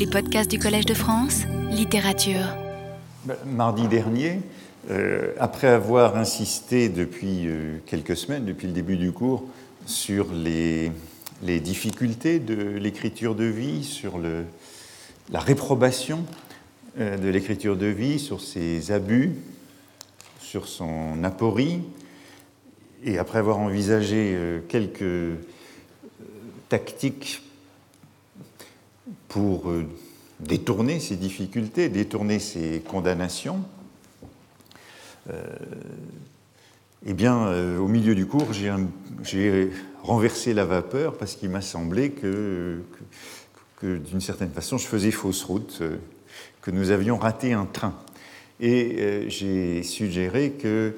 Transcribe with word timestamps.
Les 0.00 0.06
podcasts 0.06 0.50
du 0.50 0.58
Collège 0.58 0.86
de 0.86 0.94
France, 0.94 1.42
littérature. 1.70 2.56
Ben, 3.26 3.36
mardi 3.44 3.86
dernier, 3.86 4.40
euh, 4.88 5.34
après 5.38 5.66
avoir 5.66 6.16
insisté 6.16 6.88
depuis 6.88 7.42
euh, 7.44 7.76
quelques 7.84 8.16
semaines, 8.16 8.46
depuis 8.46 8.66
le 8.66 8.72
début 8.72 8.96
du 8.96 9.12
cours, 9.12 9.44
sur 9.84 10.32
les, 10.32 10.90
difficultés 11.42 12.38
de 12.38 12.78
l'écriture 12.78 13.34
de 13.34 13.44
vie, 13.44 13.84
sur 13.84 14.18
la 14.18 15.38
réprobation 15.38 16.24
euh, 16.98 17.18
de 17.18 17.28
l'écriture 17.28 17.76
de 17.76 17.84
vie, 17.84 18.18
sur 18.18 18.40
ses 18.40 18.92
abus, 18.92 19.34
sur 20.40 20.66
son 20.66 21.22
aporie, 21.24 21.82
et 23.04 23.18
après 23.18 23.38
avoir 23.38 23.58
envisagé 23.58 24.34
quelques 24.66 25.36
tactiques 26.70 27.42
pour 29.28 29.72
détourner 30.40 31.00
ces 31.00 31.16
difficultés, 31.16 31.88
détourner 31.88 32.38
ces 32.38 32.80
condamnations, 32.80 33.62
euh, 35.28 35.42
eh 37.06 37.14
bien, 37.14 37.46
euh, 37.46 37.78
au 37.78 37.88
milieu 37.88 38.14
du 38.14 38.26
cours, 38.26 38.52
j'ai 38.52 39.70
renversé 40.02 40.52
la 40.52 40.64
vapeur 40.64 41.16
parce 41.16 41.34
qu'il 41.34 41.50
m'a 41.50 41.62
semblé 41.62 42.10
que, 42.10 42.82
d'une 43.82 44.20
certaine 44.20 44.50
façon, 44.50 44.76
je 44.78 44.86
faisais 44.86 45.10
fausse 45.10 45.44
route, 45.44 45.78
euh, 45.80 45.96
que 46.60 46.70
nous 46.70 46.90
avions 46.90 47.16
raté 47.16 47.52
un 47.52 47.66
train. 47.66 47.94
Et 48.62 49.24
j'ai 49.28 49.82
suggéré 49.82 50.50
que 50.50 50.94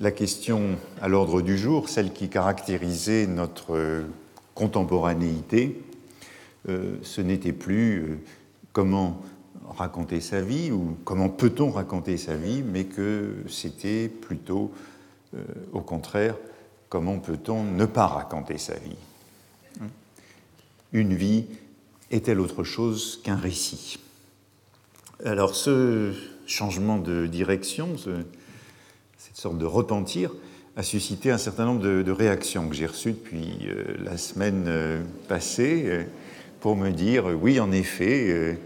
la 0.00 0.10
question 0.10 0.78
à 1.02 1.08
l'ordre 1.08 1.42
du 1.42 1.58
jour, 1.58 1.90
celle 1.90 2.14
qui 2.14 2.30
caractérisait 2.30 3.26
notre 3.26 4.06
contemporanéité, 4.54 5.83
ce 6.66 7.20
n'était 7.20 7.52
plus 7.52 8.20
comment 8.72 9.22
raconter 9.68 10.20
sa 10.20 10.40
vie 10.40 10.70
ou 10.70 10.96
comment 11.04 11.28
peut-on 11.28 11.70
raconter 11.70 12.16
sa 12.16 12.36
vie, 12.36 12.62
mais 12.62 12.84
que 12.84 13.34
c'était 13.48 14.08
plutôt, 14.08 14.72
euh, 15.34 15.42
au 15.72 15.80
contraire, 15.80 16.36
comment 16.88 17.18
peut-on 17.18 17.64
ne 17.64 17.86
pas 17.86 18.06
raconter 18.06 18.58
sa 18.58 18.74
vie? 18.74 18.96
Une 20.92 21.14
vie 21.14 21.46
est-elle 22.12 22.38
autre 22.38 22.62
chose 22.62 23.20
qu'un 23.24 23.36
récit? 23.36 23.98
Alors 25.24 25.56
ce 25.56 26.12
changement 26.46 26.98
de 26.98 27.26
direction, 27.26 27.96
cette 27.96 29.36
sorte 29.36 29.58
de 29.58 29.66
repentir, 29.66 30.30
a 30.76 30.82
suscité 30.82 31.30
un 31.30 31.38
certain 31.38 31.64
nombre 31.64 31.82
de, 31.82 32.10
réactions 32.12 32.68
que 32.68 32.74
j'ai 32.74 32.86
reçues 32.86 33.12
depuis 33.12 33.58
euh, 33.66 33.96
la 34.04 34.16
semaine 34.16 34.64
euh, 34.66 35.02
passée 35.28 36.06
pour 36.64 36.76
me 36.76 36.92
dire, 36.92 37.26
oui, 37.26 37.60
en 37.60 37.72
effet, 37.72 38.58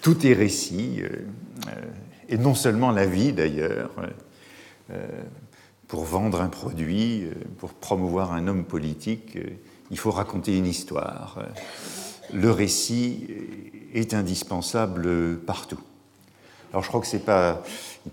tout 0.00 0.24
est 0.24 0.32
récit, 0.32 1.00
euh, 1.00 1.08
euh, 1.66 1.82
et 2.28 2.38
non 2.38 2.54
seulement 2.54 2.92
la 2.92 3.04
vie 3.04 3.32
d'ailleurs, 3.32 3.90
euh, 4.92 5.08
pour 5.88 6.04
vendre 6.04 6.40
un 6.40 6.46
produit, 6.46 7.24
pour 7.58 7.70
promouvoir 7.70 8.32
un 8.32 8.46
homme 8.46 8.64
politique, 8.64 9.36
il 9.90 9.98
faut 9.98 10.12
raconter 10.12 10.56
une 10.56 10.66
histoire. 10.66 11.44
Le 12.32 12.52
récit 12.52 13.26
est 13.92 14.14
indispensable 14.14 15.38
partout. 15.38 15.80
Alors 16.70 16.84
je 16.84 16.88
crois 16.88 17.00
que 17.00 17.08
ce 17.08 17.16
n'est 17.16 17.24
pas, 17.24 17.64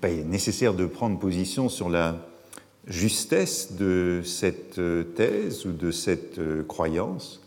pas, 0.01 0.09
nécessaire 0.09 0.73
de 0.73 0.87
prendre 0.87 1.19
position 1.19 1.69
sur 1.69 1.87
la 1.87 2.15
justesse 2.87 3.73
de 3.73 4.23
cette 4.25 4.81
thèse 5.13 5.67
ou 5.67 5.71
de 5.71 5.91
cette 5.91 6.39
croyance. 6.67 7.42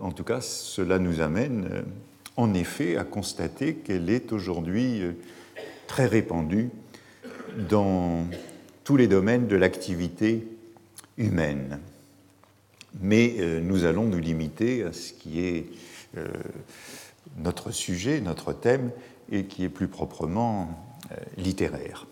En 0.00 0.10
tout 0.10 0.24
cas, 0.24 0.40
cela 0.40 0.98
nous 0.98 1.20
amène 1.20 1.84
en 2.36 2.54
effet 2.54 2.96
à 2.96 3.04
constater 3.04 3.74
qu'elle 3.74 4.10
est 4.10 4.32
aujourd'hui 4.32 5.02
euh, 5.02 5.12
très 5.86 6.06
répandue 6.06 6.70
dans 7.68 8.26
tous 8.82 8.96
les 8.96 9.06
domaines 9.06 9.46
de 9.46 9.56
l'activité 9.56 10.46
humaine. 11.16 11.78
Mais 13.00 13.36
euh, 13.38 13.60
nous 13.60 13.84
allons 13.84 14.04
nous 14.04 14.18
limiter 14.18 14.82
à 14.82 14.92
ce 14.92 15.12
qui 15.12 15.40
est 15.40 15.66
euh, 16.16 16.26
notre 17.38 17.70
sujet, 17.70 18.20
notre 18.20 18.52
thème, 18.52 18.90
et 19.30 19.44
qui 19.44 19.64
est 19.64 19.70
plus 19.70 19.88
proprement 19.88 20.68
littéraire. 21.38 22.06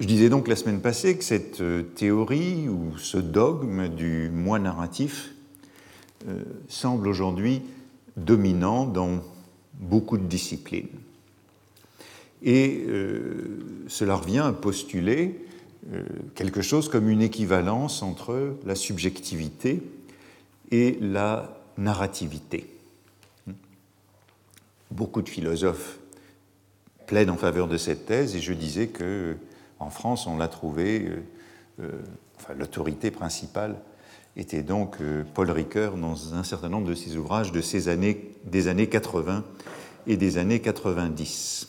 Je 0.00 0.06
disais 0.06 0.30
donc 0.30 0.48
la 0.48 0.56
semaine 0.56 0.80
passée 0.80 1.18
que 1.18 1.24
cette 1.24 1.62
théorie 1.94 2.70
ou 2.70 2.96
ce 2.96 3.18
dogme 3.18 3.88
du 3.88 4.30
moi 4.32 4.58
narratif 4.58 5.34
euh, 6.26 6.42
semble 6.68 7.06
aujourd'hui 7.06 7.60
dominant 8.16 8.86
dans 8.86 9.22
beaucoup 9.74 10.16
de 10.16 10.24
disciplines. 10.24 10.88
Et 12.42 12.82
euh, 12.88 13.84
cela 13.88 14.14
revient 14.14 14.38
à 14.38 14.52
postuler 14.52 15.44
euh, 15.92 16.02
quelque 16.34 16.62
chose 16.62 16.88
comme 16.88 17.10
une 17.10 17.20
équivalence 17.20 18.02
entre 18.02 18.56
la 18.64 18.76
subjectivité 18.76 19.82
et 20.70 20.96
la 21.02 21.60
narrativité. 21.76 22.66
Beaucoup 24.90 25.20
de 25.20 25.28
philosophes 25.28 25.98
plaident 27.06 27.28
en 27.28 27.36
faveur 27.36 27.68
de 27.68 27.76
cette 27.76 28.06
thèse 28.06 28.34
et 28.34 28.40
je 28.40 28.54
disais 28.54 28.86
que 28.86 29.36
en 29.80 29.90
France 29.90 30.26
on 30.26 30.36
l'a 30.36 30.48
trouvé, 30.48 31.08
enfin, 32.38 32.54
l'autorité 32.54 33.10
principale 33.10 33.76
était 34.36 34.62
donc 34.62 34.96
euh, 35.00 35.24
Paul 35.34 35.50
Ricoeur 35.50 35.96
dans 35.96 36.34
un 36.34 36.44
certain 36.44 36.68
nombre 36.68 36.88
de 36.88 36.94
ses 36.94 37.16
ouvrages 37.16 37.52
de 37.52 37.60
ces 37.60 37.88
années, 37.88 38.30
des 38.44 38.68
années 38.68 38.88
80 38.88 39.44
et 40.06 40.16
des 40.16 40.38
années 40.38 40.60
90. 40.60 41.68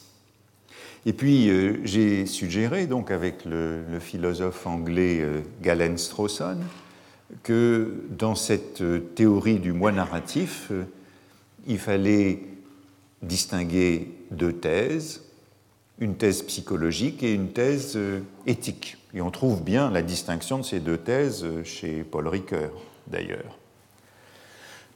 Et 1.05 1.13
puis 1.13 1.49
euh, 1.49 1.79
j'ai 1.83 2.25
suggéré, 2.25 2.85
donc 2.85 3.11
avec 3.11 3.45
le, 3.45 3.83
philosophe 3.99 4.67
anglais 4.67 5.19
euh, 5.21 5.41
Galen 5.61 5.97
Strawson, 5.97 6.57
que 7.43 8.03
dans 8.09 8.35
cette 8.35 8.83
théorie 9.15 9.59
du 9.59 9.71
moi 9.71 9.93
narratif, 9.93 10.69
il 11.65 11.79
fallait 11.79 12.43
distinguer 13.21 14.11
deux 14.31 14.51
thèses, 14.51 15.23
une 16.01 16.15
thèse 16.15 16.41
psychologique 16.41 17.23
et 17.23 17.33
une 17.33 17.49
thèse 17.49 17.97
éthique. 18.45 18.97
Et 19.13 19.21
on 19.21 19.31
trouve 19.31 19.63
bien 19.63 19.89
la 19.89 20.01
distinction 20.01 20.57
de 20.57 20.63
ces 20.63 20.81
deux 20.81 20.97
thèses 20.97 21.45
chez 21.63 22.03
Paul 22.03 22.27
Ricoeur, 22.27 22.71
d'ailleurs. 23.07 23.57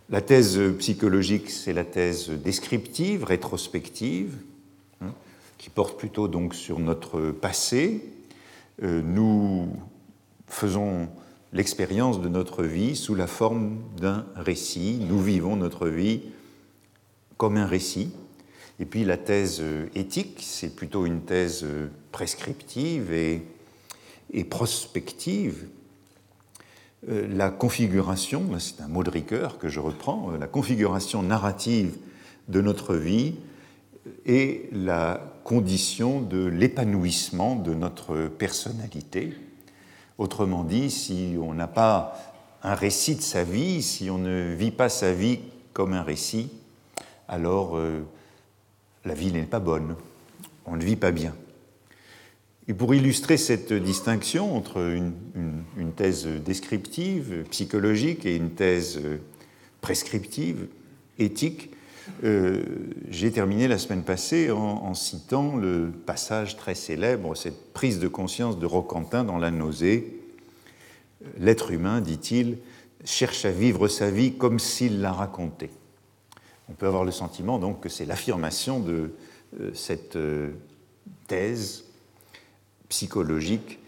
La 0.10 0.22
thèse 0.22 0.60
psychologique, 0.78 1.50
c'est 1.50 1.74
la 1.74 1.84
thèse 1.84 2.30
descriptive, 2.30 3.24
rétrospective, 3.24 4.36
hein, 5.02 5.14
qui 5.58 5.70
porte 5.70 5.98
plutôt 5.98 6.28
donc 6.28 6.54
sur 6.54 6.80
notre 6.80 7.32
passé. 7.32 8.04
Euh, 8.84 9.02
nous 9.04 9.70
faisons 10.48 11.08
l'expérience 11.54 12.22
de 12.22 12.30
notre 12.30 12.64
vie 12.64 12.96
sous 12.96 13.16
la 13.16 13.28
forme 13.28 13.78
d'un 13.98 14.26
récit. 14.36 15.00
Nous 15.08 15.20
vivons 15.20 15.56
notre 15.56 15.88
vie 15.88 16.22
comme 17.38 17.58
un 17.58 17.66
récit. 17.66 18.12
Et 18.80 18.86
puis 18.86 19.06
la 19.06 19.18
thèse 19.18 19.64
éthique, 19.96 20.40
c'est 20.42 20.76
plutôt 20.76 21.06
une 21.06 21.22
thèse 21.22 21.66
prescriptive 22.12 23.14
et 23.14 24.44
prospective, 24.44 25.68
euh, 27.10 27.28
la 27.30 27.50
configuration, 27.50 28.44
c'est 28.60 28.82
un 28.82 28.88
mot 28.88 29.04
de 29.04 29.10
Ricoeur 29.10 29.60
que 29.60 29.70
je 29.70 29.80
reprends, 29.80 30.32
euh, 30.32 30.38
la 30.38 30.48
configuration 30.48 31.22
narrative 31.22 31.96
de 32.48 32.62
notre 32.62 32.96
vie 32.96 33.36
est 34.26 34.70
la 34.72 35.34
condition 35.44 36.22
de 36.22 36.46
l'épanouissement 36.46 37.56
de 37.56 37.74
notre 37.74 38.28
personnalité. 38.28 39.34
Autrement 40.18 40.64
dit, 40.64 40.90
si 40.90 41.36
on 41.40 41.54
n'a 41.54 41.68
pas 41.68 42.18
un 42.64 42.74
récit 42.74 43.16
de 43.16 43.22
sa 43.22 43.44
vie, 43.44 43.84
si 43.84 44.10
on 44.10 44.18
ne 44.18 44.54
vit 44.54 44.72
pas 44.72 44.90
sa 44.90 45.14
vie 45.14 45.40
comme 45.74 45.94
un 45.94 46.02
récit, 46.02 46.50
alors 47.28 47.78
euh, 47.78 48.02
la 49.06 49.14
vie 49.14 49.32
n'est 49.32 49.44
pas 49.44 49.60
bonne, 49.60 49.96
on 50.66 50.76
ne 50.76 50.84
vit 50.84 50.96
pas 50.96 51.12
bien. 51.12 51.36
Et 52.68 52.74
pour 52.74 52.96
illustrer 52.96 53.38
cette 53.38 53.74
distinction 53.74 54.56
entre 54.58 54.80
une, 54.80 55.92
thèse 55.96 56.26
descriptive, 56.26 57.44
psychologique, 57.52 58.26
et 58.26 58.36
une 58.36 58.52
thèse 58.52 59.00
prescriptive, 59.82 60.68
éthique, 61.20 61.70
euh, 62.24 62.64
j'ai 63.10 63.32
terminé 63.32 63.68
la 63.68 63.78
semaine 63.78 64.04
passée 64.04 64.52
en, 64.52 64.94
citant 64.94 65.56
le 65.58 65.92
passage 66.06 66.58
très 66.58 66.76
célèbre, 66.76 67.36
cette 67.36 67.74
prise 67.74 68.00
de 68.00 68.08
conscience 68.08 68.58
de 68.58 68.66
Roquentin 68.66 69.24
dans 69.24 69.38
La 69.38 69.52
nausée. 69.52 70.22
L'être 71.40 71.72
humain, 71.72 72.02
dit-il, 72.02 72.58
cherche 73.04 73.46
à 73.46 73.52
vivre 73.52 73.88
sa 73.88 74.10
vie 74.10 74.34
comme 74.34 74.60
s'il 74.60 75.02
la 75.02 75.12
racontait. 75.12 75.72
On 76.70 76.74
peut 76.74 76.88
avoir 76.88 77.04
le 77.04 77.12
sentiment 77.12 77.60
donc 77.60 77.82
que 77.82 77.90
c'est 77.90 78.06
l'affirmation 78.06 78.80
de 78.80 79.14
euh, 79.60 79.74
cette 79.74 80.16
euh, 80.16 80.52
thèse 81.28 81.86
psychologique 82.90 83.80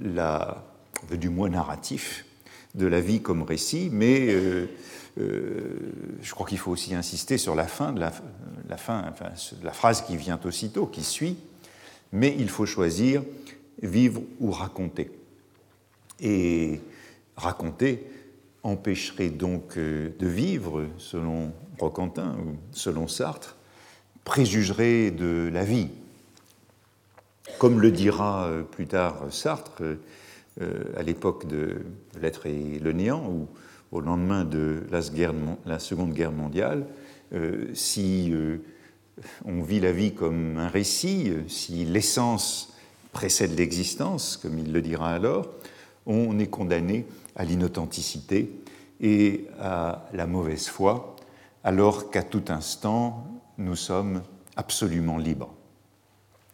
la, 0.00 0.64
du 1.10 1.28
moi 1.28 1.48
narratif 1.48 2.24
de 2.74 2.86
la 2.86 3.00
vie 3.00 3.20
comme 3.20 3.42
récit, 3.42 3.88
mais 3.92 4.28
je 5.16 6.30
crois 6.30 6.46
qu'il 6.46 6.58
faut 6.58 6.70
aussi 6.70 6.94
insister 6.94 7.38
sur 7.38 7.54
la 7.54 7.66
fin, 7.66 7.92
de 7.92 8.00
la 8.00 9.72
phrase 9.72 10.02
qui 10.02 10.16
vient 10.16 10.38
aussitôt, 10.44 10.86
qui 10.86 11.02
suit, 11.02 11.36
mais 12.12 12.34
il 12.38 12.48
faut 12.48 12.66
choisir 12.66 13.22
vivre 13.82 14.22
ou 14.40 14.50
raconter. 14.50 15.10
Et 16.20 16.80
raconter 17.36 18.04
empêcherait 18.62 19.30
donc 19.30 19.76
euh, 19.76 20.10
de 20.18 20.26
vivre, 20.26 20.86
selon 20.98 21.52
Roquentin 21.78 22.36
ou 22.44 22.56
selon 22.72 23.08
Sartre, 23.08 23.56
préjugerait 24.24 25.10
de 25.10 25.48
la 25.52 25.64
vie. 25.64 25.88
Comme 27.58 27.80
le 27.80 27.90
dira 27.90 28.46
euh, 28.46 28.62
plus 28.62 28.86
tard 28.86 29.26
Sartre, 29.30 29.82
euh, 30.60 30.84
à 30.96 31.02
l'époque 31.02 31.46
de 31.46 31.76
L'être 32.20 32.46
et 32.46 32.78
le 32.78 32.92
néant, 32.92 33.24
ou 33.28 33.48
au 33.92 34.00
lendemain 34.00 34.44
de 34.44 34.82
la 34.90 35.78
Seconde 35.78 36.12
Guerre 36.12 36.32
mondiale, 36.32 36.84
si 37.72 38.34
on 39.46 39.62
vit 39.62 39.80
la 39.80 39.92
vie 39.92 40.12
comme 40.12 40.58
un 40.58 40.68
récit, 40.68 41.32
si 41.46 41.86
l'essence 41.86 42.74
précède 43.12 43.56
l'existence, 43.56 44.36
comme 44.36 44.58
il 44.58 44.72
le 44.72 44.82
dira 44.82 45.10
alors, 45.10 45.48
on 46.08 46.38
est 46.38 46.48
condamné 46.48 47.06
à 47.36 47.44
l'inauthenticité 47.44 48.50
et 49.00 49.46
à 49.60 50.08
la 50.12 50.26
mauvaise 50.26 50.66
foi, 50.66 51.14
alors 51.62 52.10
qu'à 52.10 52.22
tout 52.22 52.44
instant, 52.48 53.26
nous 53.58 53.76
sommes 53.76 54.22
absolument 54.56 55.18
libres. 55.18 55.54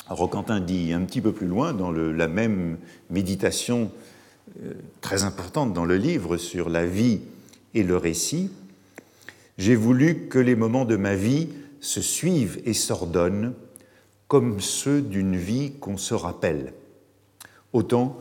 Roquentin 0.08 0.60
dit 0.60 0.92
un 0.92 1.00
petit 1.02 1.22
peu 1.22 1.32
plus 1.32 1.46
loin, 1.46 1.72
dans 1.72 1.90
la 1.90 2.28
même 2.28 2.76
méditation 3.08 3.90
euh, 4.62 4.74
très 5.00 5.24
importante 5.24 5.72
dans 5.72 5.86
le 5.86 5.96
livre 5.96 6.36
sur 6.36 6.68
la 6.68 6.84
vie 6.84 7.20
et 7.72 7.82
le 7.82 7.96
récit, 7.96 8.50
j'ai 9.56 9.76
voulu 9.76 10.26
que 10.28 10.38
les 10.38 10.56
moments 10.56 10.84
de 10.84 10.96
ma 10.96 11.14
vie 11.14 11.48
se 11.80 12.02
suivent 12.02 12.60
et 12.66 12.74
s'ordonnent 12.74 13.54
comme 14.28 14.60
ceux 14.60 15.00
d'une 15.00 15.36
vie 15.36 15.72
qu'on 15.80 15.96
se 15.96 16.14
rappelle. 16.14 16.72
Autant 17.72 18.18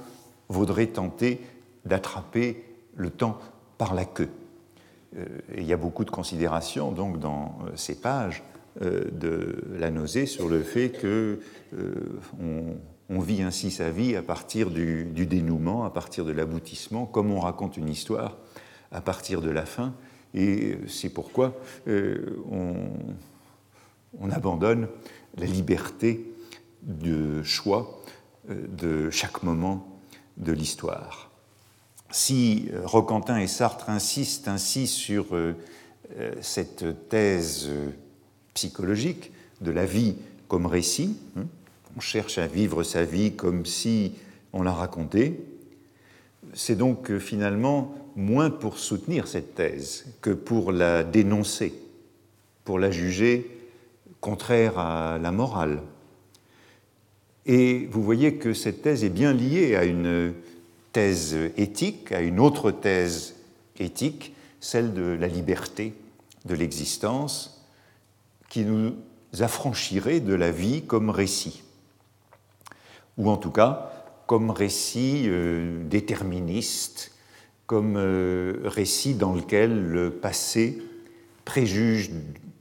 vaudrait 0.49 0.87
tenter 0.87 1.41
d'attraper 1.85 2.63
le 2.95 3.09
temps 3.09 3.39
par 3.77 3.93
la 3.93 4.05
queue. 4.05 4.29
Euh, 5.17 5.25
il 5.57 5.63
y 5.63 5.73
a 5.73 5.77
beaucoup 5.77 6.05
de 6.05 6.09
considérations 6.09 6.91
donc 6.91 7.19
dans 7.19 7.57
euh, 7.65 7.71
ces 7.75 7.99
pages 7.99 8.43
euh, 8.81 9.05
de 9.11 9.63
la 9.77 9.91
nausée 9.91 10.25
sur 10.25 10.49
le 10.49 10.61
fait 10.61 10.89
que 10.89 11.39
on, 12.39 13.19
vit 13.19 13.43
ainsi 13.43 13.71
sa 13.71 13.89
vie 13.89 14.15
à 14.15 14.21
partir 14.21 14.69
du, 14.69 15.05
dénouement, 15.25 15.85
à 15.85 15.91
partir 15.91 16.25
de 16.25 16.31
l'aboutissement, 16.31 17.05
comme 17.05 17.31
on 17.31 17.39
raconte 17.39 17.77
une 17.77 17.87
histoire 17.87 18.37
à 18.91 19.01
partir 19.01 19.41
de 19.41 19.49
la 19.49 19.65
fin. 19.65 19.93
Et 20.33 20.77
c'est 20.87 21.09
pourquoi 21.09 21.55
on, 21.87 22.75
on, 24.19 24.29
abandonne 24.29 24.87
la 25.37 25.45
liberté 25.45 26.33
de 26.81 27.43
choix 27.43 28.01
de 28.49 29.09
chaque 29.09 29.43
moment 29.43 29.92
de 30.37 30.51
l'histoire. 30.51 31.31
Si 32.11 32.69
euh, 32.71 32.81
Roquentin 32.85 33.39
et 33.39 33.47
Sartre 33.47 33.89
insistent 33.89 34.47
ainsi 34.47 34.87
sur 34.87 35.35
euh, 35.35 35.55
euh, 36.19 36.33
cette 36.41 37.09
thèse 37.09 37.69
psychologique 38.53 39.31
de 39.61 39.71
la 39.71 39.85
vie 39.85 40.15
comme 40.47 40.65
récit, 40.65 41.17
hein, 41.37 41.45
on 41.97 41.99
cherche 41.99 42.37
à 42.37 42.47
vivre 42.47 42.83
sa 42.83 43.03
vie 43.03 43.33
comme 43.33 43.65
si 43.65 44.13
on 44.51 44.63
la 44.63 44.73
racontait, 44.73 45.39
c'est 46.53 46.75
donc 46.75 47.17
finalement 47.17 47.95
moins 48.15 48.51
pour 48.51 48.77
soutenir 48.77 49.27
cette 49.27 49.55
thèse 49.55 50.05
que 50.21 50.29
pour 50.29 50.71
la 50.71 51.03
dénoncer, 51.03 51.73
pour 52.63 52.77
la 52.77 52.91
juger 52.91 53.49
contraire 54.23 54.79
à 54.79 55.17
la 55.17 55.31
morale, 55.31 55.81
et 57.45 57.87
vous 57.91 58.03
voyez 58.03 58.35
que 58.35 58.53
cette 58.53 58.81
thèse 58.81 59.03
est 59.03 59.09
bien 59.09 59.33
liée 59.33 59.75
à 59.75 59.83
une 59.83 60.33
thèse 60.91 61.35
éthique, 61.57 62.11
à 62.11 62.21
une 62.21 62.39
autre 62.39 62.71
thèse 62.71 63.35
éthique, 63.79 64.35
celle 64.59 64.93
de 64.93 65.01
la 65.01 65.27
liberté 65.27 65.93
de 66.45 66.55
l'existence, 66.55 67.67
qui 68.49 68.63
nous 68.63 68.93
affranchirait 69.39 70.19
de 70.19 70.33
la 70.33 70.51
vie 70.51 70.83
comme 70.83 71.09
récit, 71.09 71.63
ou 73.17 73.29
en 73.29 73.37
tout 73.37 73.51
cas 73.51 73.89
comme 74.27 74.51
récit 74.51 75.23
euh, 75.27 75.83
déterministe, 75.89 77.11
comme 77.65 77.95
euh, 77.97 78.61
récit 78.63 79.15
dans 79.15 79.33
lequel 79.33 79.87
le 79.89 80.11
passé 80.11 80.81
préjuge 81.43 82.11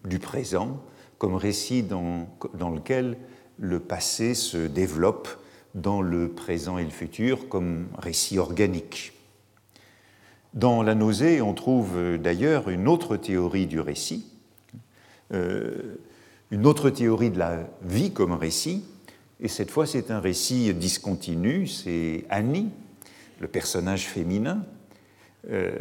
du 0.04 0.18
présent, 0.18 0.82
comme 1.18 1.36
récit 1.36 1.82
dans, 1.82 2.28
dans 2.54 2.70
lequel 2.70 3.16
le 3.58 3.80
passé 3.80 4.34
se 4.34 4.66
développe 4.66 5.28
dans 5.74 6.02
le 6.02 6.28
présent 6.28 6.78
et 6.78 6.84
le 6.84 6.90
futur 6.90 7.48
comme 7.48 7.86
récit 7.98 8.38
organique. 8.38 9.12
Dans 10.54 10.82
la 10.82 10.94
nausée, 10.94 11.40
on 11.40 11.54
trouve 11.54 12.18
d'ailleurs 12.18 12.68
une 12.68 12.88
autre 12.88 13.16
théorie 13.16 13.66
du 13.66 13.80
récit, 13.80 14.26
euh, 15.32 15.96
une 16.50 16.66
autre 16.66 16.90
théorie 16.90 17.30
de 17.30 17.38
la 17.38 17.66
vie 17.82 18.12
comme 18.12 18.32
récit, 18.32 18.84
et 19.40 19.48
cette 19.48 19.70
fois 19.70 19.86
c'est 19.86 20.10
un 20.10 20.20
récit 20.20 20.74
discontinu, 20.74 21.66
c'est 21.66 22.24
Annie, 22.28 22.68
le 23.40 23.48
personnage 23.48 24.06
féminin, 24.06 24.62
euh, 25.50 25.72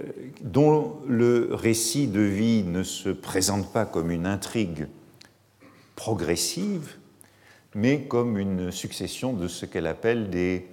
dont 0.41 1.01
le 1.07 1.50
récit 1.51 2.07
de 2.07 2.21
vie 2.21 2.63
ne 2.63 2.81
se 2.81 3.09
présente 3.09 3.71
pas 3.71 3.85
comme 3.85 4.09
une 4.09 4.25
intrigue 4.25 4.88
progressive, 5.95 6.95
mais 7.75 8.01
comme 8.01 8.38
une 8.38 8.71
succession 8.71 9.33
de 9.33 9.47
ce 9.47 9.65
qu'elle 9.65 9.88
appelle 9.88 10.29
des 10.29 10.68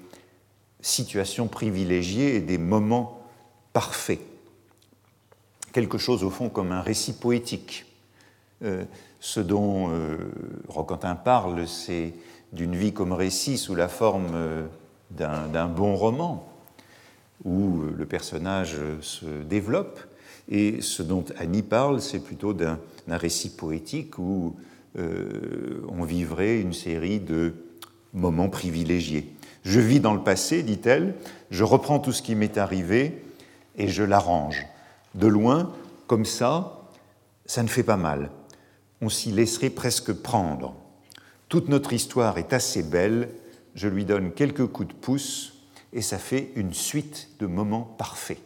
situations 0.80 1.48
privilégiées 1.48 2.36
et 2.36 2.40
des 2.40 2.58
moments 2.58 3.22
parfaits. 3.72 4.20
Quelque 5.72 5.98
chose 5.98 6.24
au 6.24 6.30
fond 6.30 6.48
comme 6.48 6.72
un 6.72 6.80
récit 6.80 7.12
poétique. 7.12 7.84
Euh, 8.64 8.84
ce 9.20 9.40
dont 9.40 9.90
euh, 9.90 10.16
Roquentin 10.68 11.14
parle, 11.14 11.66
c'est 11.68 12.14
d'une 12.52 12.74
vie 12.74 12.92
comme 12.92 13.12
récit 13.12 13.58
sous 13.58 13.74
la 13.74 13.88
forme 13.88 14.30
euh, 14.34 14.66
d'un 15.10 15.66
bon 15.66 15.94
roman, 15.94 16.48
où 17.44 17.82
le 17.96 18.04
personnage 18.04 18.76
se 19.00 19.26
développe, 19.44 20.00
et 20.48 20.80
ce 20.80 21.02
dont 21.02 21.24
Annie 21.38 21.62
parle, 21.62 22.00
c'est 22.00 22.18
plutôt 22.18 22.52
d'un 22.52 22.78
récit 23.08 23.50
poétique 23.50 24.18
où 24.18 24.56
euh, 24.98 25.86
on 25.88 26.04
vivrait 26.04 26.60
une 26.60 26.72
série 26.72 27.20
de 27.20 27.54
moments 28.12 28.48
privilégiés. 28.48 29.32
Je 29.64 29.80
vis 29.80 30.00
dans 30.00 30.14
le 30.14 30.22
passé, 30.22 30.62
dit-elle, 30.62 31.14
je 31.50 31.64
reprends 31.64 31.98
tout 31.98 32.12
ce 32.12 32.22
qui 32.22 32.34
m'est 32.34 32.58
arrivé 32.58 33.22
et 33.76 33.88
je 33.88 34.02
l'arrange. 34.02 34.66
De 35.14 35.26
loin, 35.26 35.72
comme 36.06 36.24
ça, 36.24 36.82
ça 37.46 37.62
ne 37.62 37.68
fait 37.68 37.82
pas 37.82 37.96
mal. 37.96 38.30
On 39.00 39.08
s'y 39.08 39.30
laisserait 39.30 39.70
presque 39.70 40.12
prendre. 40.12 40.74
Toute 41.48 41.68
notre 41.68 41.92
histoire 41.92 42.38
est 42.38 42.52
assez 42.52 42.82
belle, 42.82 43.30
je 43.74 43.88
lui 43.88 44.04
donne 44.04 44.32
quelques 44.32 44.66
coups 44.66 44.88
de 44.88 44.94
pouce 44.94 45.54
et 45.92 46.02
ça 46.02 46.18
fait 46.18 46.50
une 46.56 46.74
suite 46.74 47.28
de 47.38 47.46
moments 47.46 47.94
parfaits. 47.98 48.40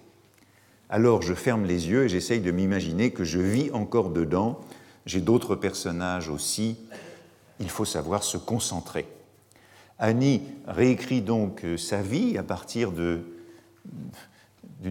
Alors 0.88 1.22
je 1.22 1.34
ferme 1.34 1.64
les 1.64 1.88
yeux 1.88 2.04
et 2.04 2.08
j'essaye 2.08 2.40
de 2.40 2.50
m'imaginer 2.50 3.10
que 3.10 3.24
je 3.24 3.38
vis 3.38 3.70
encore 3.72 4.10
dedans 4.10 4.60
j'ai 5.06 5.20
d'autres 5.20 5.56
personnages 5.56 6.28
aussi, 6.28 6.76
il 7.60 7.70
faut 7.70 7.84
savoir 7.84 8.22
se 8.22 8.36
concentrer. 8.36 9.06
Annie 9.98 10.42
réécrit 10.66 11.22
donc 11.22 11.64
euh, 11.64 11.76
sa 11.76 12.02
vie 12.02 12.36
à 12.36 12.42
partir 12.42 12.92
d'une 12.92 13.22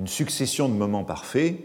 succession 0.07 0.69
de 0.69 0.73
moments 0.73 1.03
parfaits, 1.03 1.57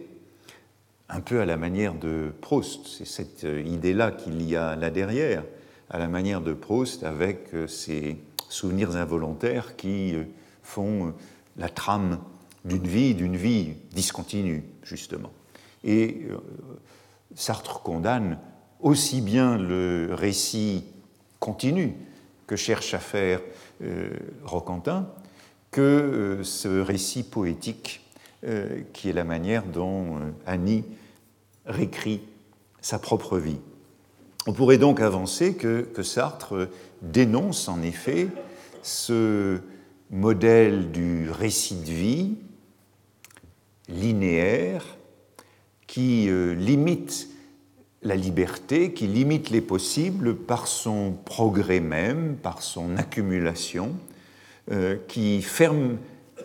un 1.09 1.21
peu 1.21 1.41
à 1.41 1.45
la 1.47 1.57
manière 1.57 1.95
de 1.95 2.33
Proust. 2.41 2.87
C'est 2.87 3.07
cette 3.07 3.45
euh, 3.45 3.63
idée-là 3.63 4.11
qu'il 4.11 4.43
y 4.43 4.57
a 4.57 4.75
là 4.75 4.91
derrière, 4.91 5.45
à 5.91 5.99
la 5.99 6.09
manière 6.09 6.41
de 6.41 6.53
Proust, 6.55 7.05
avec 7.05 7.55
euh, 7.55 7.69
ces 7.69 8.17
souvenirs 8.49 8.97
involontaires 8.97 9.77
qui 9.77 10.15
font 10.63 11.15
la 11.57 11.69
trame 11.69 12.21
d'une 12.65 12.87
vie, 12.87 13.15
d'une 13.15 13.37
vie 13.37 13.75
discontinue, 13.93 14.65
justement. 14.85 15.33
Et 15.83 16.23
Sartre 17.35 17.83
condamne 17.83 18.39
aussi 18.81 19.21
bien 19.21 19.59
le 19.59 20.11
récit 20.13 20.85
continu 21.41 21.95
que 22.47 22.57
cherche 22.57 22.95
à 22.95 22.99
faire 22.99 23.41
euh, 23.83 24.11
Roquentin 24.45 25.09
que 25.71 25.81
euh, 25.81 26.45
ce 26.45 26.81
récit 26.81 27.23
poétique 27.23 28.03
euh, 28.45 28.83
qui 28.93 29.09
est 29.09 29.13
la 29.13 29.25
manière 29.25 29.65
dont 29.65 30.21
Annie 30.47 30.85
réécrit 31.65 32.23
sa 32.81 32.99
propre 32.99 33.39
vie. 33.39 33.59
On 34.47 34.53
pourrait 34.53 34.79
donc 34.79 35.01
avancer 35.01 35.57
que, 35.57 35.83
que 35.83 36.03
Sartre 36.03 36.69
dénonce 37.03 37.69
en 37.69 37.83
effet 37.83 38.29
ce 38.83 39.61
modèle 40.11 40.93
du 40.93 41.29
récit 41.31 41.75
de 41.75 41.91
vie 41.91 42.37
linéaire 43.89 44.96
qui 45.97 46.29
euh, 46.29 46.55
limite 46.55 47.31
la 48.03 48.17
liberté, 48.17 48.93
qui 48.93 49.07
limite 49.07 49.49
les 49.49 49.63
possibles 49.63 50.37
par 50.37 50.67
son 50.67 51.17
progrès 51.25 51.81
même, 51.81 52.37
par 52.37 52.61
son 52.61 52.99
accumulation, 52.99 53.95
euh, 54.73 54.97
qui 55.09 55.41
ferme 55.41 55.97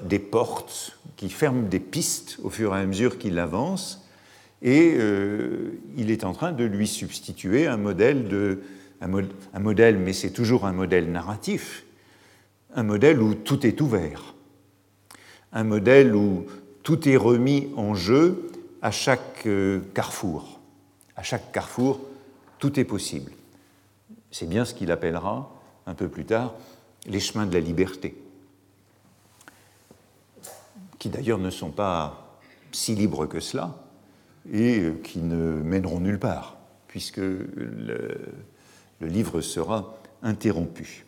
des 0.05 0.19
portes, 0.19 0.97
qui 1.17 1.29
ferme 1.29 1.67
des 1.67 1.81
pistes 1.81 2.39
au 2.43 2.49
fur 2.49 2.73
et 2.73 2.79
à 2.79 2.85
mesure 2.85 3.17
qu'il 3.17 3.37
avance, 3.39 4.07
et 4.61 4.93
euh, 4.95 5.71
il 5.97 6.11
est 6.11 6.23
en 6.23 6.31
train 6.31 6.53
de 6.53 6.63
lui 6.63 6.87
substituer 6.87 7.67
un 7.67 7.75
modèle, 7.75 8.57
un 9.01 9.59
modèle 9.59 9.97
mais 9.97 10.13
c'est 10.13 10.31
toujours 10.31 10.65
un 10.65 10.71
modèle 10.71 11.11
narratif, 11.11 11.83
un 12.73 12.83
modèle 12.83 13.21
où 13.21 13.33
tout 13.33 13.67
est 13.67 13.81
ouvert, 13.81 14.33
un 15.51 15.65
modèle 15.65 16.15
où 16.15 16.45
tout 16.83 17.09
est 17.09 17.17
remis 17.17 17.67
en 17.75 17.95
jeu 17.95 18.47
à 18.81 18.91
chaque 18.91 19.45
euh, 19.45 19.81
carrefour. 19.93 20.59
À 21.15 21.23
chaque 21.23 21.51
carrefour, 21.51 21.99
tout 22.59 22.79
est 22.79 22.85
possible. 22.85 23.31
C'est 24.31 24.47
bien 24.47 24.65
ce 24.65 24.73
qu'il 24.73 24.91
appellera, 24.91 25.51
un 25.85 25.93
peu 25.93 26.07
plus 26.07 26.25
tard, 26.25 26.53
les 27.05 27.19
chemins 27.19 27.45
de 27.45 27.53
la 27.53 27.59
liberté, 27.59 28.15
qui 30.99 31.09
d'ailleurs 31.09 31.39
ne 31.39 31.49
sont 31.49 31.71
pas 31.71 32.39
si 32.71 32.95
libres 32.95 33.25
que 33.25 33.39
cela 33.39 33.75
et 34.51 34.79
euh, 34.79 34.93
qui 35.03 35.19
ne 35.19 35.61
mèneront 35.61 35.99
nulle 35.99 36.19
part, 36.19 36.57
puisque 36.87 37.17
le, 37.17 38.19
le 38.99 39.07
livre 39.07 39.41
sera 39.41 39.95
interrompu. 40.23 41.05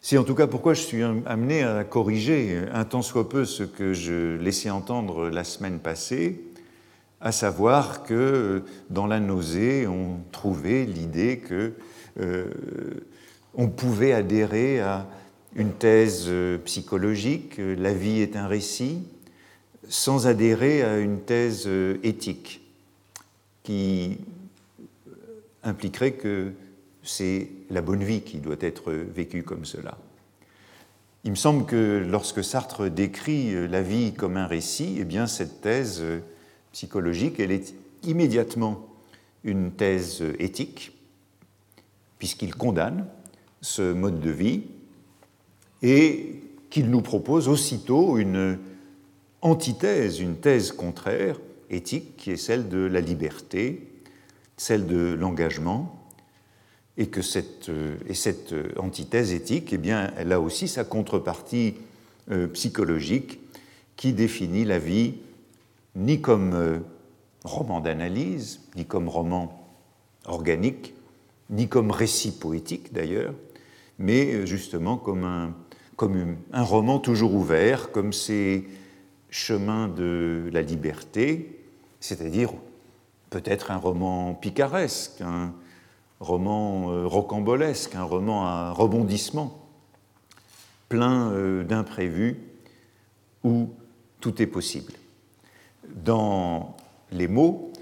C'est 0.00 0.18
en 0.18 0.24
tout 0.24 0.34
cas 0.34 0.46
pourquoi 0.46 0.74
je 0.74 0.82
suis 0.82 1.02
amené 1.02 1.62
à 1.62 1.82
corriger 1.82 2.60
un 2.72 2.84
tant 2.84 3.00
soit 3.00 3.28
peu 3.28 3.46
ce 3.46 3.62
que 3.62 3.94
je 3.94 4.36
laissais 4.36 4.68
entendre 4.68 5.30
la 5.30 5.44
semaine 5.44 5.78
passée, 5.78 6.44
à 7.24 7.32
savoir 7.32 8.04
que 8.04 8.62
dans 8.90 9.06
la 9.06 9.18
nausée, 9.18 9.86
on 9.86 10.20
trouvait 10.30 10.84
l'idée 10.84 11.38
que 11.38 11.72
euh, 12.20 12.50
on 13.54 13.68
pouvait 13.68 14.12
adhérer 14.12 14.80
à 14.80 15.08
une 15.56 15.72
thèse 15.72 16.30
psychologique, 16.66 17.58
la 17.58 17.94
vie 17.94 18.20
est 18.20 18.36
un 18.36 18.46
récit, 18.46 18.98
sans 19.88 20.26
adhérer 20.26 20.82
à 20.82 20.98
une 20.98 21.20
thèse 21.20 21.68
éthique 22.02 22.60
qui 23.62 24.18
impliquerait 25.62 26.12
que 26.12 26.52
c'est 27.02 27.48
la 27.70 27.80
bonne 27.80 28.04
vie 28.04 28.20
qui 28.20 28.38
doit 28.38 28.56
être 28.60 28.92
vécue 28.92 29.44
comme 29.44 29.64
cela. 29.64 29.96
Il 31.24 31.30
me 31.30 31.36
semble 31.36 31.64
que 31.64 32.04
lorsque 32.06 32.44
Sartre 32.44 32.90
décrit 32.90 33.66
la 33.66 33.80
vie 33.80 34.12
comme 34.12 34.36
un 34.36 34.46
récit, 34.46 34.96
eh 35.00 35.04
bien 35.04 35.26
cette 35.26 35.62
thèse 35.62 36.02
psychologique, 36.74 37.38
elle 37.38 37.52
est 37.52 37.72
immédiatement 38.02 38.88
une 39.44 39.70
thèse 39.70 40.24
éthique, 40.40 40.92
puisqu'il 42.18 42.54
condamne 42.54 43.06
ce 43.60 43.92
mode 43.92 44.20
de 44.20 44.30
vie 44.30 44.64
et 45.82 46.42
qu'il 46.70 46.90
nous 46.90 47.00
propose 47.00 47.46
aussitôt 47.46 48.18
une 48.18 48.58
antithèse, 49.40 50.18
une 50.18 50.36
thèse 50.36 50.72
contraire, 50.72 51.38
éthique, 51.70 52.16
qui 52.16 52.32
est 52.32 52.36
celle 52.36 52.68
de 52.68 52.78
la 52.78 53.00
liberté, 53.00 53.86
celle 54.56 54.86
de 54.86 55.14
l'engagement, 55.14 56.04
et 56.96 57.06
que 57.06 57.22
cette, 57.22 57.68
euh, 57.68 57.96
euh, 58.52 58.68
antithèse 58.78 59.32
éthique, 59.32 59.72
eh 59.72 59.78
bien, 59.78 60.12
elle 60.16 60.32
a 60.32 60.40
aussi 60.40 60.66
sa 60.66 60.82
contrepartie 60.82 61.74
euh, 62.30 62.48
psychologique 62.48 63.38
qui 63.96 64.12
définit 64.12 64.64
la 64.64 64.80
vie 64.80 65.14
ni 65.96 66.20
comme 66.20 66.82
roman 67.44 67.80
d'analyse, 67.80 68.60
ni 68.76 68.84
comme 68.84 69.08
roman 69.08 69.64
organique, 70.26 70.94
ni 71.50 71.68
comme 71.68 71.90
récit 71.90 72.32
poétique 72.32 72.92
d'ailleurs, 72.92 73.34
mais 73.98 74.46
justement 74.46 74.96
comme 74.96 75.24
un, 75.24 76.62
roman 76.62 76.98
toujours 76.98 77.34
ouvert, 77.34 77.92
comme 77.92 78.12
ces 78.12 78.66
chemins 79.30 79.88
de 79.88 80.48
la 80.52 80.62
liberté, 80.62 81.60
c'est-à-dire 82.00 82.52
peut-être 83.30 83.70
un 83.70 83.76
roman 83.76 84.34
picaresque, 84.34 85.20
un, 85.20 85.52
roman 86.20 86.90
euh, 86.90 87.06
rocambolesque, 87.06 87.94
un 87.94 88.02
roman 88.04 88.46
à 88.46 88.70
rebondissement, 88.70 89.60
plein 90.88 91.30
euh, 91.32 91.64
d'imprévus, 91.64 92.38
où 93.42 93.70
tout 94.20 94.40
est 94.40 94.46
possible. 94.46 94.92
Dans 96.04 96.76
les 97.10 97.28
mots, 97.28 97.72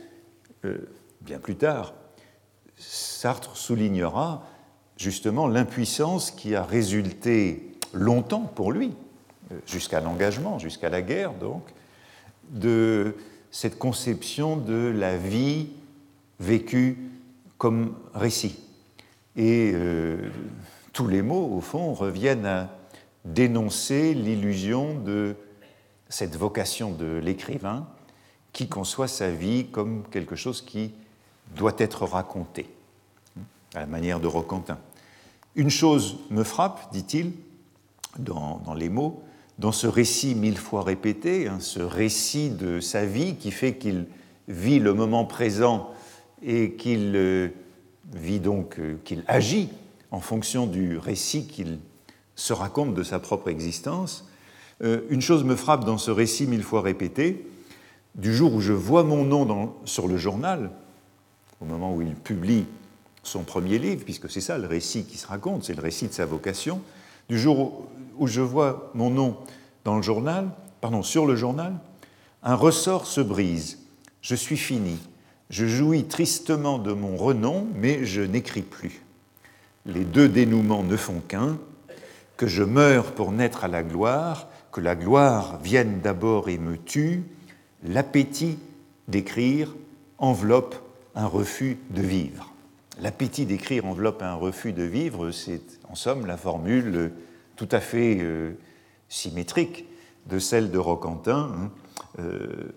euh, 0.65 0.79
bien 1.21 1.39
plus 1.39 1.57
tard, 1.57 1.95
Sartre 2.77 3.57
soulignera 3.57 4.47
justement 4.97 5.47
l'impuissance 5.47 6.31
qui 6.31 6.55
a 6.55 6.63
résulté 6.63 7.73
longtemps 7.93 8.51
pour 8.55 8.73
lui, 8.73 8.93
jusqu'à 9.67 10.01
l'engagement, 10.01 10.59
jusqu'à 10.59 10.89
la 10.89 11.03
guerre 11.03 11.33
donc, 11.33 11.63
de 12.51 13.17
cette 13.51 13.79
conception 13.79 14.57
de 14.57 14.93
la 14.95 15.17
vie 15.17 15.69
vécue 16.41 16.99
comme 17.59 17.95
récit. 18.15 18.59
Et 19.37 19.73
euh, 19.75 20.31
tous 20.93 21.07
les 21.07 21.23
mots, 21.23 21.51
au 21.57 21.61
fond, 21.61 21.95
reviennent 21.95 22.47
à 22.47 22.71
dénoncer 23.25 24.15
l'illusion 24.15 24.95
de 24.99 25.37
cette 26.09 26.37
vocation 26.37 26.91
de 26.93 27.21
l'écrivain 27.23 27.87
qui 28.53 28.69
conçoit 28.69 29.09
sa 29.09 29.31
vie 29.31 29.67
comme 29.67 30.03
quelque 30.11 30.37
chose 30.37 30.63
qui 30.63 30.93
doit 31.57 31.75
être 31.79 32.05
raconté, 32.05 32.69
à 33.75 33.81
la 33.81 33.87
manière 33.87 34.21
de 34.21 34.27
Roquentin. 34.27 34.79
Une 35.55 35.71
chose 35.71 36.17
me 36.31 36.45
frappe, 36.45 36.93
dit-il, 36.93 37.33
dans, 38.19 38.75
les 38.77 38.89
mots, 38.89 39.23
dans 39.59 39.73
ce 39.73 39.87
récit 39.87 40.35
mille 40.35 40.59
fois 40.59 40.83
répété, 40.83 41.49
hein, 41.49 41.59
ce 41.61 41.81
récit 41.81 42.51
de 42.51 42.81
sa 42.81 43.05
vie 43.05 43.37
qui 43.37 43.51
fait 43.51 43.77
qu'il 43.77 44.07
vit 44.49 44.79
le 44.79 44.95
moment 44.95 45.25
présent 45.25 45.91
et 46.43 46.73
qu'il 46.73 47.13
euh, 47.15 47.49
vit 48.13 48.41
donc, 48.41 48.79
euh, 48.79 48.97
qu'il 49.05 49.25
agit 49.29 49.69
en 50.11 50.21
fonction 50.21 50.67
du 50.67 50.99
récit 50.99 51.47
qu'il 51.47 51.79
se 52.35 52.53
raconte 52.53 52.95
de 52.95 53.03
sa 53.03 53.19
propre 53.19 53.49
existence. 53.49 54.29
Euh, 54.83 55.03
une 55.11 55.21
chose 55.21 55.45
me 55.45 55.57
frappe 55.57 55.85
dans 55.85 55.99
ce 55.99 56.11
récit 56.11 56.47
mille 56.47 56.63
fois 56.63 56.83
répété, 56.83 57.47
du 58.15 58.35
jour 58.35 58.55
où 58.55 58.61
je 58.61 58.73
vois 58.73 59.05
mon 59.05 59.25
nom 59.25 59.75
sur 59.85 60.09
le 60.09 60.17
journal, 60.17 60.71
au 61.61 61.65
moment 61.65 61.95
où 61.95 62.03
il 62.03 62.15
publie 62.15 62.67
son 63.23 63.43
premier 63.43 63.79
livre, 63.79 64.05
puisque 64.05 64.31
c'est 64.31 64.41
ça 64.41 64.59
le 64.59 64.67
récit 64.67 65.05
qui 65.05 65.17
se 65.17 65.27
raconte, 65.27 65.65
c'est 65.65 65.75
le 65.75 65.83
récit 65.83 66.09
de 66.09 66.13
sa 66.13 66.27
vocation, 66.27 66.81
du 67.29 67.39
jour 67.39 67.87
où 68.19 68.27
je 68.27 68.41
vois 68.41 68.91
mon 68.95 69.11
nom 69.11 69.37
dans 69.85 69.97
le 69.97 70.03
journal, 70.03 70.51
pardon, 70.81 71.03
sur 71.03 71.27
le 71.27 71.37
journal, 71.37 71.75
un 72.43 72.55
ressort 72.55 73.07
se 73.07 73.21
brise. 73.21 73.79
Je 74.21 74.35
suis 74.35 74.57
fini. 74.57 74.99
Je 75.51 75.67
jouis 75.67 76.05
tristement 76.05 76.79
de 76.79 76.93
mon 76.93 77.17
renom, 77.17 77.67
mais 77.77 78.05
je 78.05 78.23
n'écris 78.23 78.63
plus. 78.63 79.03
Les 79.87 80.05
deux 80.05 80.29
dénouements 80.29 80.83
ne 80.83 80.97
font 80.97 81.21
qu'un, 81.27 81.59
que 82.37 82.47
je 82.47 82.63
meure 82.63 83.13
pour 83.13 83.33
naître 83.33 83.65
à 83.65 83.69
la 83.69 83.83
gloire, 83.83 84.49
que 84.73 84.81
la 84.81 84.97
gloire 84.97 85.59
vienne 85.63 86.01
d'abord 86.03 86.49
et 86.49 86.59
me 86.59 86.77
tue, 86.79 87.25
l'appétit 87.85 88.59
d'écrire 89.09 89.75
enveloppe 90.19 90.77
un 91.15 91.27
refus 91.27 91.79
de 91.91 92.03
vivre. 92.03 92.53
L'appétit 93.01 93.47
d'écrire 93.47 93.87
enveloppe 93.87 94.23
un 94.23 94.35
refus 94.35 94.73
de 94.73 94.83
vivre, 94.83 95.31
c'est 95.31 95.63
en 95.89 95.95
somme 95.95 96.27
la 96.27 96.37
formule 96.37 97.13
tout 97.57 97.69
à 97.71 97.81
fait 97.81 98.19
euh, 98.21 98.53
symétrique 99.09 99.87
de 100.27 100.39
celle 100.39 100.71
de 100.71 100.79
Roquentin. 100.79 101.53
Hein. 101.55 101.71
Euh, 102.19 102.73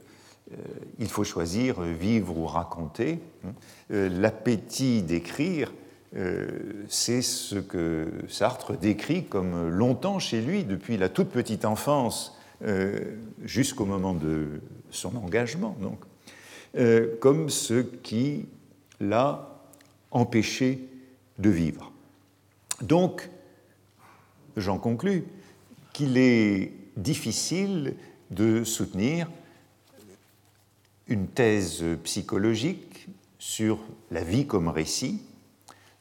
euh, 0.52 0.56
il 1.00 1.08
faut 1.08 1.24
choisir 1.24 1.82
vivre 1.82 2.38
ou 2.38 2.46
raconter. 2.46 3.20
Euh, 3.92 4.10
l'appétit 4.10 5.02
d'écrire, 5.02 5.74
c'est 6.88 7.22
ce 7.22 7.56
que 7.56 8.08
Sartre 8.30 8.78
décrit 8.78 9.26
comme 9.26 9.68
longtemps 9.68 10.18
chez 10.18 10.40
lui, 10.40 10.64
depuis 10.64 10.96
la 10.96 11.10
toute 11.10 11.28
petite 11.28 11.66
enfance 11.66 12.40
jusqu'au 13.44 13.84
moment 13.84 14.14
de 14.14 14.62
son 14.96 15.16
engagement, 15.18 15.78
donc, 15.80 16.00
comme 17.20 17.50
ce 17.50 17.82
qui 17.82 18.46
l'a 19.00 19.62
empêché 20.12 20.88
de 21.40 21.50
vivre. 21.50 21.92
Donc, 22.82 23.30
j'en 24.58 24.78
conclus 24.78 25.24
qu'il 25.94 26.18
est 26.18 26.72
difficile 26.98 27.96
de 28.32 28.64
soutenir 28.64 29.30
une 31.08 31.28
thèse 31.28 31.84
psychologique 32.04 33.08
sur 33.38 33.80
la 34.12 34.24
vie 34.24 34.48
comme 34.48 34.70
récit, 34.70 35.22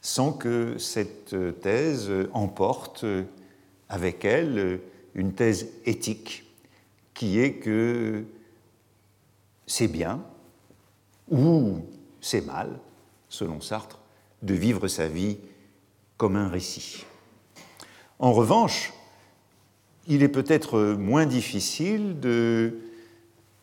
sans 0.01 0.33
que 0.33 0.77
cette 0.77 1.35
thèse 1.61 2.11
emporte 2.33 3.05
avec 3.89 4.25
elle 4.25 4.79
une 5.13 5.33
thèse 5.33 5.67
éthique, 5.85 6.43
qui 7.13 7.39
est 7.39 7.53
que 7.53 8.23
c'est 9.67 9.87
bien 9.87 10.23
ou 11.29 11.79
c'est 12.21 12.45
mal, 12.45 12.79
selon 13.29 13.61
Sartre, 13.61 13.99
de 14.41 14.53
vivre 14.53 14.87
sa 14.87 15.07
vie 15.07 15.37
comme 16.17 16.35
un 16.35 16.49
récit. 16.49 17.05
En 18.19 18.31
revanche, 18.31 18.93
il 20.07 20.23
est 20.23 20.29
peut-être 20.29 20.79
moins 20.93 21.25
difficile 21.25 22.19
de 22.19 22.77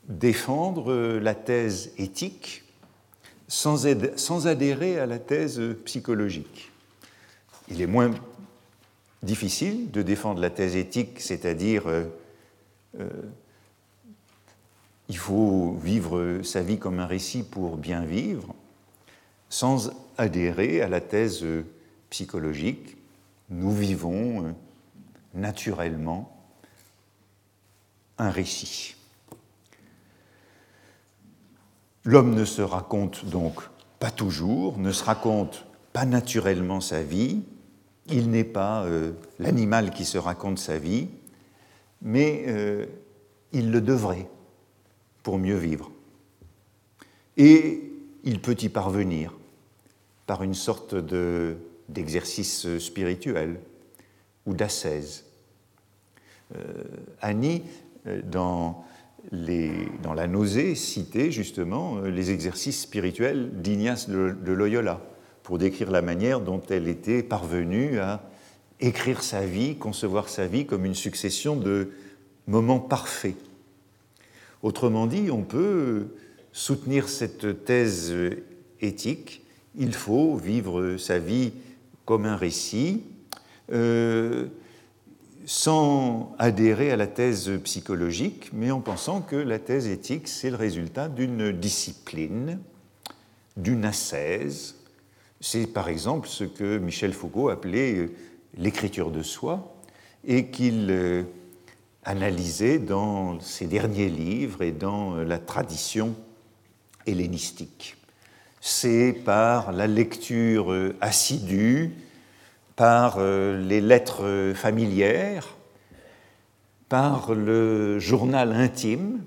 défendre 0.08 1.18
la 1.18 1.34
thèse 1.34 1.92
éthique 1.98 2.64
sans, 3.52 4.46
adhérer 4.46 4.98
à 4.98 5.06
la 5.06 5.18
thèse 5.18 5.60
psychologique. 5.84 6.70
Il 7.68 7.82
est 7.82 7.86
moins 7.86 8.10
difficile 9.22 9.90
de 9.90 10.02
défendre 10.02 10.40
la 10.40 10.50
thèse 10.50 10.74
éthique, 10.74 11.20
c'est-à-dire 11.20 11.86
euh, 11.86 12.04
euh, 12.98 13.08
il 15.08 15.16
faut 15.16 15.72
vivre 15.82 16.40
sa 16.42 16.62
vie 16.62 16.78
comme 16.78 16.98
un 16.98 17.06
récit 17.06 17.42
pour 17.42 17.76
bien 17.76 18.04
vivre, 18.04 18.54
sans 19.48 19.90
adhérer 20.16 20.80
à 20.80 20.88
la 20.88 21.00
thèse 21.00 21.44
psychologique. 22.10 22.96
Nous 23.50 23.72
vivons 23.72 24.46
euh, 24.46 24.52
naturellement 25.34 26.34
un 28.18 28.30
récit. 28.30 28.94
L'homme 32.04 32.34
ne 32.34 32.44
se 32.44 32.62
raconte 32.62 33.24
donc 33.26 33.62
pas 33.98 34.10
toujours, 34.10 34.78
ne 34.78 34.90
se 34.92 35.04
raconte 35.04 35.66
pas 35.92 36.04
naturellement 36.04 36.80
sa 36.80 37.02
vie, 37.02 37.42
il 38.08 38.30
n'est 38.30 38.44
pas 38.44 38.84
euh, 38.84 39.12
l'animal 39.38 39.90
qui 39.90 40.04
se 40.04 40.18
raconte 40.18 40.58
sa 40.58 40.78
vie, 40.78 41.08
mais 42.00 42.44
euh, 42.48 42.86
il 43.52 43.70
le 43.70 43.80
devrait 43.80 44.28
pour 45.22 45.38
mieux 45.38 45.56
vivre. 45.56 45.90
Et 47.36 47.92
il 48.24 48.40
peut 48.40 48.56
y 48.60 48.68
parvenir 48.68 49.34
par 50.26 50.42
une 50.42 50.54
sorte 50.54 50.94
d'exercice 51.88 52.78
spirituel 52.78 53.58
ou 54.46 54.54
d'ascèse. 54.54 55.24
Euh, 56.54 56.72
Annie, 57.20 57.62
dans, 58.24 58.84
dans, 59.30 60.14
la 60.14 60.26
nausée, 60.26 60.74
citait 60.74 61.30
justement 61.30 62.00
les 62.00 62.30
exercices 62.30 62.82
spirituels 62.82 63.50
d'Ignace 63.62 64.08
de 64.08 64.52
Loyola 64.52 65.00
pour 65.42 65.58
décrire 65.58 65.90
la 65.90 66.02
manière 66.02 66.40
dont 66.40 66.60
elle 66.68 66.88
était 66.88 67.22
parvenue 67.22 67.98
à 67.98 68.22
écrire 68.80 69.22
sa 69.22 69.44
vie, 69.46 69.76
concevoir 69.76 70.28
sa 70.28 70.46
vie 70.46 70.66
comme 70.66 70.84
une 70.84 70.94
succession 70.94 71.56
de 71.56 71.92
moments 72.46 72.80
parfaits. 72.80 73.36
Autrement 74.62 75.06
dit, 75.06 75.30
on 75.30 75.42
peut 75.42 76.08
soutenir 76.52 77.08
cette 77.08 77.64
thèse 77.64 78.14
éthique, 78.80 79.42
il 79.76 79.92
faut 79.92 80.36
vivre 80.36 80.96
sa 80.98 81.18
vie 81.18 81.52
comme 82.04 82.26
un 82.26 82.36
récit, 82.36 83.02
euh, 83.72 84.46
sans 85.44 86.34
adhérer 86.38 86.90
à 86.92 86.96
la 86.96 87.06
thèse 87.06 87.50
psychologique, 87.64 88.50
mais 88.52 88.70
en 88.70 88.80
pensant 88.80 89.20
que 89.20 89.36
la 89.36 89.58
thèse 89.58 89.88
éthique, 89.88 90.28
c'est 90.28 90.50
le 90.50 90.56
résultat 90.56 91.08
d'une 91.08 91.52
discipline, 91.52 92.60
d'une 93.56 93.84
ascèse, 93.84 94.76
c'est 95.40 95.66
par 95.66 95.88
exemple 95.88 96.28
ce 96.28 96.44
que 96.44 96.78
Michel 96.78 97.12
Foucault 97.12 97.48
appelait 97.48 97.94
euh, 97.96 98.10
l'écriture 98.56 99.10
de 99.10 99.22
soi 99.22 99.74
et 100.24 100.46
qu'il 100.46 100.90
euh, 102.06 102.10
analysait 102.10 102.78
dans 102.78 103.40
ses 103.40 103.66
derniers 103.66 104.08
livres 104.08 104.62
et 104.62 104.72
dans 104.72 105.16
euh, 105.16 105.24
la 105.24 105.38
tradition 105.38 106.14
hellénistique. 107.06 107.96
C'est 108.60 109.12
par 109.12 109.72
la 109.72 109.86
lecture 109.88 110.72
assidue, 111.00 111.96
par 112.76 113.18
les 113.20 113.80
lettres 113.80 114.52
familières, 114.54 115.56
par 116.88 117.34
le 117.34 117.98
journal 117.98 118.52
intime, 118.52 119.20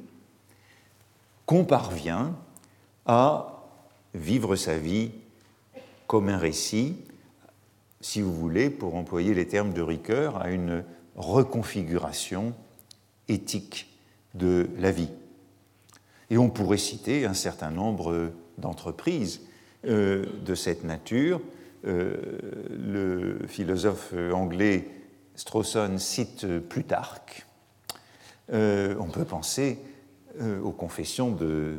qu'on 1.45 1.65
parvient 1.65 2.33
à 3.05 3.65
vivre 4.13 4.55
sa 4.55 4.77
vie 4.77 5.11
comme 6.07 6.29
un 6.29 6.37
récit, 6.37 6.95
si 8.01 8.21
vous 8.21 8.33
voulez, 8.33 8.69
pour 8.69 8.95
employer 8.95 9.33
les 9.33 9.47
termes 9.47 9.73
de 9.73 9.81
Ricoeur, 9.81 10.41
à 10.41 10.51
une 10.51 10.83
reconfiguration 11.15 12.53
éthique 13.27 13.99
de 14.33 14.67
la 14.77 14.91
vie. 14.91 15.09
Et 16.29 16.37
on 16.37 16.49
pourrait 16.49 16.77
citer 16.77 17.25
un 17.25 17.33
certain 17.33 17.71
nombre 17.71 18.31
d'entreprises 18.57 19.41
euh, 19.85 20.25
de 20.43 20.55
cette 20.55 20.83
nature. 20.83 21.41
Euh, 21.85 22.15
le 22.69 23.39
philosophe 23.47 24.13
anglais 24.33 24.87
Strawson 25.35 25.97
cite 25.97 26.47
Plutarque. 26.69 27.45
Euh, 28.51 28.95
on 28.99 29.07
peut 29.07 29.25
penser 29.25 29.79
aux 30.63 30.71
confessions 30.71 31.31
de 31.31 31.77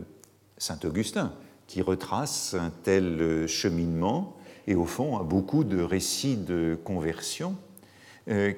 Saint 0.57 0.79
Augustin, 0.85 1.35
qui 1.67 1.83
retrace 1.83 2.55
un 2.55 2.73
tel 2.85 3.47
cheminement 3.47 4.35
et 4.67 4.75
au 4.75 4.87
fond 4.87 5.19
a 5.19 5.25
beaucoup 5.25 5.63
de 5.63 5.83
récits 5.83 6.39
de 6.39 6.79
conversion 6.83 7.55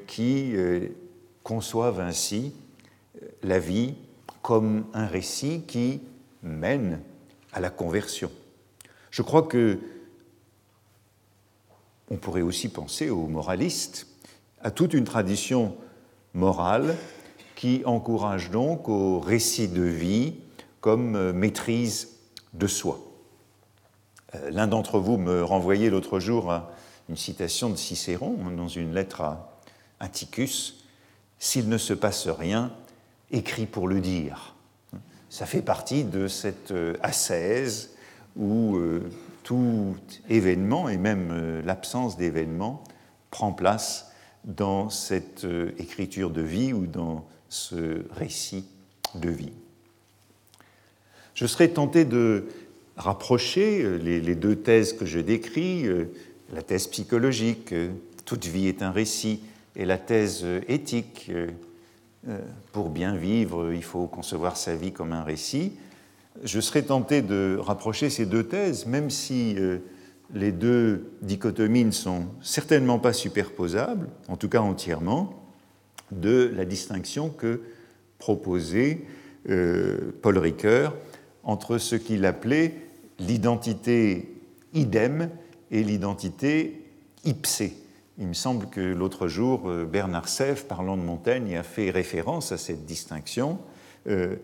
qui 0.06 0.54
conçoivent 1.42 1.98
ainsi 1.98 2.54
la 3.42 3.58
vie 3.58 3.94
comme 4.42 4.86
un 4.94 5.06
récit 5.06 5.62
qui 5.66 6.00
mène 6.42 7.00
à 7.52 7.60
la 7.60 7.70
conversion. 7.70 8.30
Je 9.10 9.22
crois 9.22 9.42
que 9.42 9.78
on 12.10 12.16
pourrait 12.16 12.42
aussi 12.42 12.68
penser 12.68 13.10
aux 13.10 13.26
moralistes, 13.26 14.06
à 14.62 14.70
toute 14.70 14.94
une 14.94 15.04
tradition 15.04 15.76
morale 16.32 16.96
qui 17.54 17.82
encourage 17.84 18.50
donc 18.50 18.88
au 18.88 19.20
récit 19.20 19.68
de 19.68 19.82
vie 19.82 20.34
comme 20.80 21.32
maîtrise 21.32 22.16
de 22.54 22.66
soi. 22.66 23.00
Euh, 24.34 24.50
l'un 24.50 24.66
d'entre 24.66 24.98
vous 24.98 25.16
me 25.16 25.42
renvoyait 25.42 25.90
l'autre 25.90 26.20
jour 26.20 26.50
à 26.50 26.70
une 27.08 27.16
citation 27.16 27.70
de 27.70 27.76
Cicéron 27.76 28.38
hein, 28.44 28.50
dans 28.52 28.68
une 28.68 28.94
lettre 28.94 29.22
à 29.22 29.60
Atticus 30.00 30.84
S'il 31.38 31.68
ne 31.68 31.78
se 31.78 31.94
passe 31.94 32.28
rien, 32.28 32.72
écris 33.30 33.66
pour 33.66 33.88
le 33.88 34.00
dire. 34.00 34.54
Ça 35.30 35.46
fait 35.46 35.62
partie 35.62 36.04
de 36.04 36.28
cette 36.28 36.70
euh, 36.70 36.94
ascèse 37.02 37.90
où 38.36 38.76
euh, 38.76 39.10
tout 39.42 39.94
événement, 40.28 40.88
et 40.88 40.96
même 40.96 41.62
l'absence 41.64 42.16
d'événement, 42.16 42.84
prend 43.30 43.52
place 43.52 44.12
dans 44.44 44.90
cette 44.90 45.46
écriture 45.78 46.30
de 46.30 46.42
vie 46.42 46.72
ou 46.72 46.86
dans 46.86 47.26
ce 47.48 48.04
récit 48.12 48.66
de 49.14 49.30
vie. 49.30 49.52
Je 51.34 51.46
serais 51.46 51.68
tenté 51.68 52.04
de 52.04 52.48
rapprocher 52.96 53.82
euh, 53.82 53.96
les, 53.96 54.34
deux 54.34 54.56
thèses 54.56 54.92
que 54.92 55.06
je 55.06 55.20
décris, 55.20 55.86
euh, 55.86 56.06
la 56.52 56.62
thèse 56.62 56.88
psychologique, 56.88 57.72
euh, 57.72 57.90
toute 58.24 58.46
vie 58.46 58.66
est 58.66 58.82
un 58.82 58.90
récit, 58.90 59.40
et 59.76 59.84
la 59.84 59.98
thèse 59.98 60.44
éthique, 60.66 61.30
pour 62.72 62.90
bien 62.90 63.16
vivre, 63.16 63.72
il 63.72 63.82
faut 63.82 64.06
concevoir 64.06 64.56
sa 64.56 64.74
vie 64.74 64.92
comme 64.92 65.12
un 65.12 65.22
récit. 65.22 65.72
Je 66.44 66.60
serais 66.60 66.82
tenté 66.82 67.22
de 67.22 67.58
rapprocher 67.60 68.10
ces 68.10 68.26
deux 68.26 68.44
thèses, 68.44 68.86
même 68.86 69.10
si 69.10 69.56
les 70.34 70.52
deux 70.52 71.10
dichotomies 71.22 71.84
ne 71.84 71.90
sont 71.90 72.26
certainement 72.40 72.98
pas 72.98 73.12
superposables, 73.12 74.08
en 74.28 74.36
tout 74.36 74.48
cas 74.48 74.60
entièrement, 74.60 75.42
de 76.12 76.52
la 76.54 76.64
distinction 76.64 77.30
que 77.30 77.62
proposait 78.18 79.06
Paul 79.46 80.38
Ricoeur 80.38 80.94
entre 81.44 81.78
ce 81.78 81.96
qu'il 81.96 82.26
appelait 82.26 82.74
l'identité 83.18 84.34
idem 84.74 85.30
et 85.70 85.82
l'identité 85.82 86.84
ipsé. 87.24 87.74
Il 88.20 88.26
me 88.26 88.34
semble 88.34 88.66
que 88.66 88.80
l'autre 88.80 89.28
jour, 89.28 89.70
euh, 89.70 89.84
Bernard 89.84 90.28
Seff, 90.28 90.64
parlant 90.64 90.96
de 90.96 91.02
Montaigne, 91.02 91.56
a 91.56 91.62
fait 91.62 91.90
référence 91.90 92.50
à 92.50 92.58
cette 92.58 92.84
distinction. 92.84 93.58
Euh, 94.08 94.34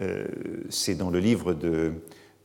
euh, 0.00 0.26
c'est 0.70 0.94
dans 0.94 1.10
le 1.10 1.18
livre 1.18 1.52
de 1.52 1.92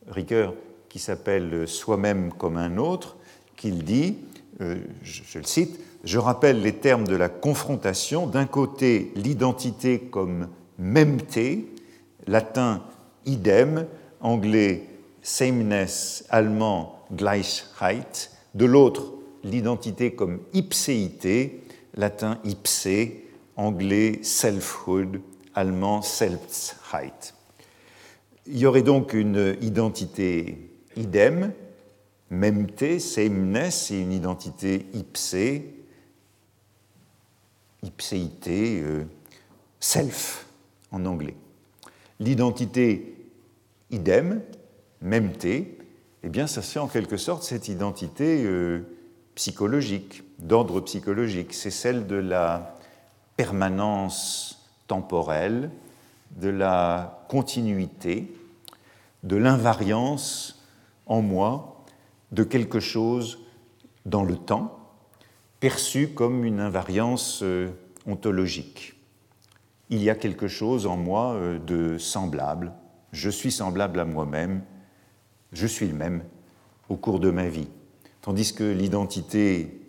Ricoeur 0.07 0.53
qui 0.89 0.99
s'appelle 0.99 1.69
Soi-même 1.69 2.33
comme 2.33 2.57
un 2.57 2.77
autre 2.77 3.15
qu'il 3.55 3.85
dit, 3.85 4.17
je, 4.59 5.39
le 5.39 5.45
cite, 5.45 5.79
Je 6.03 6.19
rappelle 6.19 6.61
les 6.61 6.73
termes 6.73 7.07
de 7.07 7.15
la 7.15 7.29
confrontation. 7.29 8.27
D'un 8.27 8.45
côté, 8.45 9.11
l'identité 9.15 9.99
comme 9.99 10.49
mêmeté, 10.77 11.73
latin 12.27 12.83
idem, 13.25 13.87
anglais 14.19 14.87
sameness, 15.21 16.25
allemand 16.29 16.99
Gleichheit, 17.11 18.29
de 18.53 18.65
l'autre 18.65 19.13
l'identité 19.43 20.13
comme 20.13 20.39
ipséité, 20.53 21.61
latin 21.95 22.39
ipse, 22.43 22.87
anglais 23.55 24.19
selfhood, 24.23 25.21
allemand 25.53 26.01
Selbstheit. 26.01 27.33
Il 28.47 28.57
y 28.57 28.65
aurait 28.65 28.81
donc 28.81 29.13
une 29.13 29.55
identité 29.61 30.69
idem, 30.95 31.53
memte, 32.29 32.99
sameness, 32.99 33.91
et 33.91 33.99
une 33.99 34.11
identité 34.11 34.85
ipse, 34.93 35.35
ipséité, 37.83 38.81
euh, 38.81 39.03
self 39.79 40.47
en 40.91 41.05
anglais. 41.05 41.35
L'identité 42.19 43.15
idem, 43.91 44.41
memte, 45.01 45.45
eh 45.45 46.29
bien, 46.29 46.47
ça 46.47 46.61
c'est 46.61 46.79
en 46.79 46.87
quelque 46.87 47.17
sorte 47.17 47.43
cette 47.43 47.67
identité 47.67 48.43
euh, 48.45 48.81
psychologique, 49.35 50.23
d'ordre 50.39 50.81
psychologique. 50.81 51.53
C'est 51.53 51.71
celle 51.71 52.07
de 52.07 52.15
la 52.15 52.77
permanence 53.37 54.69
temporelle, 54.87 55.71
de 56.31 56.49
la 56.49 57.25
continuité, 57.29 58.35
de 59.23 59.35
l'invariance 59.35 60.63
en 61.05 61.21
moi 61.21 61.73
de 62.31 62.43
quelque 62.43 62.79
chose 62.79 63.39
dans 64.05 64.23
le 64.23 64.35
temps, 64.35 64.79
perçu 65.59 66.09
comme 66.09 66.43
une 66.43 66.59
invariance 66.59 67.41
euh, 67.43 67.69
ontologique. 68.07 68.95
Il 69.89 70.01
y 70.01 70.09
a 70.09 70.15
quelque 70.15 70.47
chose 70.47 70.87
en 70.87 70.97
moi 70.97 71.33
euh, 71.33 71.59
de 71.59 71.97
semblable, 71.97 72.73
je 73.11 73.29
suis 73.29 73.51
semblable 73.51 73.99
à 73.99 74.05
moi-même, 74.05 74.63
je 75.53 75.67
suis 75.67 75.87
le 75.87 75.93
même 75.93 76.23
au 76.89 76.95
cours 76.95 77.19
de 77.19 77.29
ma 77.29 77.47
vie. 77.47 77.67
Tandis 78.23 78.53
que 78.53 78.63
l'identité 78.63 79.81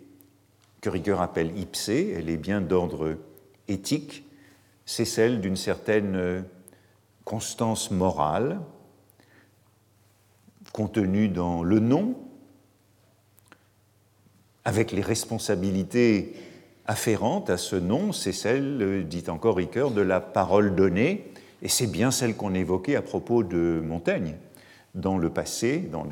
que 0.81 0.89
Ricoeur 0.89 1.21
appelle 1.21 1.57
ipse, 1.57 1.87
elle 1.87 2.29
est 2.29 2.35
bien 2.35 2.59
d'ordre 2.59 3.15
éthique, 3.69 4.25
c'est 4.85 5.05
celle 5.05 5.39
d'une 5.39 5.55
certaine 5.55 6.15
euh, 6.17 6.41
constance 7.23 7.91
morale 7.91 8.59
contenue 10.73 11.29
dans 11.29 11.63
le 11.63 11.79
nom, 11.79 12.17
avec 14.65 14.91
les 14.91 15.01
responsabilités 15.01 16.35
afférentes 16.87 17.49
à 17.49 17.55
ce 17.55 17.77
nom, 17.77 18.11
c'est 18.11 18.33
celle, 18.33 18.81
euh, 18.81 19.03
dit 19.03 19.23
encore 19.29 19.55
Ricoeur, 19.55 19.91
de 19.91 20.01
la 20.01 20.19
parole 20.19 20.75
donnée, 20.75 21.31
et 21.61 21.69
c'est 21.69 21.87
bien 21.87 22.11
celle 22.11 22.35
qu'on 22.35 22.53
évoquait 22.53 22.97
à 22.97 23.01
propos 23.01 23.43
de 23.43 23.81
Montaigne 23.81 24.35
dans 24.93 25.17
le 25.17 25.29
passé, 25.29 25.79
dans 25.79 26.03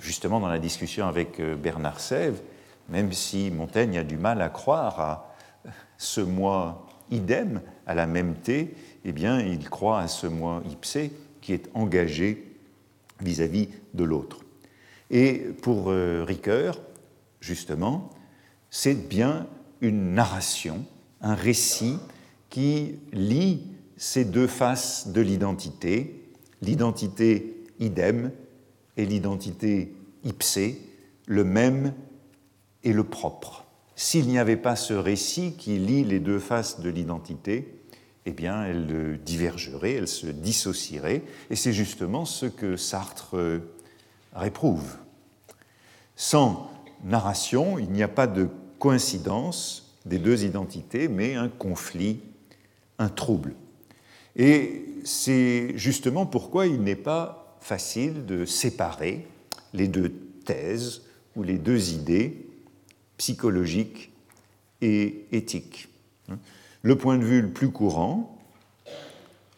justement 0.00 0.40
dans 0.40 0.48
la 0.48 0.58
discussion 0.58 1.06
avec 1.06 1.40
euh, 1.40 1.56
Bernard 1.56 2.00
Sèvres, 2.00 2.40
même 2.88 3.12
si 3.12 3.50
Montaigne 3.50 3.98
a 3.98 4.04
du 4.04 4.16
mal 4.16 4.42
à 4.42 4.48
croire 4.48 5.00
à 5.00 5.34
ce 5.98 6.20
moi 6.20 6.86
idem, 7.10 7.60
à 7.86 7.94
la 7.94 8.06
même 8.06 8.34
eh 9.04 9.12
bien, 9.12 9.40
il 9.40 9.68
croit 9.68 10.00
à 10.00 10.08
ce 10.08 10.26
moi 10.26 10.62
ipse 10.70 10.98
qui 11.40 11.52
est 11.52 11.68
engagé 11.74 12.50
vis-à-vis 13.20 13.68
de 13.92 14.04
l'autre. 14.04 14.40
Et 15.10 15.34
pour 15.62 15.90
euh, 15.90 16.24
Ricoeur, 16.26 16.80
justement, 17.40 18.10
c'est 18.70 19.08
bien 19.08 19.46
une 19.80 20.14
narration, 20.14 20.84
un 21.20 21.34
récit 21.34 21.98
qui 22.48 22.96
lie 23.12 23.62
ces 23.96 24.24
deux 24.24 24.46
faces 24.46 25.08
de 25.08 25.20
l'identité, 25.20 26.28
l'identité 26.62 27.62
idem 27.78 28.30
et 28.96 29.06
l'identité 29.06 29.94
ipse, 30.24 30.58
le 31.26 31.44
même 31.44 31.94
et 32.82 32.92
le 32.92 33.04
propre. 33.04 33.64
S'il 33.96 34.26
n'y 34.26 34.38
avait 34.38 34.56
pas 34.56 34.76
ce 34.76 34.94
récit 34.94 35.54
qui 35.56 35.78
lie 35.78 36.04
les 36.04 36.20
deux 36.20 36.38
faces 36.38 36.80
de 36.80 36.90
l'identité, 36.90 37.80
eh 38.26 38.32
bien, 38.32 38.64
elle 38.64 39.20
divergerait, 39.22 39.92
elle 39.92 40.08
se 40.08 40.26
dissocierait, 40.26 41.22
et 41.50 41.56
c'est 41.56 41.72
justement 41.72 42.24
ce 42.24 42.46
que 42.46 42.76
Sartre 42.76 43.36
euh, 43.36 43.58
réprouve. 44.32 44.96
Sans 46.16 46.70
narration, 47.04 47.78
il 47.78 47.90
n'y 47.90 48.02
a 48.02 48.08
pas 48.08 48.26
de 48.26 48.48
coïncidence 48.78 49.98
des 50.06 50.18
deux 50.18 50.44
identités, 50.44 51.08
mais 51.08 51.34
un 51.34 51.48
conflit, 51.48 52.20
un 52.98 53.08
trouble. 53.08 53.54
Et 54.36 54.86
c'est 55.04 55.76
justement 55.76 56.26
pourquoi 56.26 56.66
il 56.66 56.82
n'est 56.82 56.96
pas 56.96 57.43
facile 57.64 58.26
de 58.26 58.44
séparer 58.44 59.26
les 59.72 59.88
deux 59.88 60.10
thèses 60.44 61.00
ou 61.34 61.42
les 61.42 61.56
deux 61.56 61.94
idées 61.94 62.46
psychologiques 63.16 64.12
et 64.82 65.24
éthiques. 65.32 65.88
Le 66.82 66.98
point 66.98 67.16
de 67.16 67.24
vue 67.24 67.40
le 67.40 67.48
plus 67.48 67.70
courant, 67.70 68.38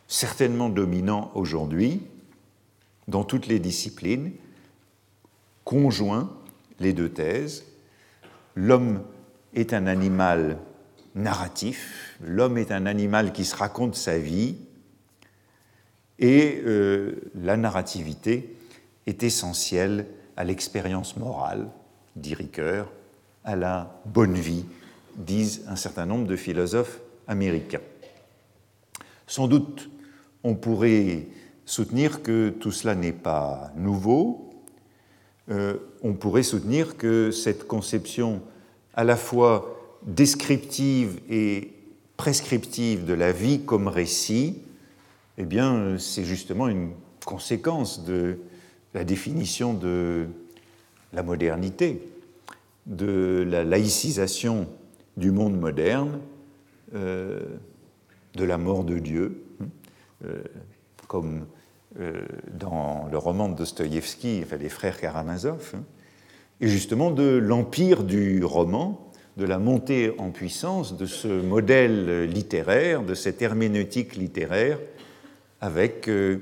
certainement 0.06 0.68
dominant 0.68 1.32
aujourd'hui, 1.34 2.00
dans 3.08 3.24
toutes 3.24 3.48
les 3.48 3.58
disciplines, 3.58 4.30
conjoint 5.64 6.32
les 6.78 6.92
deux 6.92 7.08
thèses. 7.08 7.64
L'homme 8.54 9.02
est 9.52 9.74
un 9.74 9.88
animal 9.88 10.58
narratif, 11.16 12.16
l'homme 12.20 12.56
est 12.56 12.70
un 12.70 12.86
animal 12.86 13.32
qui 13.32 13.44
se 13.44 13.56
raconte 13.56 13.96
sa 13.96 14.16
vie, 14.16 14.58
et 16.18 16.62
euh, 16.64 17.30
la 17.34 17.56
narrativité 17.56 18.56
est 19.06 19.22
essentielle 19.22 20.06
à 20.36 20.44
l'expérience 20.44 21.16
morale, 21.16 21.68
dit 22.16 22.34
Ricoeur, 22.34 22.90
à 23.44 23.56
la 23.56 24.00
bonne 24.06 24.34
vie, 24.34 24.64
disent 25.16 25.64
un 25.68 25.76
certain 25.76 26.06
nombre 26.06 26.26
de 26.26 26.36
philosophes 26.36 27.00
américains. 27.28 27.80
Sans 29.26 29.48
doute, 29.48 29.90
on 30.44 30.54
pourrait 30.54 31.26
soutenir 31.64 32.22
que 32.22 32.50
tout 32.50 32.70
cela 32.70 32.94
n'est 32.94 33.12
pas 33.12 33.72
nouveau. 33.76 34.50
Euh, 35.50 35.76
on 36.02 36.14
pourrait 36.14 36.42
soutenir 36.42 36.96
que 36.96 37.30
cette 37.30 37.66
conception 37.66 38.42
à 38.94 39.04
la 39.04 39.16
fois 39.16 39.98
descriptive 40.06 41.20
et 41.28 41.72
prescriptive 42.16 43.04
de 43.04 43.14
la 43.14 43.32
vie 43.32 43.60
comme 43.60 43.88
récit 43.88 44.62
eh 45.38 45.44
bien, 45.44 45.98
c'est 45.98 46.24
justement 46.24 46.68
une 46.68 46.92
conséquence 47.24 48.04
de 48.04 48.38
la 48.94 49.04
définition 49.04 49.74
de 49.74 50.26
la 51.12 51.22
modernité, 51.22 52.00
de 52.86 53.44
la 53.48 53.64
laïcisation 53.64 54.66
du 55.16 55.30
monde 55.30 55.58
moderne, 55.58 56.20
euh, 56.94 57.40
de 58.34 58.44
la 58.44 58.58
mort 58.58 58.84
de 58.84 58.98
Dieu, 58.98 59.42
euh, 60.24 60.42
comme 61.08 61.46
euh, 62.00 62.22
dans 62.58 63.08
le 63.10 63.18
roman 63.18 63.48
de 63.48 63.56
Dostoïevski, 63.56 64.42
enfin, 64.44 64.56
les 64.56 64.68
frères 64.68 65.00
Karamazov, 65.00 65.72
hein, 65.74 65.82
et 66.60 66.68
justement 66.68 67.10
de 67.10 67.36
l'empire 67.36 68.04
du 68.04 68.44
roman, 68.44 69.10
de 69.36 69.44
la 69.44 69.58
montée 69.58 70.14
en 70.18 70.30
puissance 70.30 70.96
de 70.96 71.04
ce 71.04 71.28
modèle 71.28 72.24
littéraire, 72.24 73.02
de 73.02 73.14
cette 73.14 73.42
herméneutique 73.42 74.16
littéraire 74.16 74.78
avec 75.66 76.08
euh, 76.08 76.38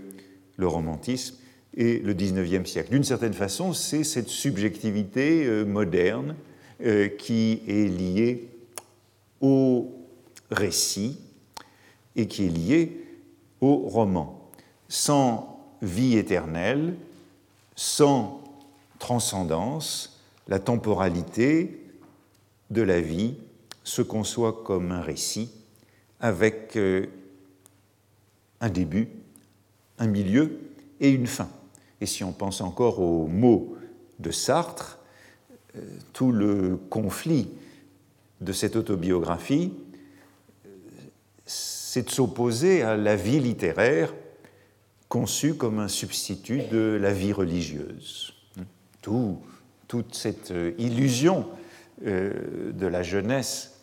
le 0.59 0.69
romantisme 0.69 1.37
et 1.75 1.99
le 1.99 2.13
XIXe 2.13 2.71
siècle. 2.71 2.91
D'une 2.91 3.05
certaine 3.05 3.33
façon, 3.33 3.73
c'est 3.73 4.05
cette 4.05 4.29
subjectivité 4.29 5.47
euh, 5.47 5.65
moderne 5.65 6.37
euh, 6.83 7.09
qui 7.09 7.63
est 7.67 7.89
liée 7.89 8.51
au 9.41 9.91
récit 10.51 11.19
et 12.17 12.29
qui 12.29 12.45
est 12.45 12.51
liée 12.51 13.01
au 13.63 13.77
roman. 13.77 14.51
Sans 14.89 15.59
vie 15.81 16.19
éternelle, 16.19 16.95
sans 17.75 18.45
transcendance, 18.99 20.21
la 20.49 20.59
temporalité 20.59 21.81
de 22.71 22.83
la 22.83 23.01
vie 23.01 23.37
se 23.85 24.03
conçoit 24.03 24.63
comme 24.65 24.93
un 24.93 25.01
récit 25.01 25.51
avec 26.21 26.79
un 28.65 28.71
début, 28.71 29.11
un 29.99 30.07
milieu 30.07 30.59
et 30.99 31.11
une 31.11 31.27
fin. 31.27 31.51
Et 32.01 32.07
si 32.07 32.25
on 32.25 32.33
pense 32.33 32.63
encore 32.63 32.99
aux 32.99 33.27
mots 33.27 33.77
de 34.19 34.31
Sartre, 34.31 34.99
euh, 35.77 35.81
tout 36.15 36.33
le 36.33 36.79
conflit 36.89 37.51
de 38.41 38.53
cette 38.55 38.77
autobiographie, 38.77 39.75
euh, 40.65 40.71
c'est 41.45 42.07
de 42.07 42.11
s'opposer 42.11 42.81
à 42.81 42.97
la 42.97 43.17
vie 43.17 43.39
littéraire 43.39 44.15
conçue 45.11 45.55
comme 45.55 45.79
un 45.79 45.89
substitut 45.89 46.63
de 46.71 46.99
la 46.99 47.13
vie 47.13 47.35
religieuse. 47.35 48.33
Tout, 49.03 49.37
toute 49.89 50.15
cette 50.15 50.53
euh, 50.53 50.73
illusion 50.79 51.47
de 52.03 52.87
la 52.87 53.05
jeunesse 53.05 53.74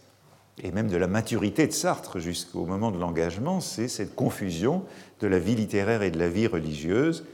et 0.59 0.71
même 0.71 0.87
de 0.87 0.97
la 0.97 1.07
maturité 1.07 1.67
de 1.67 1.71
Sartre 1.71 2.19
jusqu'au 2.19 2.65
moment 2.65 2.91
de 2.91 2.99
l'engagement, 2.99 3.61
c'est 3.61 3.87
cette 3.87 4.15
confusion 4.15 4.83
de 5.19 5.27
la 5.27 5.39
vie 5.39 5.55
littéraire 5.55 6.03
et 6.03 6.11
de 6.11 6.19
la 6.19 6.29
vie 6.29 6.47
religieuse. 6.47 7.25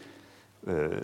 Euh, 0.67 0.99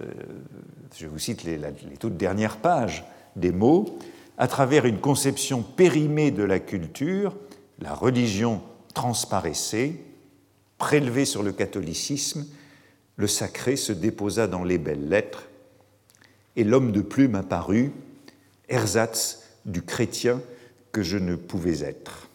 je 0.95 1.08
vous 1.08 1.19
cite 1.19 1.43
les, 1.43 1.58
les, 1.58 1.97
toutes 1.99 2.17
dernières 2.17 2.58
pages 2.58 3.04
des 3.36 3.52
mots. 3.52 3.97
À 4.38 4.47
travers 4.47 4.86
une 4.86 4.99
conception 4.99 5.62
périmée 5.62 6.32
de 6.32 6.43
la 6.43 6.60
culture, 6.60 7.36
la 7.80 7.93
religion 7.93 8.62
transparaissait, 8.93 9.95
prélevée 10.78 11.26
sur 11.26 11.43
le 11.43 11.52
catholicisme, 11.52 12.45
le 13.15 13.28
sacré 13.28 13.76
se 13.76 13.93
déposa 13.93 14.47
dans 14.47 14.63
les 14.63 14.78
belles 14.78 15.08
lettres, 15.08 15.49
et 16.56 16.63
l'homme 16.63 16.91
de 16.91 17.02
plume 17.02 17.36
apparut, 17.36 17.91
ersatz 18.69 19.43
du 19.65 19.82
chrétien 19.82 20.41
que 20.93 21.03
je 21.03 21.17
ne 21.17 21.36
pouvais 21.36 21.84
être. 21.84 22.29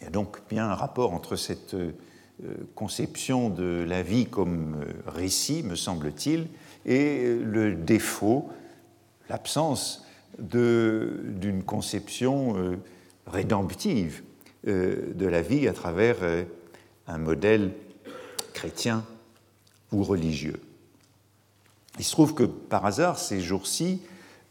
Il 0.00 0.04
y 0.04 0.06
a 0.06 0.10
donc 0.10 0.38
bien 0.48 0.68
un 0.70 0.74
rapport 0.74 1.12
entre 1.12 1.34
cette 1.34 1.74
euh, 1.74 1.90
conception 2.76 3.50
de 3.50 3.84
la 3.88 4.02
vie 4.02 4.26
comme 4.26 4.76
euh, 4.80 4.92
récit, 5.06 5.64
me 5.64 5.74
semble-t-il, 5.74 6.46
et 6.86 7.34
le 7.34 7.74
défaut, 7.74 8.48
l'absence 9.28 10.06
d'une 10.38 11.64
conception 11.64 12.56
euh, 12.56 12.76
rédemptive 13.26 14.22
de 14.64 15.26
la 15.26 15.42
vie 15.42 15.68
à 15.68 15.74
travers 15.74 16.16
un 17.06 17.18
modèle 17.18 17.72
chrétien 18.54 19.04
ou 19.92 20.02
religieux. 20.02 20.58
Il 21.98 22.04
se 22.04 22.12
trouve 22.12 22.34
que 22.34 22.44
par 22.44 22.86
hasard, 22.86 23.18
ces 23.18 23.40
jours-ci, 23.40 24.00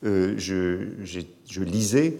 euh, 0.06 0.36
je, 0.38 1.62
lisais 1.62 2.18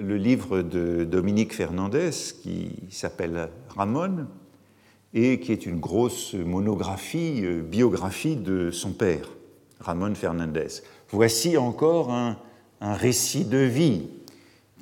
le 0.00 0.16
livre 0.16 0.62
de 0.62 1.04
Dominique 1.04 1.54
Fernandez 1.54 2.10
qui 2.42 2.72
s'appelle 2.90 3.50
Ramon 3.68 4.26
et 5.12 5.40
qui 5.40 5.52
est 5.52 5.66
une 5.66 5.78
grosse 5.78 6.34
monographie, 6.34 7.40
euh, 7.44 7.62
biographie 7.62 8.36
de 8.36 8.70
son 8.70 8.92
père, 8.92 9.28
Ramon 9.80 10.14
Fernandez. 10.14 10.82
Voici 11.10 11.56
encore 11.56 12.12
un, 12.12 12.38
un 12.80 12.94
récit 12.94 13.44
de 13.44 13.58
vie, 13.58 14.08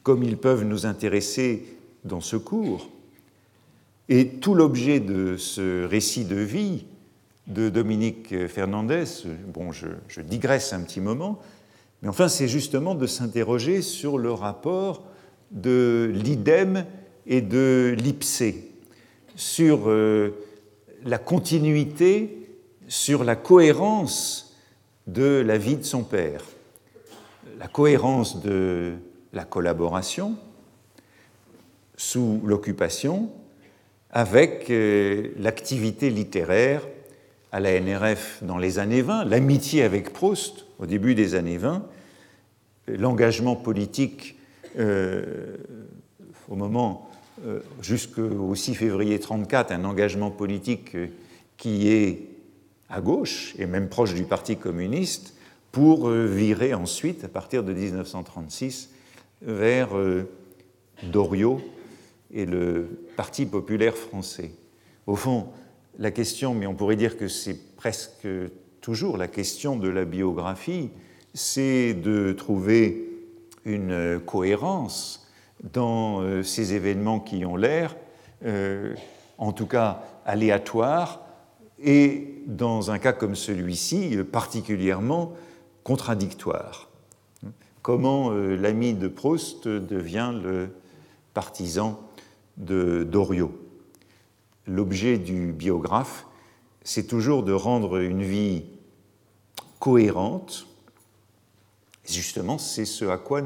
comme 0.03 0.23
ils 0.23 0.37
peuvent 0.37 0.65
nous 0.65 0.87
intéresser 0.87 1.65
dans 2.05 2.21
ce 2.21 2.37
cours. 2.37 2.89
Et 4.09 4.29
tout 4.29 4.55
l'objet 4.55 5.01
de 5.01 5.37
ce 5.37 5.85
récit 5.85 6.25
de 6.25 6.37
vie 6.37 6.87
de 7.47 7.69
Dominique 7.69 8.47
Fernandez, 8.47 9.05
bon, 9.53 9.73
je, 9.73 10.21
digresse 10.21 10.73
un 10.73 10.83
petit 10.83 11.01
moment, 11.01 11.41
mais 12.03 12.09
enfin, 12.09 12.29
c'est 12.29 12.49
justement 12.49 12.95
de 12.95 13.07
s'interroger 13.07 13.83
sur 13.83 14.19
le 14.19 14.33
rapport 14.33 15.05
de 15.51 16.11
l'idem 16.15 16.85
et 17.27 17.41
de 17.41 17.95
l'ipsé, 17.99 18.71
sur 19.35 19.89
euh, 19.89 20.31
la 21.05 21.19
continuité, 21.19 22.49
sur 22.87 23.25
la 23.25 23.37
cohérence 23.37 24.57
de 25.07 25.43
la 25.45 25.59
vie 25.59 25.77
de 25.77 25.85
son 25.85 26.05
père, 26.05 26.45
la 27.59 27.67
cohérence 27.67 28.43
de 28.43 28.95
la 29.33 29.45
collaboration 29.45 30.37
sous 31.97 32.41
l'occupation 32.45 33.31
avec 34.11 34.71
euh, 34.71 35.29
l'activité 35.39 36.11
littéraire 36.11 36.87
à 37.53 37.61
la 37.61 37.79
NRF 37.81 38.43
dans 38.43 38.59
les 38.59 38.79
années 38.79 39.03
20, 39.03 39.25
l'amitié 39.25 39.83
avec 39.83 40.13
Proust 40.13 40.68
au 40.79 40.87
début 40.87 41.15
des 41.15 41.35
années 41.35 41.59
20, 41.59 41.87
l'engagement 42.89 43.57
politique 43.57 44.39
euh, 44.79 45.57
au 46.49 46.55
moment 46.55 47.11
euh, 47.47 47.61
jusqu'au 47.83 48.55
6 48.55 48.75
février 48.75 49.15
1934, 49.15 49.73
un 49.73 49.85
engagement 49.85 50.31
politique 50.31 50.95
euh, 50.95 51.09
qui 51.57 51.89
est 51.89 52.29
à 52.89 53.01
gauche 53.01 53.55
et 53.59 53.67
même 53.67 53.89
proche 53.89 54.15
du 54.15 54.25
Parti 54.25 54.57
communiste, 54.57 55.35
pour 55.71 56.09
virer 56.09 56.73
ensuite, 56.73 57.25
à 57.25 57.29
partir 57.29 57.63
de 57.63 57.75
1936, 57.75 58.91
vers 59.43 59.91
Doriot 61.03 61.61
et 62.33 62.47
le 62.47 63.05
Parti 63.17 63.45
populaire 63.45 63.95
français. 63.95 64.53
Au 65.07 65.15
fond, 65.15 65.49
la 65.99 66.11
question, 66.11 66.55
mais 66.55 66.67
on 66.67 66.75
pourrait 66.75 66.97
dire 66.97 67.19
que 67.19 67.29
c'est 67.29 67.77
presque 67.77 68.27
toujours 68.89 69.19
la 69.19 69.29
question 69.29 69.77
de 69.77 69.87
la 69.87 70.07
biographie, 70.07 70.89
c'est 71.35 71.93
de 71.93 72.33
trouver 72.33 73.07
une 73.67 74.19
cohérence 74.25 75.29
dans 75.75 76.23
euh, 76.23 76.43
ces 76.43 76.73
événements 76.73 77.21
qui 77.21 77.45
ont 77.45 77.57
l'air, 77.57 77.95
euh, 78.47 78.95
en 79.37 79.53
tout 79.53 79.67
cas 79.67 80.01
aléatoires, 80.25 81.21
et 81.79 82.41
dans 82.47 82.91
un 82.91 82.99
cas 82.99 83.13
comme 83.13 83.35
celui-ci, 83.35 84.17
particulièrement 84.33 85.35
contradictoire. 85.85 86.89
Comment 87.83 88.31
euh, 88.31 88.57
l'ami 88.57 88.95
de 88.95 89.09
Proust 89.09 89.69
devient 89.69 90.33
le 90.43 90.71
partisan 91.35 92.01
de 92.57 93.05
Doriot? 93.05 93.53
L'objet 94.67 95.19
du 95.19 95.53
biographe, 95.53 96.25
c'est 96.85 97.07
toujours 97.07 97.43
de 97.43 97.53
rendre 97.53 97.99
une 97.99 98.23
vie 98.23 98.65
cohérente. 99.79 100.67
Justement, 102.09 102.59
c'est 102.59 102.85
ce 102.85 103.05
à 103.05 103.19
quoi 103.19 103.43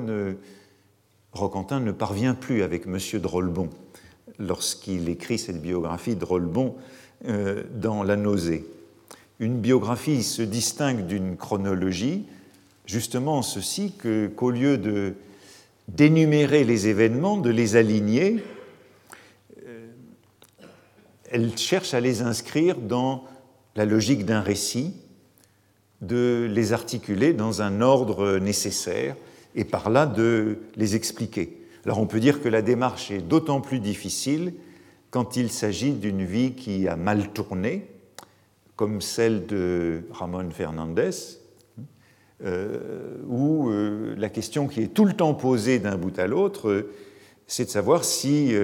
Roquentin 1.33 1.81
ne 1.81 1.93
parvient 1.93 2.35
plus 2.35 2.63
avec 2.63 2.87
M. 2.87 2.99
Drolbon 3.21 3.71
lorsqu'il 4.39 5.09
écrit 5.09 5.39
cette 5.39 5.61
biographie 5.61 6.17
Drolbon 6.17 6.77
euh, 7.27 7.63
dans 7.75 8.03
La 8.03 8.17
nausée. 8.17 8.65
Une 9.41 9.59
biographie 9.59 10.23
se 10.23 10.43
distingue 10.43 11.07
d'une 11.07 11.37
chronologie, 11.37 12.27
justement 12.87 13.39
en 13.39 13.43
ceci 13.43 13.95
qu'au 14.37 14.51
lieu 14.51 14.79
de 14.79 15.15
d'énumérer 15.89 16.63
les 16.63 16.87
événements, 16.87 17.37
de 17.37 17.51
les 17.51 17.75
aligner, 17.75 18.43
elle 21.33 21.57
cherche 21.57 21.95
à 21.95 22.01
les 22.01 22.21
inscrire 22.21 22.77
dans 22.77 23.25
la 23.75 23.87
logique 23.87 24.27
d'un 24.27 24.43
récit, 24.43 24.95
de 26.03 26.49
les 26.51 26.73
articuler 26.73 27.33
dans 27.33 27.63
un 27.63 27.81
ordre 27.81 28.39
nécessaire 28.39 29.17
et 29.55 29.65
par 29.65 29.89
là 29.89 30.05
de 30.07 30.59
les 30.77 30.97
expliquer. 30.97 31.63
Alors 31.85 31.99
on 31.99 32.07
peut 32.07 32.21
dire 32.21 32.43
que 32.43 32.49
la 32.49 32.63
démarche 32.63 33.11
est 33.11 33.27
d'autant 33.27 33.61
plus 33.61 33.81
difficile 33.81 34.53
quand 35.11 35.37
il 35.37 35.51
s'agit 35.51 35.93
d'une 35.93 36.25
vie 36.25 36.53
qui 36.53 36.89
a 36.89 36.97
mal 36.97 37.33
tourné, 37.33 37.87
comme 38.77 39.01
celle 39.01 39.47
de 39.47 40.03
Ramon 40.11 40.51
Fernandez, 40.51 41.11
euh, 42.45 43.17
où 43.29 43.71
euh, 43.71 44.15
la 44.17 44.29
question 44.29 44.69
qui 44.69 44.83
est 44.83 44.95
tout 44.95 45.05
le 45.05 45.13
temps 45.13 45.35
posée 45.35 45.79
d'un 45.79 45.97
bout 45.97 46.19
à 46.19 46.27
l'autre, 46.27 46.69
euh, 46.69 46.91
c'est 47.47 47.67
de 47.67 47.71
savoir 47.71 48.05
si 48.05 48.55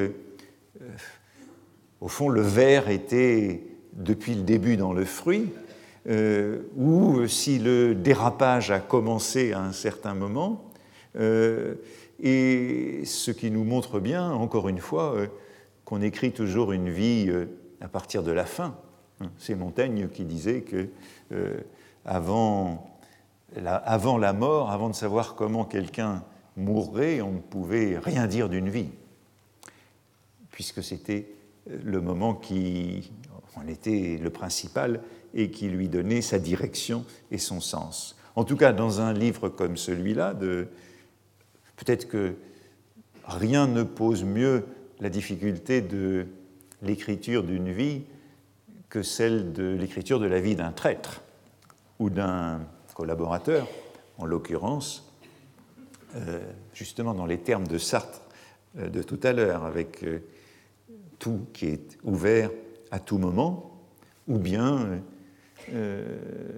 au 2.01 2.09
fond, 2.09 2.29
le 2.29 2.41
verre 2.41 2.89
était 2.89 3.63
depuis 3.93 4.35
le 4.35 4.43
début 4.43 4.77
dans 4.77 4.93
le 4.93 5.05
fruit, 5.05 5.49
euh, 6.07 6.63
ou 6.77 7.27
si 7.27 7.59
le 7.59 7.95
dérapage 7.95 8.71
a 8.71 8.81
commencé 8.81 9.53
à 9.53 9.61
un 9.61 9.73
certain 9.73 10.15
moment, 10.15 10.71
euh, 11.17 11.75
et 12.21 13.03
ce 13.05 13.31
qui 13.31 13.51
nous 13.51 13.65
montre 13.65 14.01
bien, 14.01 14.31
encore 14.31 14.69
une 14.69 14.79
fois, 14.79 15.15
euh, 15.15 15.27
qu'on 15.85 16.01
écrit 16.01 16.33
toujours 16.33 16.73
une 16.73 16.91
vie 16.91 17.31
à 17.81 17.89
partir 17.89 18.23
de 18.23 18.31
la 18.31 18.45
fin. 18.45 18.77
C'est 19.39 19.55
Montaigne 19.55 20.09
qui 20.09 20.25
disait 20.25 20.61
que 20.61 20.91
avant, 22.05 23.01
la, 23.57 23.75
avant 23.75 24.19
la 24.19 24.35
mort, 24.35 24.71
avant 24.71 24.91
de 24.91 24.95
savoir 24.95 25.35
comment 25.35 25.65
quelqu'un 25.65 26.23
mourrait, 26.57 27.23
on 27.23 27.33
ne 27.33 27.39
pouvait 27.39 27.99
rien 27.99 28.27
dire 28.27 28.51
d'une 28.51 28.69
vie, 28.69 28.91
puisque 30.51 30.83
c'était 30.83 31.31
le 31.67 32.03
moment 32.03 32.35
qui 32.35 33.11
en 33.57 33.67
était 33.67 34.19
le 34.23 34.31
principal 34.31 35.01
et 35.35 35.51
qui 35.51 35.69
lui 35.69 35.89
donnait 35.89 36.23
sa 36.23 36.39
direction 36.39 37.05
et 37.31 37.39
son 37.39 37.61
sens. 37.61 38.17
En 38.37 38.45
tout 38.45 38.57
cas, 38.57 38.73
dans 38.73 39.01
un 39.01 39.13
livre 39.13 39.49
comme 39.49 39.77
celui-là, 39.77 40.35
peut-être 41.77 42.09
que 42.09 42.35
rien 43.25 43.67
ne 43.67 43.83
pose 43.83 44.25
mieux 44.25 44.65
la 45.01 45.11
difficulté 45.11 45.81
de 45.81 46.27
l'écriture 46.83 47.43
d'une 47.43 47.73
vie 47.73 48.03
que 48.89 49.03
celle 49.03 49.53
de 49.53 49.77
l'écriture 49.79 50.19
de 50.19 50.27
la 50.27 50.41
vie 50.41 50.57
d'un 50.57 50.73
traître 50.73 51.23
ou 51.99 52.11
d'un 52.11 52.61
collaborateur, 52.95 53.69
en 54.19 54.27
l'occurrence, 54.27 55.13
euh, 56.17 56.41
justement 56.75 57.15
dans 57.15 57.27
les 57.27 57.39
termes 57.39 57.67
de 57.67 57.79
Sartre 57.79 58.23
euh, 58.79 58.89
de 58.89 59.03
tout 59.03 59.21
à 59.23 59.33
l'heure, 59.33 59.65
avec 59.65 60.03
euh, 60.03 60.21
tout 61.19 61.47
qui 61.53 61.67
est 61.67 61.99
ouvert 62.03 62.51
à 62.91 62.99
tout 62.99 63.19
moment, 63.19 63.79
ou 64.27 64.39
bien 64.39 65.01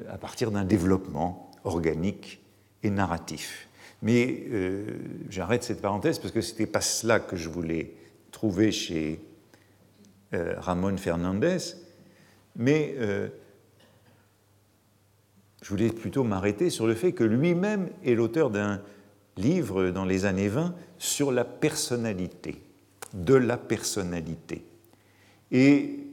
à 0.09 0.19
partir 0.19 0.51
d'un 0.51 0.65
développement 0.65 1.51
organique 1.65 2.43
et 2.83 2.91
narratif. 2.91 3.69
Mais 4.03 4.45
euh, 4.51 4.85
j'arrête 5.29 5.63
cette 5.63 5.83
parenthèse 5.83 6.19
parce 6.19 6.33
que 6.33 6.41
ce 6.41 6.53
n'était 6.53 6.67
pas 6.67 6.81
cela 6.81 7.21
que 7.21 7.37
je 7.37 7.49
voulais 7.49 7.93
trouver 8.31 8.73
chez 8.73 9.21
euh, 10.33 10.55
Ramon 10.59 10.97
Fernandez, 10.97 11.59
mais 12.57 12.95
je 15.63 15.69
voulais 15.69 15.91
plutôt 15.91 16.25
m'arrêter 16.25 16.71
sur 16.71 16.87
le 16.87 16.95
fait 16.95 17.13
que 17.13 17.25
lui-même 17.25 17.91
est 18.05 18.15
l'auteur 18.15 18.51
d'un 18.51 18.81
livre 19.37 19.91
dans 19.91 20.05
les 20.05 20.25
années 20.25 20.49
20 20.49 20.75
sur 20.99 21.33
la 21.33 21.45
personnalité 21.45 22.63
de 23.15 23.35
la 23.35 23.57
personnalité. 23.57 24.65
Et 25.53 26.10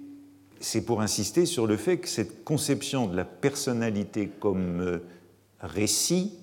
c'est 0.60 0.86
pour 0.86 1.02
insister 1.02 1.46
sur 1.46 1.68
le 1.68 1.78
fait 1.78 1.98
que 1.98 2.08
cette 2.08 2.44
conception 2.44 3.08
de 3.08 3.16
la 3.16 3.26
personnalité 3.26 4.28
comme 4.40 4.82
euh, 4.82 5.00
récit, 5.60 6.34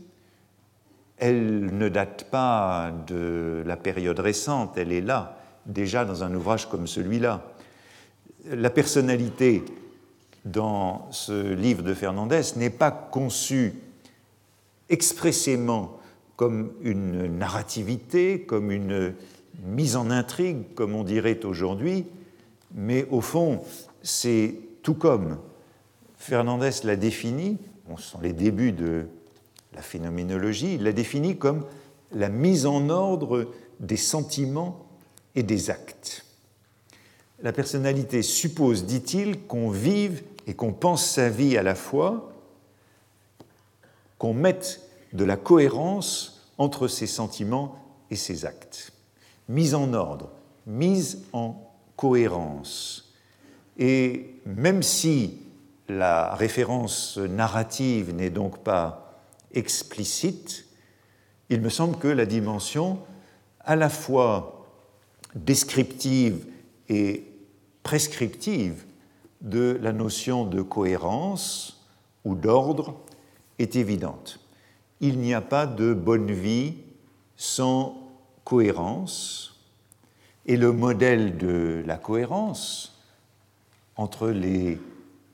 elle 1.16 1.76
ne 1.76 1.88
date 1.88 2.24
pas 2.30 2.92
de 3.06 3.62
la 3.66 3.76
période 3.76 4.18
récente, 4.18 4.76
elle 4.76 4.92
est 4.92 5.00
là, 5.00 5.38
déjà 5.66 6.04
dans 6.04 6.24
un 6.24 6.34
ouvrage 6.34 6.68
comme 6.68 6.86
celui-là. 6.86 7.54
La 8.46 8.70
personnalité 8.70 9.64
dans 10.44 11.08
ce 11.10 11.54
livre 11.54 11.82
de 11.82 11.94
Fernandez 11.94 12.42
n'est 12.56 12.70
pas 12.70 12.90
conçue 12.90 13.74
expressément 14.88 15.98
comme 16.36 16.72
une 16.82 17.38
narrativité, 17.38 18.42
comme 18.42 18.70
une 18.70 19.14
mise 19.62 19.96
en 19.96 20.10
intrigue, 20.10 20.74
comme 20.74 20.94
on 20.94 21.04
dirait 21.04 21.44
aujourd'hui, 21.44 22.06
mais 22.74 23.06
au 23.10 23.20
fond, 23.20 23.62
c'est 24.02 24.56
tout 24.82 24.94
comme 24.94 25.38
Fernandez 26.16 26.70
l'a 26.84 26.96
défini, 26.96 27.58
ce 27.96 28.02
sont 28.02 28.20
les 28.20 28.32
débuts 28.32 28.72
de 28.72 29.06
la 29.74 29.82
phénoménologie, 29.82 30.74
il 30.74 30.82
l'a 30.82 30.92
défini 30.92 31.36
comme 31.36 31.64
la 32.12 32.28
mise 32.28 32.66
en 32.66 32.88
ordre 32.90 33.50
des 33.80 33.96
sentiments 33.96 34.86
et 35.34 35.42
des 35.42 35.70
actes. 35.70 36.24
La 37.42 37.52
personnalité 37.52 38.22
suppose, 38.22 38.86
dit-il, 38.86 39.40
qu'on 39.46 39.70
vive 39.70 40.22
et 40.46 40.54
qu'on 40.54 40.72
pense 40.72 41.04
sa 41.04 41.28
vie 41.28 41.56
à 41.58 41.62
la 41.62 41.74
fois, 41.74 42.32
qu'on 44.18 44.34
mette 44.34 44.80
de 45.12 45.24
la 45.24 45.36
cohérence 45.36 46.50
entre 46.58 46.88
ses 46.88 47.06
sentiments 47.06 47.78
et 48.10 48.16
ses 48.16 48.46
actes. 48.46 48.92
Mise 49.48 49.74
en 49.74 49.92
ordre, 49.92 50.30
mise 50.66 51.24
en 51.32 51.63
cohérence. 51.96 53.14
Et 53.78 54.40
même 54.46 54.82
si 54.82 55.38
la 55.88 56.34
référence 56.34 57.18
narrative 57.18 58.14
n'est 58.14 58.30
donc 58.30 58.58
pas 58.58 59.20
explicite, 59.52 60.66
il 61.50 61.60
me 61.60 61.68
semble 61.68 61.98
que 61.98 62.08
la 62.08 62.26
dimension 62.26 62.98
à 63.60 63.76
la 63.76 63.88
fois 63.88 64.66
descriptive 65.34 66.46
et 66.88 67.24
prescriptive 67.82 68.84
de 69.40 69.78
la 69.80 69.92
notion 69.92 70.44
de 70.44 70.62
cohérence 70.62 71.86
ou 72.24 72.34
d'ordre 72.34 72.94
est 73.58 73.76
évidente. 73.76 74.40
Il 75.00 75.18
n'y 75.18 75.34
a 75.34 75.40
pas 75.40 75.66
de 75.66 75.92
bonne 75.92 76.32
vie 76.32 76.74
sans 77.36 77.96
cohérence, 78.44 79.53
et 80.46 80.56
le 80.56 80.72
modèle 80.72 81.36
de 81.38 81.82
la 81.86 81.96
cohérence 81.96 83.00
entre 83.96 84.28
les 84.28 84.78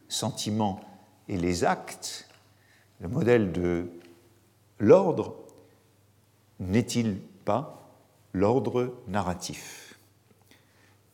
sentiments 0.09 0.81
et 1.29 1.37
les 1.37 1.64
actes, 1.64 2.29
le 3.01 3.09
modèle 3.09 3.53
de 3.53 3.88
l'ordre, 4.79 5.37
n'est-il 6.59 7.16
pas 7.44 7.90
l'ordre 8.33 8.94
narratif? 9.09 9.99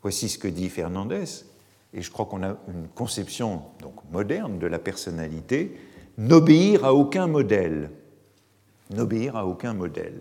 Voici 0.02 0.28
ce 0.28 0.38
que 0.38 0.48
dit 0.48 0.68
Fernandez, 0.68 1.44
et 1.92 2.02
je 2.02 2.10
crois 2.10 2.26
qu'on 2.26 2.42
a 2.42 2.56
une 2.68 2.88
conception 2.94 3.62
donc 3.80 3.94
moderne 4.10 4.58
de 4.58 4.66
la 4.66 4.78
personnalité, 4.78 5.78
n'obéir 6.18 6.84
à 6.84 6.94
aucun 6.94 7.26
modèle, 7.26 7.90
n'obéir 8.90 9.36
à 9.36 9.46
aucun 9.46 9.74
modèle, 9.74 10.20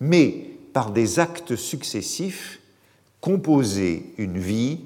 mais 0.00 0.50
par 0.72 0.90
des 0.90 1.18
actes 1.18 1.56
successifs 1.56 2.60
composer 3.24 4.12
une 4.18 4.36
vie 4.36 4.80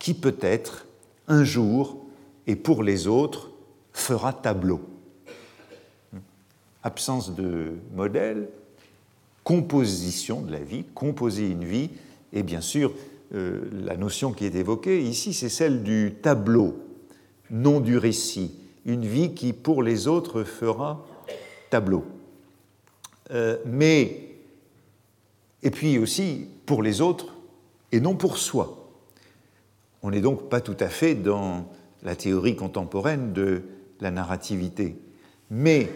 qui 0.00 0.14
peut-être 0.14 0.88
un 1.28 1.44
jour 1.44 2.04
et 2.48 2.56
pour 2.56 2.82
les 2.82 3.06
autres 3.06 3.52
fera 3.92 4.32
tableau. 4.32 4.80
Absence 6.82 7.32
de 7.32 7.74
modèle, 7.94 8.48
composition 9.44 10.40
de 10.40 10.50
la 10.50 10.58
vie, 10.58 10.84
composer 10.96 11.48
une 11.48 11.64
vie, 11.64 11.90
et 12.32 12.42
bien 12.42 12.60
sûr, 12.60 12.92
euh, 13.36 13.60
la 13.84 13.96
notion 13.96 14.32
qui 14.32 14.46
est 14.46 14.54
évoquée 14.56 15.04
ici, 15.04 15.32
c'est 15.32 15.48
celle 15.48 15.84
du 15.84 16.16
tableau, 16.20 16.76
non 17.52 17.78
du 17.78 17.98
récit, 17.98 18.50
une 18.84 19.06
vie 19.06 19.32
qui 19.32 19.52
pour 19.52 19.84
les 19.84 20.08
autres 20.08 20.42
fera 20.42 21.06
tableau. 21.70 22.04
Euh, 23.30 23.58
mais, 23.64 24.24
et 25.62 25.70
puis 25.70 25.98
aussi, 26.00 26.48
pour 26.66 26.82
les 26.82 27.00
autres, 27.00 27.29
et 27.92 28.00
non 28.00 28.14
pour 28.14 28.38
soi. 28.38 28.88
On 30.02 30.10
n'est 30.10 30.20
donc 30.20 30.48
pas 30.48 30.60
tout 30.60 30.76
à 30.80 30.88
fait 30.88 31.14
dans 31.14 31.66
la 32.02 32.16
théorie 32.16 32.56
contemporaine 32.56 33.32
de 33.32 33.62
la 34.00 34.10
narrativité, 34.10 34.96
mais 35.50 35.90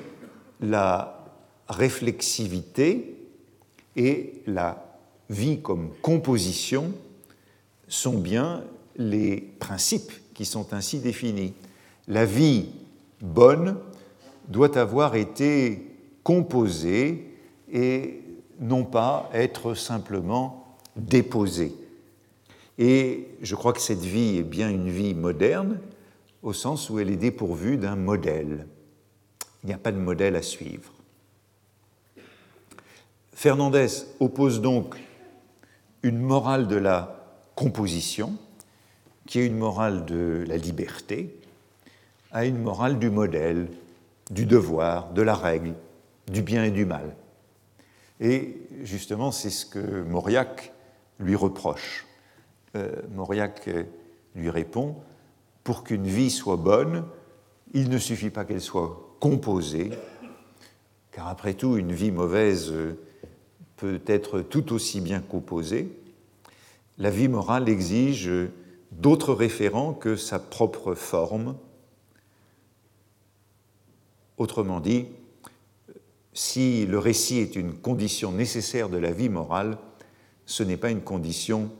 la 0.60 1.24
réflexivité 1.68 3.16
et 3.96 4.42
la 4.46 4.98
vie 5.30 5.60
comme 5.60 5.90
composition 6.02 6.92
sont 7.88 8.18
bien 8.18 8.64
les 8.96 9.40
principes 9.58 10.12
qui 10.34 10.44
sont 10.44 10.74
ainsi 10.74 10.98
définis. 10.98 11.54
La 12.08 12.26
vie 12.26 12.66
bonne 13.20 13.76
doit 14.48 14.76
avoir 14.76 15.14
été 15.16 15.90
composée 16.22 17.30
et 17.72 18.20
non 18.60 18.84
pas 18.84 19.30
être 19.32 19.74
simplement 19.74 20.76
déposée. 20.96 21.74
Et 22.78 23.28
je 23.40 23.54
crois 23.54 23.72
que 23.72 23.80
cette 23.80 24.00
vie 24.00 24.38
est 24.38 24.42
bien 24.42 24.68
une 24.68 24.90
vie 24.90 25.14
moderne, 25.14 25.78
au 26.42 26.52
sens 26.52 26.90
où 26.90 26.98
elle 26.98 27.10
est 27.10 27.16
dépourvue 27.16 27.76
d'un 27.76 27.96
modèle. 27.96 28.66
Il 29.62 29.68
n'y 29.68 29.72
a 29.72 29.78
pas 29.78 29.92
de 29.92 29.98
modèle 29.98 30.36
à 30.36 30.42
suivre. 30.42 30.92
Fernandez 33.32 33.88
oppose 34.20 34.60
donc 34.60 34.96
une 36.02 36.18
morale 36.18 36.68
de 36.68 36.76
la 36.76 37.24
composition, 37.54 38.36
qui 39.26 39.40
est 39.40 39.46
une 39.46 39.56
morale 39.56 40.04
de 40.04 40.44
la 40.46 40.56
liberté, 40.56 41.34
à 42.30 42.44
une 42.44 42.58
morale 42.58 42.98
du 42.98 43.10
modèle, 43.10 43.68
du 44.30 44.44
devoir, 44.44 45.10
de 45.12 45.22
la 45.22 45.34
règle, 45.34 45.74
du 46.28 46.42
bien 46.42 46.64
et 46.64 46.70
du 46.70 46.84
mal. 46.84 47.14
Et 48.20 48.56
justement, 48.82 49.32
c'est 49.32 49.50
ce 49.50 49.64
que 49.64 50.02
Mauriac 50.02 50.72
lui 51.18 51.36
reproche. 51.36 52.06
Euh, 52.76 52.90
Mauriac 53.14 53.68
lui 54.34 54.50
répond, 54.50 54.96
pour 55.62 55.84
qu'une 55.84 56.06
vie 56.06 56.30
soit 56.30 56.56
bonne, 56.56 57.04
il 57.72 57.88
ne 57.88 57.98
suffit 57.98 58.30
pas 58.30 58.44
qu'elle 58.44 58.60
soit 58.60 59.16
composée, 59.20 59.90
car 61.12 61.28
après 61.28 61.54
tout, 61.54 61.76
une 61.76 61.92
vie 61.92 62.10
mauvaise 62.10 62.74
peut 63.76 64.00
être 64.06 64.40
tout 64.40 64.72
aussi 64.72 65.00
bien 65.00 65.20
composée. 65.20 65.96
La 66.98 67.10
vie 67.10 67.28
morale 67.28 67.68
exige 67.68 68.30
d'autres 68.92 69.32
référents 69.32 69.92
que 69.92 70.16
sa 70.16 70.38
propre 70.38 70.94
forme. 70.94 71.56
Autrement 74.36 74.80
dit, 74.80 75.06
si 76.32 76.86
le 76.86 76.98
récit 76.98 77.38
est 77.38 77.56
une 77.56 77.74
condition 77.74 78.32
nécessaire 78.32 78.88
de 78.88 78.98
la 78.98 79.12
vie 79.12 79.28
morale, 79.28 79.78
ce 80.46 80.62
n'est 80.62 80.76
pas 80.76 80.90
une 80.90 81.02
condition 81.02 81.70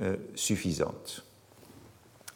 euh, 0.00 0.16
suffisante. 0.34 1.24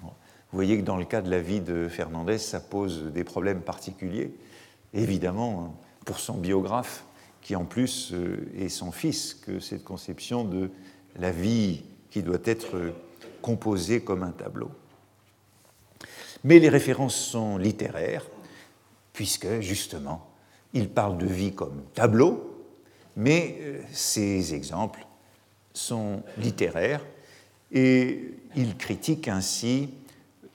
Vous 0.03 0.59
voyez 0.59 0.79
que 0.79 0.85
dans 0.85 0.97
le 0.97 1.05
cas 1.05 1.23
de 1.23 1.31
la 1.31 1.41
vie 1.41 1.61
de 1.61 1.89
Fernandez, 1.89 2.39
ça 2.39 2.61
pose 2.61 3.13
des 3.13 3.25
problèmes 3.25 3.63
particuliers. 3.63 4.33
Évidemment, 4.95 5.77
pour 6.05 6.19
son 6.19 6.39
biographe, 6.39 7.05
qui 7.43 7.57
en 7.57 7.65
plus 7.65 8.13
euh, 8.13 8.49
est 8.57 8.69
son 8.69 8.93
fils, 8.93 9.35
que 9.35 9.59
cette 9.61 9.85
conception 9.85 10.45
de 10.45 10.71
la 11.19 11.31
vie 11.31 11.83
qui 12.11 12.23
doit 12.23 12.39
être 12.45 12.93
composée 13.43 14.01
comme 14.01 14.23
un 14.23 14.33
tableau. 14.33 14.71
Mais 16.45 16.59
les 16.59 16.69
références 16.69 17.17
sont 17.17 17.59
littéraires, 17.59 18.27
puisque 19.13 19.61
justement, 19.61 20.29
il 20.73 20.89
parle 20.89 21.19
de 21.19 21.27
vie 21.27 21.55
comme 21.55 21.83
tableau, 21.95 22.67
mais 23.17 23.57
euh, 23.61 23.81
ces 23.93 24.55
exemples 24.55 25.07
sont 25.73 26.23
littéraires 26.39 27.05
et 27.73 28.35
il 28.55 28.77
critique 28.77 29.29
ainsi 29.29 29.91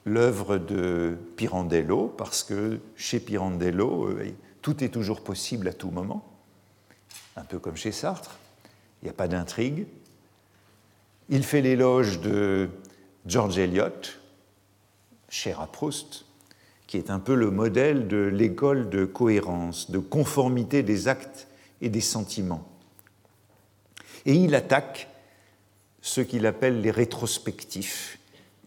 l'œuvre 0.04 0.58
de 0.58 1.16
Pirandello, 1.36 2.08
parce 2.08 2.42
que 2.42 2.80
chez 2.96 3.20
Pirandello, 3.20 4.08
euh, 4.08 4.32
tout 4.60 4.82
est 4.82 4.88
toujours 4.88 5.22
possible 5.22 5.68
à 5.68 5.72
tout 5.72 5.90
moment, 5.90 6.24
un 7.36 7.44
peu 7.44 7.58
comme 7.58 7.76
chez 7.76 7.92
Sartre, 7.92 8.38
il 9.00 9.06
n'y 9.06 9.10
a 9.10 9.14
pas 9.14 9.28
d'intrigue. 9.28 9.86
Il 11.28 11.44
fait 11.44 11.60
l'éloge 11.60 12.20
de 12.20 12.68
George 13.26 13.58
Eliot, 13.58 14.18
cher 15.28 15.60
à 15.60 15.66
Proust, 15.66 16.24
qui 16.86 16.98
est 16.98 17.10
un 17.10 17.18
peu 17.18 17.34
le 17.34 17.50
modèle 17.50 18.06
de 18.06 18.18
l'école 18.18 18.90
de 18.90 19.04
cohérence, 19.04 19.90
de 19.90 19.98
conformité 19.98 20.82
des 20.82 21.08
actes 21.08 21.48
et 21.80 21.88
des 21.88 22.00
sentiments. 22.00 22.68
Et 24.26 24.34
il 24.34 24.54
attaque 24.54 25.08
ce 26.02 26.20
qu'il 26.20 26.46
appelle 26.46 26.80
les 26.80 26.90
rétrospectifs, 26.90 28.18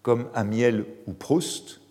comme 0.02 0.28
Amiel 0.34 0.86
ou 1.06 1.14
Proust, 1.14 1.82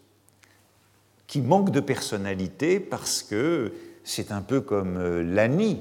qui 1.27 1.41
manquent 1.41 1.71
de 1.71 1.81
personnalité 1.81 2.81
parce 2.81 3.23
que 3.23 3.73
c'est 4.03 4.33
un 4.33 4.41
peu 4.41 4.61
comme 4.61 4.97
euh, 4.97 5.23
l'anie 5.23 5.81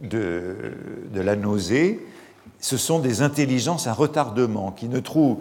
de, 0.00 0.72
de, 1.12 1.20
la 1.20 1.36
nausée. 1.36 2.06
Ce 2.60 2.76
sont 2.76 2.98
des 2.98 3.22
intelligences 3.22 3.86
à 3.86 3.92
retardement 3.92 4.72
qui 4.72 4.88
ne 4.88 5.00
trouvent, 5.00 5.38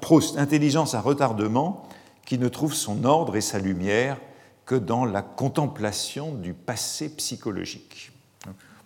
Proust, 0.00 0.38
intelligence 0.38 0.94
à 0.94 1.00
retardement, 1.00 1.88
qui 2.24 2.38
ne 2.38 2.48
trouve 2.48 2.74
son 2.74 3.04
ordre 3.04 3.36
et 3.36 3.40
sa 3.40 3.58
lumière 3.58 4.18
que 4.64 4.74
dans 4.74 5.04
la 5.04 5.22
contemplation 5.22 6.32
du 6.32 6.52
passé 6.52 7.08
psychologique. 7.10 8.10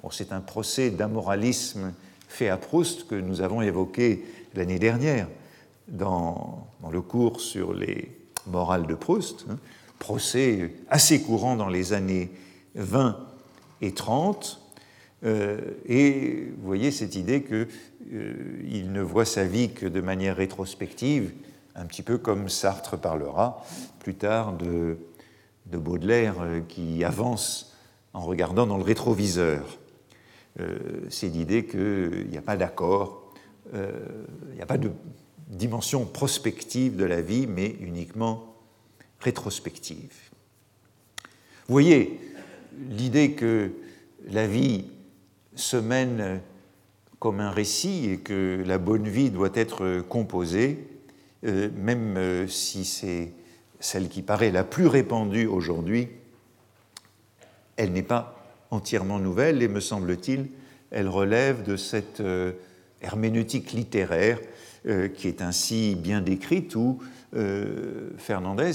Bon, 0.03 0.11
c'est 0.11 0.33
un 0.33 0.41
procès 0.41 0.91
d'amoralisme 0.91 1.93
fait 2.31 2.49
à 2.49 2.57
Proust 2.57 3.09
que 3.09 3.17
nous 3.17 3.41
avons 3.41 3.61
évoqué 3.61 4.25
l'année 4.55 4.79
dernière 4.79 5.29
dans, 5.89 6.67
dans, 6.81 6.91
le 6.91 7.03
cours 7.03 7.41
sur 7.41 7.75
les 7.75 8.17
morales 8.47 8.87
de 8.87 8.95
Proust, 8.95 9.47
hein, 9.51 9.59
procès 9.99 10.73
assez 10.89 11.21
courant 11.21 11.57
dans 11.57 11.69
les 11.69 11.93
années 11.93 12.31
20 12.77 13.19
et 13.83 13.93
30. 13.93 14.61
Euh, 15.25 15.59
et 15.87 16.47
vous 16.57 16.67
voyez 16.67 16.93
cette 16.93 17.17
idée 17.17 17.43
qu'il 17.43 17.67
euh, 18.15 18.85
ne 18.89 19.03
voit 19.03 19.27
sa 19.27 19.45
vie 19.45 19.73
que 19.73 19.87
de 19.87 20.01
manière 20.01 20.37
rétrospective, 20.37 21.33
un 21.75 21.85
petit 21.85 22.03
peu 22.03 22.17
comme 22.17 22.49
Sartre 22.49 22.97
parlera 22.97 23.65
plus 23.99 24.15
tard 24.15 24.55
de, 24.55 24.99
de 25.67 25.79
Baudelaire 25.79 26.37
euh, 26.41 26.61
qui 26.67 27.03
avance 27.05 27.77
en 28.15 28.21
regardant 28.21 28.67
dans 28.67 28.79
le 28.79 28.85
rétroviseur. 28.85 29.79
Euh, 30.59 30.79
c'est 31.09 31.29
l'idée 31.29 31.65
qu'il 31.65 32.27
n'y 32.29 32.39
a 32.39 32.43
pas 32.43 32.57
d'accord, 32.57 33.33
euh, 33.75 33.93
il 34.51 34.57
n'y 34.57 34.63
a 34.63 34.67
pas 34.67 34.79
de 34.79 34.91
dimension 35.49 36.05
prospective 36.07 36.97
de 36.97 37.05
la 37.05 37.21
vie, 37.21 37.47
mais 37.47 37.77
uniquement 37.81 38.57
rétrospective. 39.21 40.13
Vous 41.69 41.75
voyez 41.75 42.19
l'idée 42.91 43.33
que 43.33 43.71
la 44.29 44.47
vie 44.47 44.87
se 45.55 45.77
mène 45.77 46.41
comme 47.19 47.41
un 47.41 47.51
récit 47.51 48.11
et 48.11 48.19
que 48.19 48.63
la 48.67 48.79
bonne 48.79 49.07
vie 49.07 49.31
doit 49.31 49.51
être 49.55 50.01
composée, 50.09 50.89
même 51.43 52.49
si 52.49 52.85
c'est 52.85 53.33
celle 53.79 54.09
qui 54.09 54.23
paraît 54.23 54.51
la 54.51 54.65
plus 54.65 54.87
répandue 54.87 55.47
aujourd'hui, 55.47 56.09
elle 57.77 57.93
n'est 57.93 58.03
pas 58.03 58.40
entièrement 58.71 59.19
nouvelle 59.19 59.63
et, 59.63 59.69
me 59.69 59.81
semble-t-il, 59.81 60.47
elle 60.91 61.09
relève 61.09 61.63
de 61.63 61.77
cette 61.77 62.21
euh, 62.21 62.53
herméneutique 63.03 63.73
littéraire 63.73 64.39
euh, 64.87 65.09
qui 65.09 65.29
est 65.29 65.43
ainsi 65.43 65.95
bien 65.95 66.21
décrite 66.21 66.75
où 66.75 66.99
euh, 67.37 68.11
Fernandez 68.19 68.73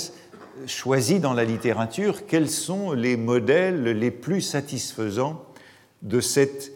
choisit 0.66 1.20
dans 1.20 1.34
la 1.34 1.43
littérature 1.43 2.26
quels 2.26 2.50
sont 2.50 2.93
les 2.93 3.18
modèles 3.18 3.84
les 3.84 4.12
plus 4.12 4.41
satisfaisants 4.41 5.43
de 6.02 6.22
cette 6.22 6.72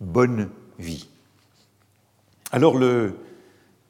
bonne 0.00 0.50
vie. 0.78 1.08
Alors 2.52 2.76
le 2.76 3.14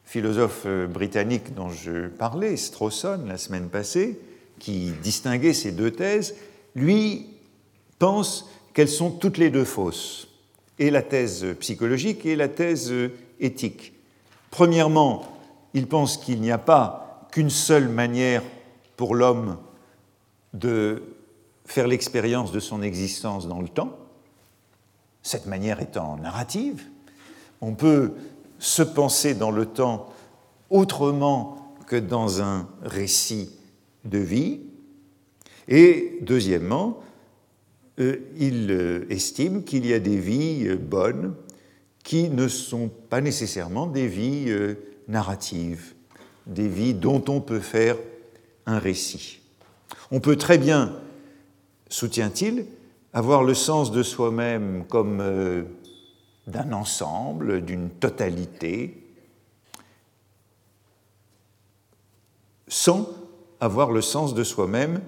philosophe 0.05 0.67
britannique 0.89 1.55
dont 1.55 1.71
je 1.71 2.07
parlais, 2.07 2.57
Strawson, 2.57 3.25
la 3.27 3.39
semaine 3.39 3.69
passée, 3.69 4.21
qui 4.61 4.93
distinguait 5.03 5.53
ces 5.53 5.73
deux 5.73 5.91
thèses, 5.91 6.37
lui 6.77 7.27
pense 7.99 8.49
qu'elles 8.77 8.89
sont 8.91 9.11
toutes 9.11 9.39
les 9.39 9.49
deux 9.49 9.64
fausses, 9.64 10.29
et 10.79 10.91
la 10.91 11.01
thèse 11.01 11.47
psychologique 11.61 12.27
et 12.27 12.37
la 12.37 12.49
thèse 12.49 12.93
éthique. 13.41 13.95
Premièrement, 14.51 15.24
il 15.72 15.87
pense 15.87 16.18
qu'il 16.18 16.43
n'y 16.43 16.51
a 16.51 16.59
pas 16.59 17.27
qu'une 17.33 17.49
seule 17.49 17.89
manière 17.89 18.43
pour 18.99 19.14
l'homme 19.14 19.57
de 20.53 21.05
faire 21.64 21.89
l'expérience 21.89 22.53
de 22.53 22.61
son 22.61 22.83
existence 22.83 23.49
dans 23.49 23.62
le 23.62 23.68
temps, 23.68 23.97
cette 25.22 25.47
manière 25.47 25.81
étant 25.81 26.18
narrative. 26.18 26.83
On 27.62 27.72
peut 27.72 28.12
se 28.59 28.83
penser 28.83 29.33
dans 29.33 29.53
le 29.53 29.64
temps 29.64 30.12
autrement 30.68 31.74
que 31.87 31.97
dans 31.97 32.43
un 32.43 32.68
récit 32.83 33.53
de 34.05 34.18
vie. 34.18 34.61
Et 35.66 36.18
deuxièmement, 36.20 37.01
il 37.99 38.71
euh, 38.71 39.07
estime 39.11 39.65
qu'il 39.65 39.87
y 39.87 39.95
a 39.95 39.99
des 39.99 40.19
vies 40.19 40.67
euh, 40.69 40.77
bonnes 40.77 41.35
qui 42.05 42.29
ne 42.29 42.47
sont 42.47 42.89
pas 42.89 43.21
nécessairement 43.21 43.87
des 43.87 44.07
vies 44.07 44.55
narratives, 45.09 45.95
des 46.47 46.69
vies 46.69 46.95
dont 46.95 47.25
on 47.27 47.41
peut 47.41 47.59
faire 47.59 47.97
un 48.65 48.79
récit. 48.79 49.41
On 50.13 50.21
peut 50.21 50.37
très 50.37 50.57
bien, 50.57 50.93
soutient-il, 51.89 52.67
avoir 53.13 53.43
le 53.43 53.55
sens 53.55 53.91
de 53.91 54.05
soi-même 54.05 54.85
comme 54.89 55.21
d'un 56.47 56.73
ensemble, 56.73 57.65
d'une 57.65 57.91
totalité, 57.91 59.03
sans 62.69 63.09
avoir 63.59 63.91
le 63.91 64.01
sens 64.01 64.33
de 64.33 64.45
soi-même 64.45 65.01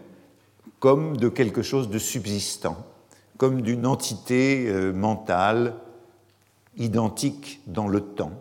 comme 0.80 1.16
de 1.16 1.28
quelque 1.28 1.62
chose 1.62 1.88
de 1.88 1.98
subsistant, 1.98 2.76
comme 3.36 3.62
d'une 3.62 3.86
entité 3.86 4.68
euh, 4.68 4.92
mentale 4.92 5.74
identique 6.76 7.60
dans 7.66 7.88
le 7.88 8.00
temps, 8.00 8.32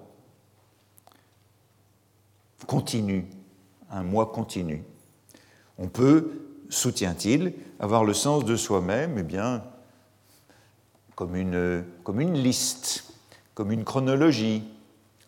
continue, 2.68 3.26
un 3.90 4.04
moi 4.04 4.28
continu. 4.28 4.84
On 5.78 5.88
peut, 5.88 6.32
soutient-il, 6.70 7.54
avoir 7.80 8.04
le 8.04 8.14
sens 8.14 8.46
de 8.46 8.56
soi-même, 8.56 9.18
eh 9.18 9.24
bien, 9.24 9.64
comme 11.16 11.36
une, 11.36 11.84
comme 12.04 12.20
une 12.20 12.36
liste, 12.36 13.14
comme 13.54 13.72
une 13.72 13.84
chronologie, 13.84 14.64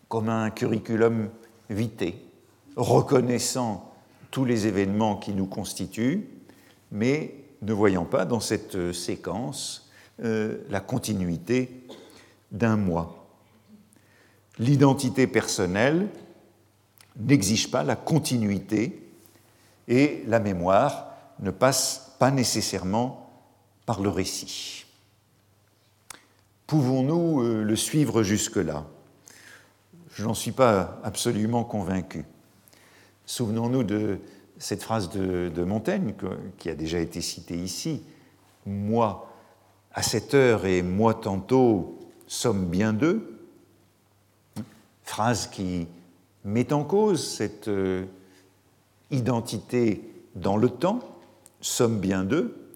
comme 0.08 0.28
un 0.28 0.50
curriculum 0.50 1.30
vitae, 1.68 2.14
reconnaissant 2.76 3.92
tous 4.30 4.44
les 4.44 4.66
événements 4.66 5.16
qui 5.16 5.32
nous 5.32 5.46
constituent, 5.46 6.28
mais 6.90 7.34
ne 7.62 7.72
voyant 7.72 8.04
pas 8.04 8.24
dans 8.24 8.40
cette 8.40 8.92
séquence 8.92 9.90
euh, 10.22 10.58
la 10.68 10.80
continuité 10.80 11.86
d'un 12.52 12.76
moi. 12.76 13.26
L'identité 14.58 15.26
personnelle 15.26 16.08
n'exige 17.18 17.70
pas 17.70 17.82
la 17.82 17.96
continuité 17.96 19.02
et 19.88 20.22
la 20.26 20.40
mémoire 20.40 21.14
ne 21.40 21.50
passe 21.50 22.16
pas 22.18 22.30
nécessairement 22.30 23.30
par 23.86 24.00
le 24.02 24.08
récit. 24.08 24.84
Pouvons-nous 26.66 27.42
euh, 27.42 27.64
le 27.64 27.76
suivre 27.76 28.22
jusque-là? 28.22 28.84
Je 30.12 30.24
n'en 30.24 30.34
suis 30.34 30.52
pas 30.52 31.00
absolument 31.02 31.64
convaincu. 31.64 32.24
Souvenons-nous 33.26 33.84
de 33.84 34.18
cette 34.60 34.82
phrase 34.82 35.08
de, 35.08 35.64
Montaigne 35.64 36.14
qui 36.58 36.68
a 36.68 36.74
déjà 36.74 37.00
été 37.00 37.20
citée 37.22 37.56
ici. 37.56 38.02
Moi, 38.66 39.26
à 39.92 40.02
cette 40.02 40.34
heure 40.34 40.66
et 40.66 40.82
moi 40.82 41.14
tantôt, 41.14 41.98
sommes 42.26 42.66
bien 42.66 42.92
deux. 42.92 43.40
Phrase 45.02 45.46
qui 45.46 45.88
met 46.44 46.72
en 46.74 46.84
cause 46.84 47.26
cette 47.26 47.68
euh, 47.68 48.04
identité 49.10 50.04
dans 50.36 50.58
le 50.58 50.68
temps, 50.68 51.00
sommes 51.62 51.98
bien 51.98 52.22
deux. 52.22 52.70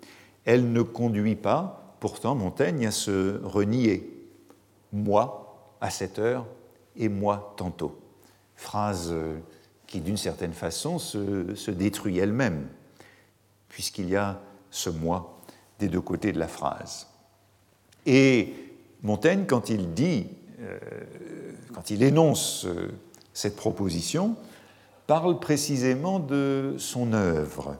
Elle 0.46 0.72
ne 0.72 0.82
conduit 0.82 1.36
pas 1.36 1.96
pourtant 2.00 2.34
Montaigne 2.34 2.86
à 2.86 2.90
se 2.90 3.40
renier. 3.44 4.10
Moi 4.92 5.76
à 5.82 5.90
cette 5.90 6.18
heure 6.18 6.46
et 6.96 7.10
moi 7.10 7.54
tantôt. 7.58 7.98
Phrase 8.56 9.10
euh, 9.12 9.38
qui 9.94 10.00
d'une 10.00 10.16
certaine 10.16 10.54
façon 10.54 10.98
se, 10.98 11.70
détruit 11.70 12.18
elle-même, 12.18 12.66
puisqu'il 13.68 14.08
y 14.08 14.16
a 14.16 14.40
ce 14.72 14.90
moi 14.90 15.38
des 15.78 15.86
deux 15.86 16.00
côtés 16.00 16.32
de 16.32 16.38
la 16.40 16.48
phrase. 16.48 17.06
Et 18.04 18.54
Montaigne, 19.02 19.44
quand 19.46 19.68
il 19.68 19.94
dit, 19.94 20.26
euh, 20.58 20.78
quand 21.72 21.90
il 21.92 22.02
énonce 22.02 22.64
euh, 22.66 22.88
cette 23.34 23.54
proposition, 23.54 24.34
parle 25.06 25.38
précisément 25.38 26.18
de 26.18 26.74
son 26.76 27.12
œuvre, 27.12 27.76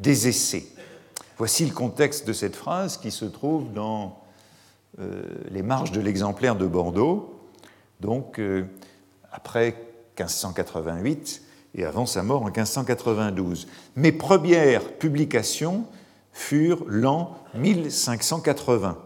des 0.00 0.28
essais. 0.28 0.66
Voici 1.38 1.64
le 1.64 1.72
contexte 1.72 2.26
de 2.26 2.34
cette 2.34 2.56
phrase 2.56 2.98
qui 2.98 3.10
se 3.10 3.24
trouve 3.24 3.72
dans 3.72 4.22
euh, 5.00 5.22
les 5.50 5.62
marges 5.62 5.92
de 5.92 6.00
l'exemplaire 6.02 6.56
de 6.56 6.66
Bordeaux, 6.66 7.40
donc 8.02 8.38
après 9.32 9.70
1588 10.18 11.43
et 11.74 11.84
avant 11.84 12.06
sa 12.06 12.22
mort 12.22 12.42
en 12.42 12.46
1592. 12.46 13.66
Mes 13.96 14.12
premières 14.12 14.92
publications 14.92 15.86
furent 16.32 16.84
l'an 16.86 17.36
1580, 17.54 18.98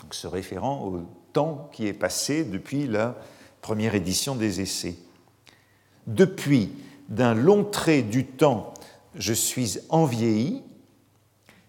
donc 0.00 0.14
se 0.14 0.26
référant 0.26 0.84
au 0.86 1.02
temps 1.32 1.68
qui 1.72 1.86
est 1.86 1.94
passé 1.94 2.44
depuis 2.44 2.86
la 2.86 3.16
première 3.62 3.94
édition 3.94 4.34
des 4.34 4.60
essais. 4.60 4.96
Depuis, 6.06 6.70
d'un 7.08 7.34
long 7.34 7.64
trait 7.64 8.02
du 8.02 8.26
temps, 8.26 8.74
je 9.14 9.32
suis 9.32 9.78
envieilli, 9.88 10.62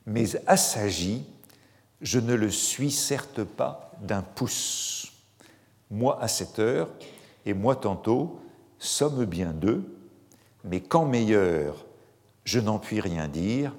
mais 0.05 0.25
assagi, 0.47 1.23
je 2.01 2.19
ne 2.19 2.33
le 2.33 2.51
suis 2.51 2.91
certes 2.91 3.43
pas 3.43 3.91
d'un 4.01 4.21
pouce. 4.21 5.11
Moi 5.89 6.21
à 6.21 6.27
cette 6.27 6.59
heure, 6.59 6.89
et 7.45 7.53
moi 7.53 7.75
tantôt, 7.75 8.39
sommes 8.79 9.25
bien 9.25 9.51
deux, 9.51 9.83
mais 10.63 10.81
quand 10.81 11.05
meilleur, 11.05 11.85
je 12.43 12.59
n'en 12.59 12.79
puis 12.79 12.99
rien 12.99 13.27
dire, 13.27 13.73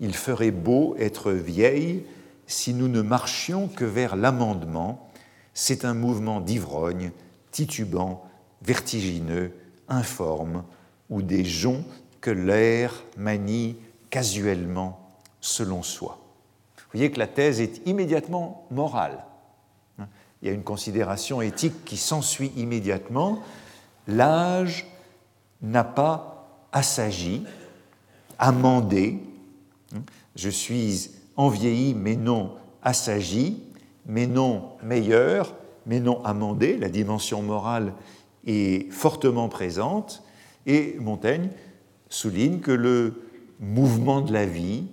il 0.00 0.14
ferait 0.14 0.50
beau 0.50 0.96
être 0.98 1.32
vieille 1.32 2.04
si 2.46 2.74
nous 2.74 2.88
ne 2.88 3.02
marchions 3.02 3.68
que 3.68 3.84
vers 3.84 4.16
l'amendement. 4.16 5.08
C'est 5.54 5.84
un 5.84 5.94
mouvement 5.94 6.40
d'ivrogne, 6.40 7.12
titubant, 7.50 8.24
vertigineux, 8.62 9.52
informe, 9.88 10.64
ou 11.10 11.22
des 11.22 11.44
joncs 11.44 11.84
que 12.20 12.30
l'air 12.30 13.04
manie 13.16 13.76
casuellement 14.10 15.00
selon 15.40 15.82
soi. 15.82 16.18
Vous 16.76 16.98
voyez 17.00 17.10
que 17.10 17.18
la 17.18 17.26
thèse 17.26 17.60
est 17.60 17.86
immédiatement 17.86 18.66
morale. 18.70 19.24
Il 19.98 20.48
y 20.48 20.50
a 20.50 20.54
une 20.54 20.62
considération 20.62 21.40
éthique 21.40 21.84
qui 21.84 21.96
s'ensuit 21.96 22.52
immédiatement. 22.56 23.40
L'âge 24.06 24.86
n'a 25.62 25.84
pas 25.84 26.68
assagi, 26.72 27.44
amendé. 28.38 29.20
Je 30.36 30.50
suis 30.50 31.10
envieilli, 31.36 31.94
mais 31.94 32.16
non 32.16 32.52
assagi, 32.82 33.62
mais 34.06 34.26
non 34.26 34.70
meilleur, 34.82 35.54
mais 35.86 36.00
non 36.00 36.22
amendé. 36.24 36.76
La 36.76 36.88
dimension 36.88 37.42
morale 37.42 37.94
est 38.46 38.90
fortement 38.92 39.48
présente. 39.48 40.22
Et 40.66 40.96
Montaigne 40.98 41.48
souligne 42.08 42.60
que 42.60 42.72
le 42.72 43.22
mouvement 43.60 44.20
de 44.20 44.32
la 44.32 44.46
vie, 44.46 44.84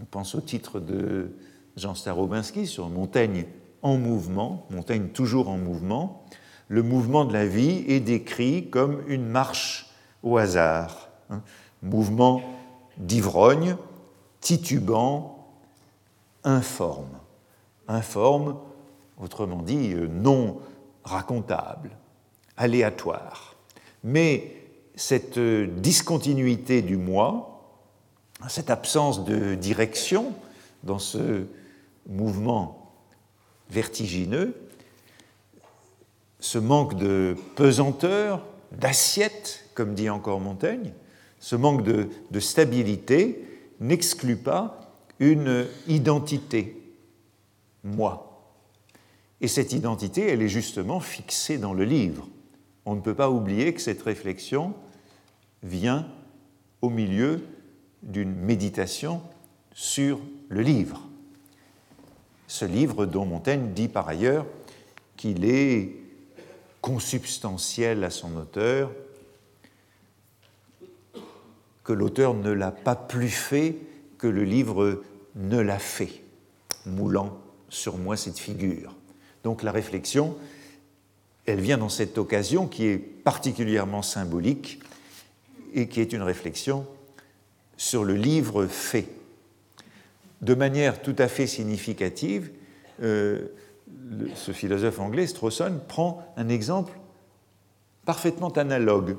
on 0.00 0.04
pense 0.04 0.34
au 0.34 0.40
titre 0.40 0.80
de 0.80 1.32
Jean 1.76 1.94
Starobinski 1.94 2.66
sur 2.66 2.88
Montaigne 2.88 3.46
en 3.82 3.96
mouvement, 3.96 4.66
Montaigne 4.70 5.08
toujours 5.08 5.48
en 5.48 5.56
mouvement, 5.56 6.24
le 6.70 6.84
mouvement 6.84 7.24
de 7.24 7.32
la 7.32 7.46
vie 7.46 7.84
est 7.88 7.98
décrit 7.98 8.70
comme 8.70 9.02
une 9.08 9.26
marche 9.26 9.90
au 10.22 10.36
hasard, 10.38 11.08
hein. 11.28 11.42
mouvement 11.82 12.42
d'ivrogne, 12.96 13.76
titubant, 14.40 15.48
informe. 16.44 17.18
Informe, 17.88 18.56
autrement 19.20 19.62
dit, 19.62 19.94
euh, 19.94 20.06
non 20.06 20.60
racontable, 21.02 21.90
aléatoire. 22.56 23.56
Mais 24.04 24.54
cette 24.94 25.38
euh, 25.38 25.66
discontinuité 25.66 26.82
du 26.82 26.96
moi, 26.96 27.64
cette 28.48 28.70
absence 28.70 29.24
de 29.24 29.56
direction 29.56 30.32
dans 30.84 31.00
ce 31.00 31.46
mouvement 32.08 32.92
vertigineux, 33.70 34.54
ce 36.40 36.58
manque 36.58 36.96
de 36.96 37.36
pesanteur, 37.54 38.44
d'assiette, 38.72 39.68
comme 39.74 39.94
dit 39.94 40.10
encore 40.10 40.40
Montaigne, 40.40 40.92
ce 41.38 41.56
manque 41.56 41.82
de, 41.82 42.40
stabilité 42.40 43.44
n'exclut 43.80 44.36
pas 44.36 44.80
une 45.18 45.66
identité, 45.86 46.76
moi. 47.84 48.26
Et 49.40 49.48
cette 49.48 49.72
identité, 49.72 50.28
elle 50.28 50.42
est 50.42 50.48
justement 50.48 51.00
fixée 51.00 51.56
dans 51.56 51.72
le 51.72 51.84
livre 51.84 52.26
on 52.90 52.94
ne 52.94 53.00
peut 53.00 53.14
pas 53.14 53.30
oublier 53.30 53.72
que 53.72 53.80
cette 53.80 54.02
réflexion 54.02 54.74
vient 55.62 56.08
au 56.82 56.90
milieu 56.90 57.46
d'une 58.02 58.34
méditation 58.34 59.22
sur 59.72 60.20
le 60.48 60.62
livre. 60.62 61.06
Ce 62.48 62.64
livre 62.64 63.06
dont 63.06 63.26
Montaigne 63.26 63.72
dit 63.74 63.88
par 63.88 64.08
ailleurs 64.08 64.46
qu'il 65.16 65.44
est 65.44 65.99
consubstantiel 66.80 68.04
à 68.04 68.10
son 68.10 68.36
auteur, 68.36 68.90
que 71.84 71.92
l'auteur 71.92 72.34
ne 72.34 72.50
l'a 72.50 72.70
pas 72.70 72.96
plus 72.96 73.30
fait 73.30 73.76
que 74.18 74.26
le 74.26 74.44
livre 74.44 75.02
ne 75.34 75.58
l'a 75.58 75.78
fait, 75.78 76.22
moulant 76.86 77.38
sur 77.68 77.96
moi 77.96 78.16
cette 78.16 78.38
figure. 78.38 78.94
Donc 79.44 79.62
la 79.62 79.72
réflexion 79.72 80.36
elle 81.46 81.60
vient 81.60 81.78
dans 81.78 81.88
cette 81.88 82.18
occasion 82.18 82.66
qui 82.66 82.86
est 82.86 82.98
particulièrement 82.98 84.02
symbolique 84.02 84.80
et 85.74 85.88
qui 85.88 86.00
est 86.00 86.12
une 86.12 86.22
réflexion 86.22 86.86
sur 87.76 88.04
le 88.04 88.14
livre 88.14 88.66
fait. 88.66 89.08
De 90.42 90.54
manière 90.54 91.02
tout 91.02 91.16
à 91.18 91.28
fait 91.28 91.46
significative, 91.46 92.50
euh, 93.02 93.48
ce 94.34 94.52
philosophe 94.52 94.98
anglais, 94.98 95.26
Strawson, 95.26 95.80
prend 95.88 96.24
un 96.36 96.48
exemple 96.48 96.92
parfaitement 98.04 98.50
analogue. 98.50 99.16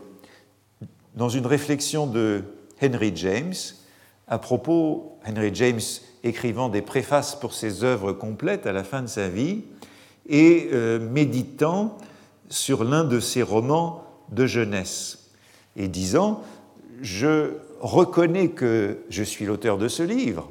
Dans 1.15 1.29
une 1.29 1.45
réflexion 1.45 2.07
de 2.07 2.43
Henry 2.81 3.11
James, 3.15 3.53
à 4.27 4.37
propos, 4.37 5.17
Henry 5.27 5.51
James 5.53 5.81
écrivant 6.23 6.69
des 6.69 6.81
préfaces 6.81 7.35
pour 7.35 7.53
ses 7.53 7.83
œuvres 7.83 8.13
complètes 8.13 8.65
à 8.65 8.71
la 8.71 8.83
fin 8.83 9.01
de 9.01 9.07
sa 9.07 9.27
vie, 9.27 9.63
et 10.27 10.69
euh, 10.71 10.99
méditant 10.99 11.97
sur 12.49 12.83
l'un 12.83 13.03
de 13.03 13.19
ses 13.19 13.41
romans 13.41 14.03
de 14.31 14.45
jeunesse 14.45 15.31
et 15.75 15.87
disant 15.87 16.41
Je 17.01 17.53
reconnais 17.79 18.49
que 18.49 18.99
je 19.09 19.23
suis 19.23 19.45
l'auteur 19.45 19.77
de 19.77 19.87
ce 19.87 20.03
livre, 20.03 20.49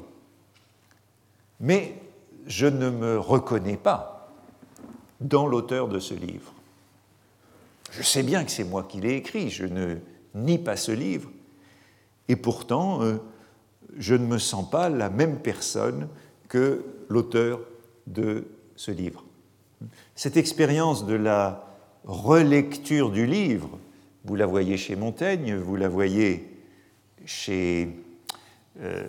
mais 1.59 2.00
je 2.47 2.67
ne 2.67 2.89
me 2.89 3.19
reconnais 3.19 3.77
pas 3.77 4.33
dans 5.19 5.47
l'auteur 5.47 5.87
de 5.87 5.99
ce 5.99 6.13
livre. 6.13 6.53
Je 7.91 8.03
sais 8.03 8.23
bien 8.23 8.43
que 8.43 8.51
c'est 8.51 8.63
moi 8.63 8.83
qui 8.83 9.01
l'ai 9.01 9.15
écrit, 9.15 9.49
je 9.49 9.65
ne 9.65 9.97
nie 10.33 10.57
pas 10.57 10.77
ce 10.77 10.91
livre, 10.91 11.29
et 12.27 12.35
pourtant 12.35 13.03
euh, 13.03 13.17
je 13.97 14.15
ne 14.15 14.25
me 14.25 14.37
sens 14.37 14.69
pas 14.69 14.89
la 14.89 15.09
même 15.09 15.39
personne 15.39 16.07
que 16.47 16.85
l'auteur 17.09 17.59
de 18.07 18.45
ce 18.75 18.91
livre. 18.91 19.23
Cette 20.15 20.37
expérience 20.37 21.05
de 21.05 21.15
la 21.15 21.67
relecture 22.05 23.11
du 23.11 23.25
livre, 23.25 23.77
vous 24.25 24.35
la 24.35 24.45
voyez 24.45 24.77
chez 24.77 24.95
Montaigne, 24.95 25.55
vous 25.55 25.75
la 25.75 25.89
voyez 25.89 26.47
chez, 27.25 27.89
euh, 28.79 29.03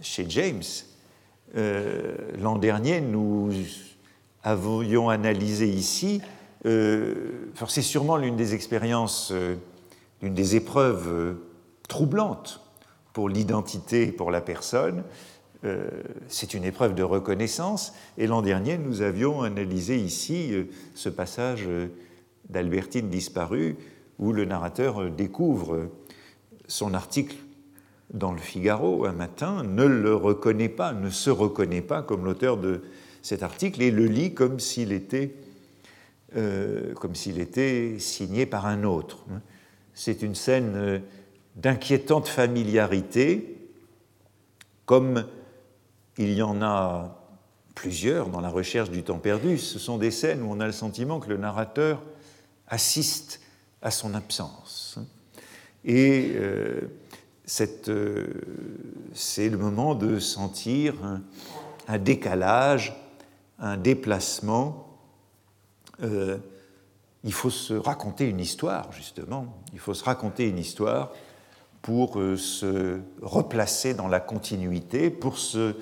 chez 0.00 0.26
James. 0.28 0.62
Euh, 1.56 2.14
l'an 2.40 2.56
dernier, 2.56 3.00
nous 3.00 3.50
avions 4.42 5.08
analysé 5.08 5.68
ici, 5.68 6.20
euh, 6.66 7.50
c'est 7.66 7.82
sûrement 7.82 8.16
l'une 8.16 8.36
des 8.36 8.54
expériences, 8.54 9.32
l'une 10.22 10.34
des 10.34 10.56
épreuves 10.56 11.36
troublantes 11.88 12.60
pour 13.12 13.28
l'identité 13.28 14.08
et 14.08 14.12
pour 14.12 14.30
la 14.30 14.40
personne. 14.40 15.02
c'est 16.28 16.54
une 16.54 16.64
épreuve 16.64 16.94
de 16.94 17.02
reconnaissance. 17.02 17.92
Et 18.16 18.26
l'an 18.26 18.40
dernier, 18.40 18.78
nous 18.78 19.02
avions 19.02 19.42
analysé 19.42 19.96
ici 19.96 20.54
ce 20.94 21.08
passage 21.10 21.68
d'Albertine 22.48 23.10
disparue, 23.10 23.76
où 24.18 24.32
le 24.32 24.44
narrateur 24.44 25.10
découvre 25.10 25.88
son 26.66 26.94
article 26.94 27.36
dans 28.12 28.32
le 28.32 28.38
Figaro 28.38 29.06
un 29.06 29.12
matin, 29.12 29.62
ne 29.62 29.84
le 29.84 30.14
reconnaît 30.14 30.68
pas, 30.68 30.92
ne 30.92 31.10
se 31.10 31.30
reconnaît 31.30 31.82
pas 31.82 32.02
comme 32.02 32.24
l'auteur 32.24 32.56
de 32.56 32.82
cet 33.22 33.42
article 33.42 33.82
et 33.82 33.90
le 33.90 34.06
lit 34.06 34.34
comme 34.34 34.60
s'il 34.60 34.92
était, 34.92 35.34
euh, 36.36 36.94
était 37.38 37.96
signé 37.98 38.46
par 38.46 38.66
un 38.66 38.84
autre. 38.84 39.24
C'est 39.94 40.22
une 40.22 40.34
scène 40.34 41.02
d'inquiétante 41.56 42.28
familiarité, 42.28 43.58
comme 44.86 45.26
il 46.18 46.32
y 46.32 46.42
en 46.42 46.62
a 46.62 47.16
plusieurs 47.74 48.28
dans 48.28 48.40
la 48.40 48.48
recherche 48.48 48.90
du 48.90 49.02
temps 49.02 49.18
perdu. 49.18 49.58
Ce 49.58 49.78
sont 49.78 49.98
des 49.98 50.10
scènes 50.10 50.42
où 50.42 50.50
on 50.50 50.60
a 50.60 50.66
le 50.66 50.72
sentiment 50.72 51.20
que 51.20 51.28
le 51.28 51.36
narrateur 51.36 52.02
assiste 52.68 53.40
à 53.82 53.90
son 53.90 54.14
absence. 54.14 54.98
Et 55.84 56.32
euh, 56.34 56.80
euh, 57.88 58.26
c'est 59.14 59.48
le 59.48 59.58
moment 59.58 59.94
de 59.94 60.18
sentir 60.18 60.94
un, 61.88 61.98
décalage, 61.98 62.94
un 63.58 63.76
déplacement. 63.76 64.88
Euh, 66.02 66.38
il 67.24 67.32
faut 67.32 67.50
se 67.50 67.74
raconter 67.74 68.28
une 68.28 68.40
histoire, 68.40 68.92
justement. 68.92 69.46
Il 69.72 69.78
faut 69.78 69.94
se 69.94 70.04
raconter 70.04 70.48
une 70.48 70.58
histoire 70.58 71.12
pour 71.82 72.14
se 72.36 73.00
replacer 73.22 73.94
dans 73.94 74.08
la 74.08 74.20
continuité, 74.20 75.10
pour 75.10 75.38
se 75.38 75.74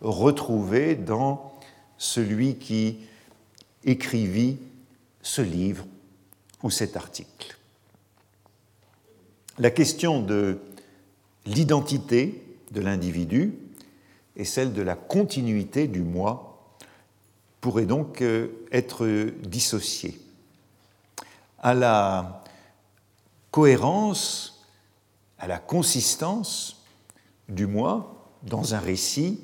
retrouver 0.00 0.94
dans 0.94 1.52
celui 1.98 2.56
qui 2.56 2.98
écrivit 3.84 4.58
ce 5.22 5.42
livre 5.42 5.84
ou 6.62 6.70
cet 6.70 6.96
article. 6.96 7.56
La 9.58 9.70
question 9.70 10.22
de 10.22 10.58
l'identité 11.46 12.42
de 12.70 12.80
l'individu 12.80 13.54
et 14.36 14.44
celle 14.44 14.72
de 14.72 14.82
la 14.82 14.96
continuité 14.96 15.88
du 15.88 16.02
moi 16.02 16.74
pourraient 17.60 17.86
donc 17.86 18.22
euh, 18.22 18.48
être 18.72 19.06
dissociées. 19.42 20.20
À 21.58 21.74
la 21.74 22.42
cohérence, 23.50 24.64
à 25.38 25.46
la 25.46 25.58
consistance 25.58 26.84
du 27.48 27.66
moi 27.66 28.30
dans 28.42 28.74
un 28.74 28.78
récit 28.78 29.40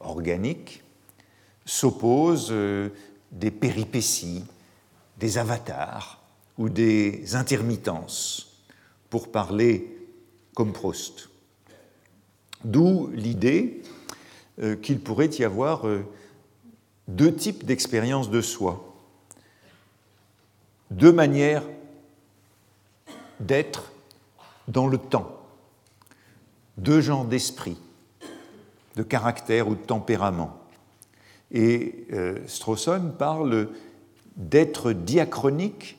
organique 0.00 0.82
s'opposent 1.64 2.48
euh, 2.50 2.90
des 3.32 3.50
péripéties, 3.50 4.44
des 5.18 5.38
avatars 5.38 6.20
ou 6.58 6.68
des 6.68 7.34
intermittences, 7.34 8.62
pour 9.10 9.30
parler 9.30 9.95
comme 10.56 10.72
Proust. 10.72 11.28
D'où 12.64 13.10
l'idée 13.12 13.82
euh, 14.58 14.74
qu'il 14.74 14.98
pourrait 14.98 15.28
y 15.38 15.44
avoir 15.44 15.86
euh, 15.86 16.02
deux 17.08 17.32
types 17.32 17.66
d'expériences 17.66 18.30
de 18.30 18.40
soi, 18.40 18.96
deux 20.90 21.12
manières 21.12 21.62
d'être 23.38 23.92
dans 24.66 24.88
le 24.88 24.96
temps, 24.96 25.42
deux 26.78 27.02
genres 27.02 27.26
d'esprit, 27.26 27.76
de 28.96 29.02
caractère 29.02 29.68
ou 29.68 29.74
de 29.74 29.80
tempérament. 29.80 30.58
Et 31.52 32.06
euh, 32.14 32.38
Strawson 32.46 33.12
parle 33.18 33.68
d'êtres 34.36 34.92
diachroniques 34.92 35.98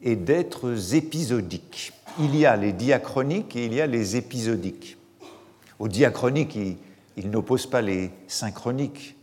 et 0.00 0.16
d'êtres 0.16 0.94
épisodiques. 0.94 1.92
Il 2.18 2.36
y 2.36 2.44
a 2.44 2.56
les 2.56 2.74
diachroniques 2.74 3.56
et 3.56 3.64
il 3.64 3.72
y 3.72 3.80
a 3.80 3.86
les 3.86 4.16
épisodiques. 4.16 4.98
Aux 5.78 5.88
diachroniques, 5.88 6.58
il, 7.16 7.30
n'oppose 7.30 7.66
pas 7.66 7.80
les 7.80 8.10
synchroniques. 8.26 9.16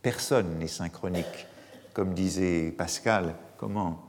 Personne 0.00 0.58
n'est 0.58 0.66
synchronique. 0.66 1.46
Comme 1.92 2.14
disait 2.14 2.70
Pascal, 2.70 3.34
comment 3.58 4.06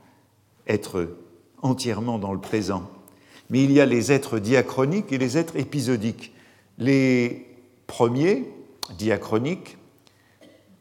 être 0.66 1.18
entièrement 1.62 2.20
dans 2.20 2.32
le 2.32 2.40
présent. 2.40 2.90
Mais 3.50 3.66
il 3.66 3.72
y 3.74 3.82
a 3.82 3.86
les 3.86 4.14
êtres 4.14 4.40
diachroniques 4.40 5.12
et 5.12 5.18
les 5.18 5.38
êtres 5.38 5.58
épisodiques. 5.58 6.34
Les 6.78 7.48
premiers, 7.86 8.50
diachroniques, 8.98 9.78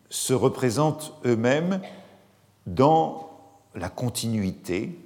se 0.09 0.35
représentent 0.35 1.15
eux-mêmes 1.27 1.81
dans 2.67 3.29
la 3.75 3.89
continuité 3.89 4.97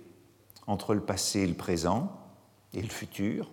entre 0.67 0.93
le 0.93 1.01
passé 1.01 1.41
et 1.41 1.47
le 1.47 1.55
présent 1.55 2.13
et 2.75 2.83
le 2.83 2.89
futur, 2.89 3.51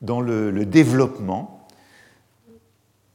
dans 0.00 0.20
le, 0.20 0.64
développement 0.64 1.66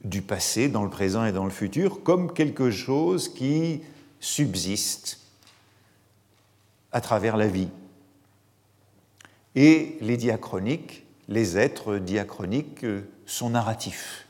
du 0.04 0.22
passé 0.22 0.68
dans 0.68 0.84
le 0.84 0.90
présent 0.90 1.24
et 1.24 1.32
dans 1.32 1.44
le 1.44 1.50
futur 1.50 2.02
comme 2.02 2.32
quelque 2.32 2.70
chose 2.70 3.28
qui 3.28 3.82
subsiste 4.20 5.20
à 6.92 7.00
travers 7.00 7.36
la 7.36 7.48
vie. 7.48 7.68
Et 9.54 9.98
les 10.00 10.16
diachroniques, 10.16 11.04
les 11.28 11.58
êtres 11.58 11.98
diachroniques 11.98 12.86
sont 13.26 13.50
narratifs. 13.50 14.26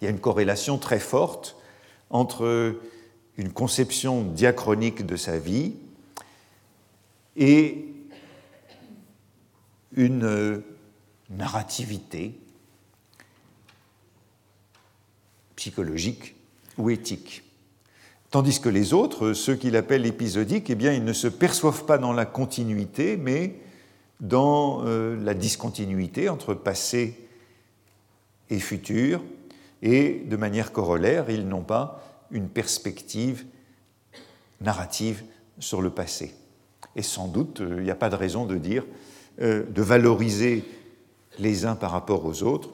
Il 0.00 0.04
y 0.04 0.08
a 0.08 0.10
une 0.10 0.20
corrélation 0.20 0.78
très 0.78 1.00
forte 1.00 1.56
entre 2.10 2.78
une 3.36 3.52
conception 3.52 4.22
diachronique 4.22 5.06
de 5.06 5.16
sa 5.16 5.38
vie 5.38 5.74
et 7.36 7.93
une 9.94 10.62
narrativité 11.30 12.38
psychologique 15.56 16.34
ou 16.78 16.90
éthique. 16.90 17.42
Tandis 18.30 18.60
que 18.60 18.68
les 18.68 18.92
autres, 18.92 19.32
ceux 19.32 19.54
qu'il 19.54 19.76
appelle 19.76 20.06
épisodiques, 20.06 20.68
eh 20.68 20.74
bien, 20.74 20.92
ils 20.92 21.04
ne 21.04 21.12
se 21.12 21.28
perçoivent 21.28 21.84
pas 21.84 21.98
dans 21.98 22.12
la 22.12 22.26
continuité, 22.26 23.16
mais 23.16 23.60
dans 24.20 24.84
euh, 24.84 25.16
la 25.22 25.34
discontinuité 25.34 26.28
entre 26.28 26.54
passé 26.54 27.28
et 28.50 28.58
futur, 28.58 29.22
et 29.82 30.24
de 30.26 30.36
manière 30.36 30.72
corollaire, 30.72 31.30
ils 31.30 31.46
n'ont 31.46 31.62
pas 31.62 32.02
une 32.30 32.48
perspective 32.48 33.44
narrative 34.60 35.22
sur 35.60 35.80
le 35.80 35.90
passé. 35.90 36.34
Et 36.96 37.02
sans 37.02 37.28
doute, 37.28 37.60
euh, 37.60 37.76
il 37.78 37.84
n'y 37.84 37.90
a 37.90 37.96
pas 37.96 38.10
de 38.10 38.16
raison 38.16 38.46
de 38.46 38.56
dire, 38.56 38.82
euh, 38.82 39.13
de 39.38 39.82
valoriser 39.82 40.64
les 41.38 41.64
uns 41.64 41.74
par 41.74 41.90
rapport 41.90 42.24
aux 42.24 42.42
autres. 42.42 42.70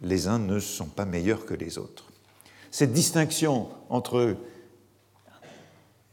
Les 0.00 0.28
uns 0.28 0.38
ne 0.38 0.58
sont 0.58 0.86
pas 0.86 1.04
meilleurs 1.04 1.46
que 1.46 1.54
les 1.54 1.78
autres. 1.78 2.10
Cette 2.70 2.92
distinction 2.92 3.68
entre 3.90 4.36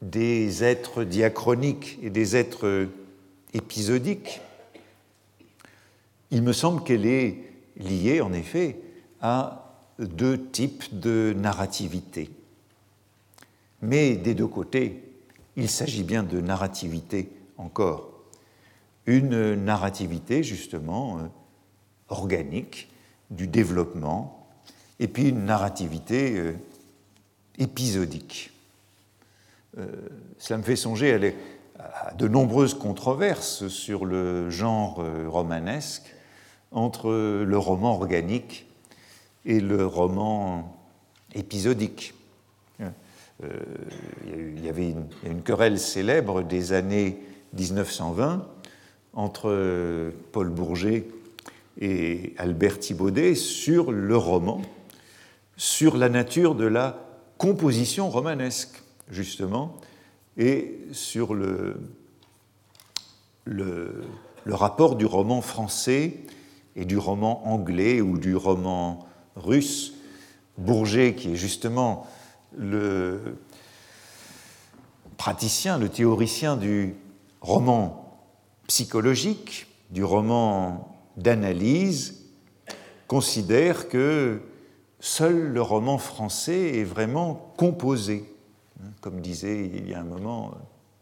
des 0.01 0.63
êtres 0.63 1.03
diachroniques 1.03 1.99
et 2.01 2.09
des 2.09 2.35
êtres 2.35 2.87
épisodiques, 3.53 4.41
il 6.31 6.43
me 6.43 6.53
semble 6.53 6.83
qu'elle 6.83 7.05
est 7.05 7.37
liée 7.77 8.21
en 8.21 8.33
effet 8.33 8.79
à 9.21 9.75
deux 9.97 10.49
types 10.49 10.99
de 10.99 11.33
narrativité. 11.37 12.29
Mais 13.81 14.15
des 14.15 14.33
deux 14.33 14.47
côtés, 14.47 15.03
il 15.55 15.69
s'agit 15.69 16.03
bien 16.03 16.23
de 16.23 16.39
narrativité 16.39 17.29
encore. 17.57 18.08
Une 19.09 19.55
narrativité 19.55 20.43
justement 20.43 21.17
euh, 21.17 21.21
organique 22.09 22.89
du 23.31 23.47
développement, 23.47 24.47
et 24.99 25.07
puis 25.07 25.29
une 25.29 25.45
narrativité 25.45 26.37
euh, 26.37 26.53
épisodique. 27.57 28.51
Euh, 29.79 29.87
cela 30.37 30.59
me 30.59 30.63
fait 30.63 30.75
songer 30.75 31.33
à, 31.79 32.13
de 32.13 32.27
nombreuses 32.27 32.75
controverses 32.75 33.67
sur 33.67 34.05
le 34.05 34.51
genre 34.51 35.03
romanesque 35.27 36.15
entre 36.71 37.09
le 37.09 37.57
roman 37.57 37.95
organique 37.95 38.67
et 39.45 39.59
le 39.59 39.87
roman 39.87 40.77
épisodique. 41.33 42.13
Euh, 43.43 43.47
il 44.27 44.65
y 44.65 44.69
avait 44.69 44.93
une, 45.23 45.41
querelle 45.41 45.79
célèbre 45.79 46.41
des 46.41 46.73
années 46.73 47.19
1920 47.53 48.45
entre 49.13 50.11
Paul 50.31 50.49
Bourget 50.49 51.07
et 51.79 52.33
Albert 52.37 52.79
Thibaudet 52.79 53.35
sur 53.35 53.91
le 53.91 54.17
roman, 54.17 54.61
sur 55.57 55.97
la 55.97 56.09
nature 56.09 56.55
de 56.55 56.65
la 56.65 57.05
composition 57.37 58.09
romanesque, 58.09 58.83
justement, 59.09 59.77
et 60.37 60.79
sur 60.91 61.33
le, 61.33 61.79
le, 63.45 64.01
le 64.43 64.53
rapport 64.53 64.95
du 64.95 65.05
roman 65.05 65.41
français 65.41 66.17
et 66.75 66.85
du 66.85 66.97
roman 66.97 67.47
anglais 67.47 68.01
ou 68.01 68.17
du 68.17 68.35
roman 68.35 69.07
russe. 69.35 69.93
Bourget, 70.57 71.15
qui 71.15 71.31
est 71.31 71.35
justement 71.35 72.05
le 72.57 73.37
praticien, 75.17 75.77
le 75.77 75.87
théoricien 75.87 76.57
du 76.57 76.95
roman 77.41 78.08
psychologique, 78.69 79.65
du 79.89 80.03
roman 80.03 80.95
d'analyse, 81.17 82.27
considère 83.07 83.89
que 83.89 84.41
seul 84.99 85.51
le 85.51 85.61
roman 85.61 85.97
français 85.97 86.77
est 86.77 86.83
vraiment 86.83 87.51
composé. 87.57 88.31
Comme 89.01 89.21
disait 89.21 89.65
il 89.65 89.89
y 89.89 89.95
a 89.95 89.99
un 89.99 90.03
moment 90.03 90.51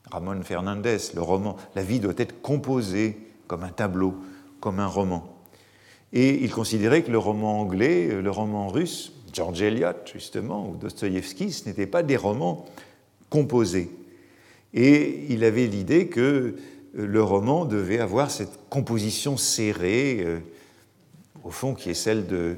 Ramon 0.09 0.41
Fernandez, 0.43 0.97
le 1.13 1.21
roman, 1.21 1.57
la 1.75 1.83
vie 1.83 1.99
doit 1.99 2.13
être 2.15 2.41
composée 2.41 3.17
comme 3.47 3.63
un 3.63 3.69
tableau, 3.69 4.15
comme 4.61 4.79
un 4.79 4.87
roman. 4.87 5.37
Et 6.13 6.41
il 6.41 6.51
considérait 6.53 7.03
que 7.03 7.11
le 7.11 7.17
roman 7.17 7.59
anglais, 7.59 8.21
le 8.21 8.31
roman 8.31 8.69
russe, 8.69 9.11
George 9.33 9.61
Eliot, 9.61 10.05
justement, 10.05 10.69
ou 10.69 10.77
Dostoïevski, 10.77 11.51
ce 11.51 11.67
n'étaient 11.67 11.85
pas 11.85 12.01
des 12.01 12.15
romans 12.15 12.63
composés. 13.29 13.91
Et 14.73 15.25
il 15.33 15.43
avait 15.43 15.67
l'idée 15.67 16.07
que 16.07 16.21
euh, 16.21 16.55
le 16.97 17.21
roman 17.21 17.65
devait 17.65 17.99
avoir 17.99 18.31
cette 18.31 18.59
composition 18.69 19.37
serrée, 19.37 20.17
euh, 20.21 20.39
au 21.43 21.51
fond, 21.51 21.75
qui 21.75 21.91
est 21.91 21.93
celle 21.93 22.25
de, 22.25 22.57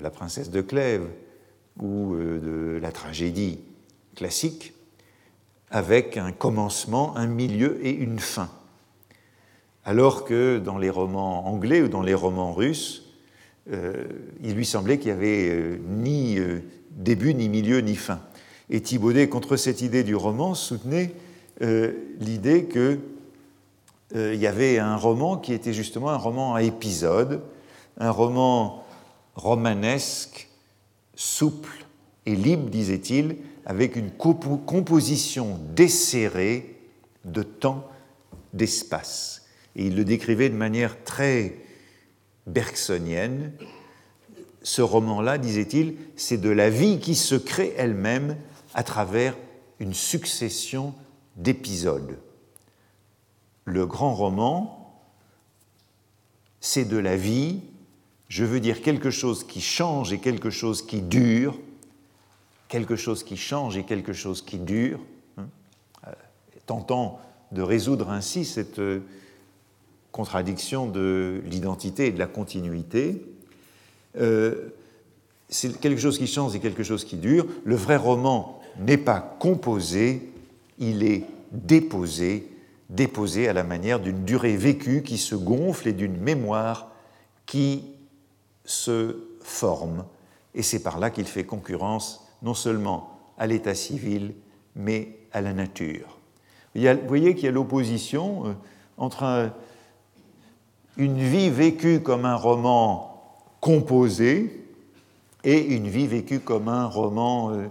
la 0.00 0.10
princesse 0.10 0.50
de 0.50 0.60
Clèves 0.60 1.08
ou 1.80 2.14
euh, 2.14 2.38
de 2.38 2.78
la 2.78 2.92
tragédie 2.92 3.58
classique, 4.14 4.72
avec 5.70 6.16
un 6.16 6.30
commencement, 6.30 7.16
un 7.16 7.26
milieu 7.26 7.84
et 7.84 7.90
une 7.90 8.20
fin. 8.20 8.50
Alors 9.84 10.24
que 10.24 10.58
dans 10.58 10.78
les 10.78 10.90
romans 10.90 11.48
anglais 11.48 11.82
ou 11.82 11.88
dans 11.88 12.02
les 12.02 12.14
romans 12.14 12.52
russes, 12.52 13.02
euh, 13.72 14.04
il 14.44 14.54
lui 14.54 14.64
semblait 14.64 14.98
qu'il 14.98 15.12
n'y 15.12 15.18
avait 15.18 15.80
ni 15.88 16.38
début, 16.92 17.34
ni 17.34 17.48
milieu, 17.48 17.80
ni 17.80 17.96
fin. 17.96 18.20
Et 18.70 18.80
Thibaudet, 18.80 19.28
contre 19.28 19.56
cette 19.56 19.82
idée 19.82 20.04
du 20.04 20.14
roman, 20.14 20.54
soutenait 20.54 21.12
l'idée 22.20 22.64
que 22.64 22.98
euh, 24.14 24.34
il 24.34 24.40
y 24.40 24.46
avait 24.46 24.78
un 24.78 24.96
roman 24.96 25.36
qui 25.36 25.52
était 25.52 25.72
justement 25.72 26.10
un 26.10 26.16
roman 26.16 26.54
à 26.54 26.62
épisodes, 26.62 27.42
un 27.98 28.10
roman 28.10 28.84
romanesque, 29.34 30.48
souple 31.14 31.84
et 32.24 32.36
libre, 32.36 32.70
disait-il, 32.70 33.36
avec 33.64 33.96
une 33.96 34.10
composition 34.12 35.58
desserrée 35.74 36.78
de 37.24 37.42
temps, 37.42 37.88
d'espace. 38.52 39.46
Et 39.74 39.86
il 39.86 39.96
le 39.96 40.04
décrivait 40.04 40.48
de 40.48 40.54
manière 40.54 41.02
très 41.04 41.58
bergsonienne. 42.46 43.52
Ce 44.62 44.82
roman-là, 44.82 45.38
disait-il, 45.38 45.96
c'est 46.16 46.40
de 46.40 46.50
la 46.50 46.70
vie 46.70 47.00
qui 47.00 47.14
se 47.14 47.34
crée 47.34 47.74
elle-même 47.76 48.36
à 48.74 48.84
travers 48.84 49.36
une 49.80 49.94
succession 49.94 50.94
d'épisodes. 51.36 52.18
Le 53.66 53.84
grand 53.84 54.14
roman, 54.14 54.96
c'est 56.60 56.84
de 56.84 56.96
la 56.96 57.16
vie, 57.16 57.60
je 58.28 58.44
veux 58.44 58.60
dire 58.60 58.80
quelque 58.80 59.10
chose 59.10 59.44
qui 59.44 59.60
change 59.60 60.12
et 60.12 60.18
quelque 60.18 60.50
chose 60.50 60.82
qui 60.82 61.02
dure, 61.02 61.58
quelque 62.68 62.96
chose 62.96 63.22
qui 63.22 63.36
change 63.36 63.76
et 63.76 63.84
quelque 63.84 64.12
chose 64.12 64.40
qui 64.40 64.58
dure, 64.58 65.00
hein, 65.36 65.48
euh, 66.06 66.12
tentant 66.66 67.20
de 67.52 67.60
résoudre 67.60 68.10
ainsi 68.10 68.44
cette 68.44 68.78
euh, 68.78 69.00
contradiction 70.12 70.86
de 70.86 71.42
l'identité 71.46 72.06
et 72.06 72.12
de 72.12 72.18
la 72.18 72.26
continuité. 72.26 73.20
Euh, 74.18 74.70
c'est 75.48 75.78
quelque 75.80 76.00
chose 76.00 76.18
qui 76.18 76.26
change 76.26 76.54
et 76.54 76.60
quelque 76.60 76.82
chose 76.82 77.04
qui 77.04 77.16
dure. 77.16 77.46
Le 77.64 77.76
vrai 77.76 77.96
roman 77.96 78.60
n'est 78.78 78.96
pas 78.96 79.20
composé, 79.20 80.30
il 80.78 81.04
est 81.04 81.24
déposé, 81.52 82.48
déposé 82.88 83.48
à 83.48 83.52
la 83.52 83.64
manière 83.64 84.00
d'une 84.00 84.24
durée 84.24 84.56
vécue 84.56 85.02
qui 85.02 85.18
se 85.18 85.34
gonfle 85.34 85.88
et 85.88 85.92
d'une 85.92 86.16
mémoire 86.16 86.90
qui 87.46 87.84
se 88.64 89.16
forme. 89.40 90.04
Et 90.54 90.62
c'est 90.62 90.82
par 90.82 90.98
là 90.98 91.10
qu'il 91.10 91.26
fait 91.26 91.44
concurrence 91.44 92.26
non 92.42 92.54
seulement 92.54 93.18
à 93.38 93.46
l'état 93.46 93.74
civil, 93.74 94.34
mais 94.74 95.18
à 95.32 95.40
la 95.40 95.52
nature. 95.52 96.18
vous 96.74 97.08
voyez 97.08 97.34
qu'il 97.34 97.44
y 97.44 97.48
a 97.48 97.52
l'opposition 97.52 98.46
euh, 98.46 98.52
entre 98.96 99.50
une 100.96 101.18
vie 101.18 101.50
vécue 101.50 102.00
comme 102.00 102.24
un 102.24 102.36
roman 102.36 103.40
composé 103.60 104.64
et 105.44 105.58
une 105.58 105.88
vie 105.88 106.06
vécue 106.06 106.40
comme 106.40 106.68
un 106.68 106.86
roman 106.86 107.50
euh, 107.52 107.68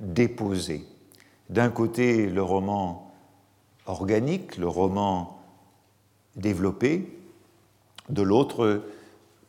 déposé. 0.00 0.84
D'un 1.50 1.70
côté, 1.70 2.26
le 2.26 2.42
roman 2.42 3.07
organique, 3.88 4.56
le 4.56 4.68
roman 4.68 5.40
développé, 6.36 7.18
de 8.08 8.22
l'autre, 8.22 8.82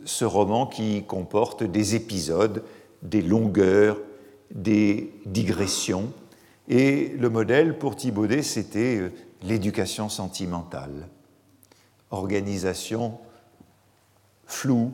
ce 0.05 0.25
roman 0.25 0.65
qui 0.65 1.03
comporte 1.03 1.63
des 1.63 1.95
épisodes, 1.95 2.63
des 3.03 3.21
longueurs, 3.21 3.97
des 4.51 5.13
digressions. 5.25 6.11
Et 6.67 7.09
le 7.19 7.29
modèle 7.29 7.77
pour 7.77 7.95
Thibaudet, 7.95 8.41
c'était 8.41 8.97
euh, 8.97 9.13
l'éducation 9.43 10.09
sentimentale, 10.09 11.07
organisation 12.11 13.17
floue 14.45 14.91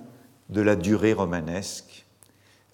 de 0.50 0.62
la 0.62 0.76
durée 0.76 1.14
romanesque. 1.14 2.06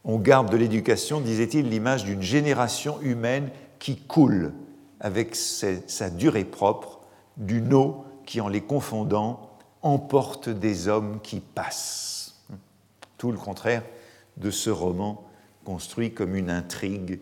On 0.04 0.18
garde 0.18 0.52
de 0.52 0.58
l'éducation, 0.58 1.22
disait-il, 1.22 1.70
l'image 1.70 2.06
d'une 2.06 2.22
génération 2.22 3.00
humaine 3.02 3.50
qui 3.80 3.98
coule 3.98 4.52
avec 5.02 5.36
sa 5.36 6.10
durée 6.10 6.46
propre, 6.46 7.00
d'une 7.36 7.74
eau 7.74 8.06
qui, 8.26 8.40
en 8.40 8.48
les 8.48 8.62
confondant, 8.62 9.50
emporte 9.82 10.48
des 10.48 10.88
hommes 10.88 11.20
qui 11.22 11.40
passent. 11.40 12.40
Tout 13.18 13.32
le 13.32 13.38
contraire 13.38 13.84
de 14.38 14.52
ce 14.52 14.70
roman 14.70 15.28
construit 15.66 16.14
comme 16.14 16.36
une 16.36 16.50
intrigue 16.50 17.20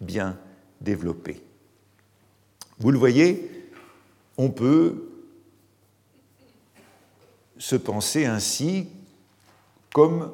bien 0.00 0.38
développée. 0.80 1.42
Vous 2.78 2.90
le 2.90 2.98
voyez, 2.98 3.70
on 4.38 4.50
peut 4.50 5.10
se 7.58 7.76
penser 7.76 8.24
ainsi 8.24 8.88
comme 9.92 10.32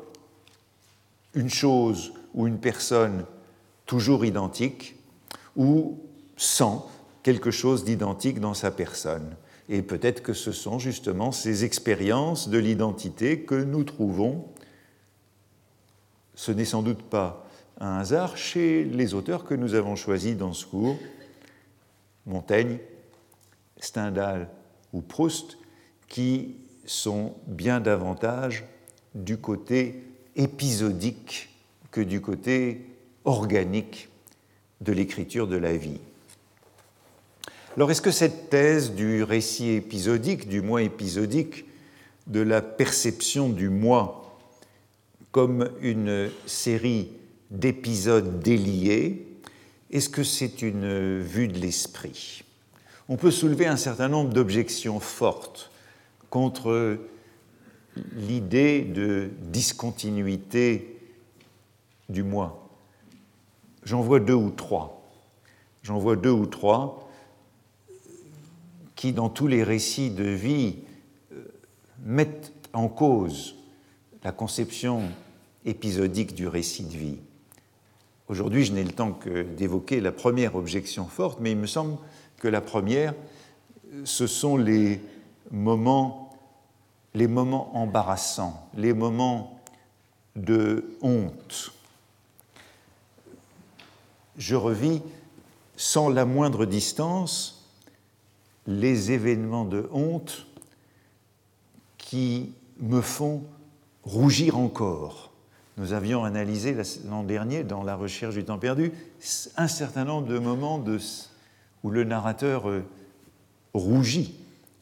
une 1.34 1.50
chose 1.50 2.12
ou 2.34 2.46
une 2.46 2.58
personne 2.58 3.24
toujours 3.86 4.24
identique 4.24 4.96
ou 5.56 5.98
sans 6.36 6.90
quelque 7.22 7.50
chose 7.50 7.84
d'identique 7.84 8.40
dans 8.40 8.54
sa 8.54 8.70
personne. 8.70 9.36
Et 9.68 9.82
peut-être 9.82 10.22
que 10.22 10.34
ce 10.34 10.52
sont 10.52 10.78
justement 10.78 11.32
ces 11.32 11.64
expériences 11.64 12.48
de 12.48 12.58
l'identité 12.58 13.40
que 13.40 13.54
nous 13.54 13.84
trouvons 13.84 14.46
ce 16.34 16.52
n'est 16.52 16.64
sans 16.64 16.82
doute 16.82 17.02
pas 17.02 17.46
un 17.80 17.98
hasard 17.98 18.36
chez 18.36 18.84
les 18.84 19.14
auteurs 19.14 19.44
que 19.44 19.54
nous 19.54 19.74
avons 19.74 19.96
choisis 19.96 20.36
dans 20.36 20.52
ce 20.52 20.66
cours, 20.66 20.96
Montaigne, 22.26 22.78
Stendhal 23.78 24.48
ou 24.92 25.00
Proust, 25.00 25.58
qui 26.08 26.56
sont 26.84 27.34
bien 27.46 27.80
davantage 27.80 28.64
du 29.14 29.38
côté 29.38 30.04
épisodique 30.36 31.50
que 31.90 32.00
du 32.00 32.20
côté 32.20 32.86
organique 33.24 34.08
de 34.80 34.92
l'écriture 34.92 35.46
de 35.46 35.56
la 35.56 35.76
vie. 35.76 36.00
Alors 37.76 37.90
est-ce 37.90 38.02
que 38.02 38.12
cette 38.12 38.50
thèse 38.50 38.92
du 38.92 39.24
récit 39.24 39.70
épisodique, 39.70 40.48
du 40.48 40.62
moi 40.62 40.82
épisodique, 40.82 41.64
de 42.28 42.38
la 42.40 42.62
perception 42.62 43.48
du 43.48 43.68
moi 43.68 44.38
comme 45.32 45.68
une 45.80 46.30
série 46.46 47.08
d'épisodes 47.50 48.38
déliés, 48.38 49.26
est-ce 49.90 50.08
que 50.08 50.22
c'est 50.22 50.62
une 50.62 51.18
vue 51.20 51.48
de 51.48 51.58
l'esprit? 51.58 52.44
On 53.08 53.16
peut 53.16 53.32
soulever 53.32 53.66
un 53.66 53.76
certain 53.76 54.08
nombre 54.08 54.32
d'objections 54.32 55.00
fortes 55.00 55.72
contre 56.30 56.98
l'idée 58.14 58.82
de 58.82 59.30
discontinuité 59.50 61.00
du 62.08 62.22
moi. 62.22 62.68
J'en 63.82 64.00
vois 64.00 64.20
deux 64.20 64.34
ou 64.34 64.50
trois. 64.50 65.10
J'en 65.82 65.98
vois 65.98 66.14
deux 66.14 66.30
ou 66.30 66.46
trois 66.46 67.03
qui, 69.04 69.12
dans 69.12 69.28
tous 69.28 69.48
les 69.48 69.62
récits 69.62 70.08
de 70.08 70.24
vie, 70.24 70.76
euh, 71.30 71.44
mettent 72.06 72.54
en 72.72 72.88
cause 72.88 73.54
la 74.22 74.32
conception 74.32 75.02
épisodique 75.66 76.34
du 76.34 76.48
récit 76.48 76.84
de 76.84 76.96
vie. 76.96 77.18
Aujourd'hui, 78.28 78.64
je 78.64 78.72
n'ai 78.72 78.82
le 78.82 78.92
temps 78.92 79.12
que 79.12 79.42
d'évoquer 79.42 80.00
la 80.00 80.10
première 80.10 80.56
objection 80.56 81.04
forte, 81.04 81.38
mais 81.40 81.50
il 81.50 81.58
me 81.58 81.66
semble 81.66 81.98
que 82.38 82.48
la 82.48 82.62
première, 82.62 83.12
ce 84.04 84.26
sont 84.26 84.56
les 84.56 85.02
moments, 85.50 86.30
les 87.12 87.28
moments 87.28 87.76
embarrassants, 87.76 88.70
les 88.74 88.94
moments 88.94 89.60
de 90.34 90.96
honte. 91.02 91.74
Je 94.38 94.56
revis 94.56 95.02
sans 95.76 96.08
la 96.08 96.24
moindre 96.24 96.64
distance 96.64 97.53
les 98.66 99.12
événements 99.12 99.64
de 99.64 99.88
honte 99.92 100.46
qui 101.98 102.52
me 102.80 103.00
font 103.00 103.44
rougir 104.04 104.58
encore 104.58 105.34
nous 105.76 105.92
avions 105.92 106.24
analysé 106.24 106.76
l'an 107.08 107.24
dernier, 107.24 107.64
dans 107.64 107.82
la 107.82 107.96
recherche 107.96 108.34
du 108.34 108.44
temps 108.44 108.58
perdu, 108.58 108.92
un 109.56 109.66
certain 109.66 110.04
nombre 110.04 110.28
de 110.28 110.38
moments 110.38 110.82
où 111.82 111.90
le 111.90 112.04
narrateur 112.04 112.68
euh, 112.68 112.84
rougit 113.72 114.38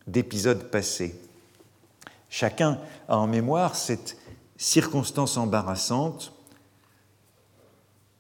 d'épisodes 0.07 0.71
passés. 0.71 1.19
Chacun 2.29 2.79
a 3.09 3.17
en 3.17 3.27
mémoire 3.27 3.75
cette 3.75 4.19
circonstance 4.59 5.37
embarrassante 5.39 6.35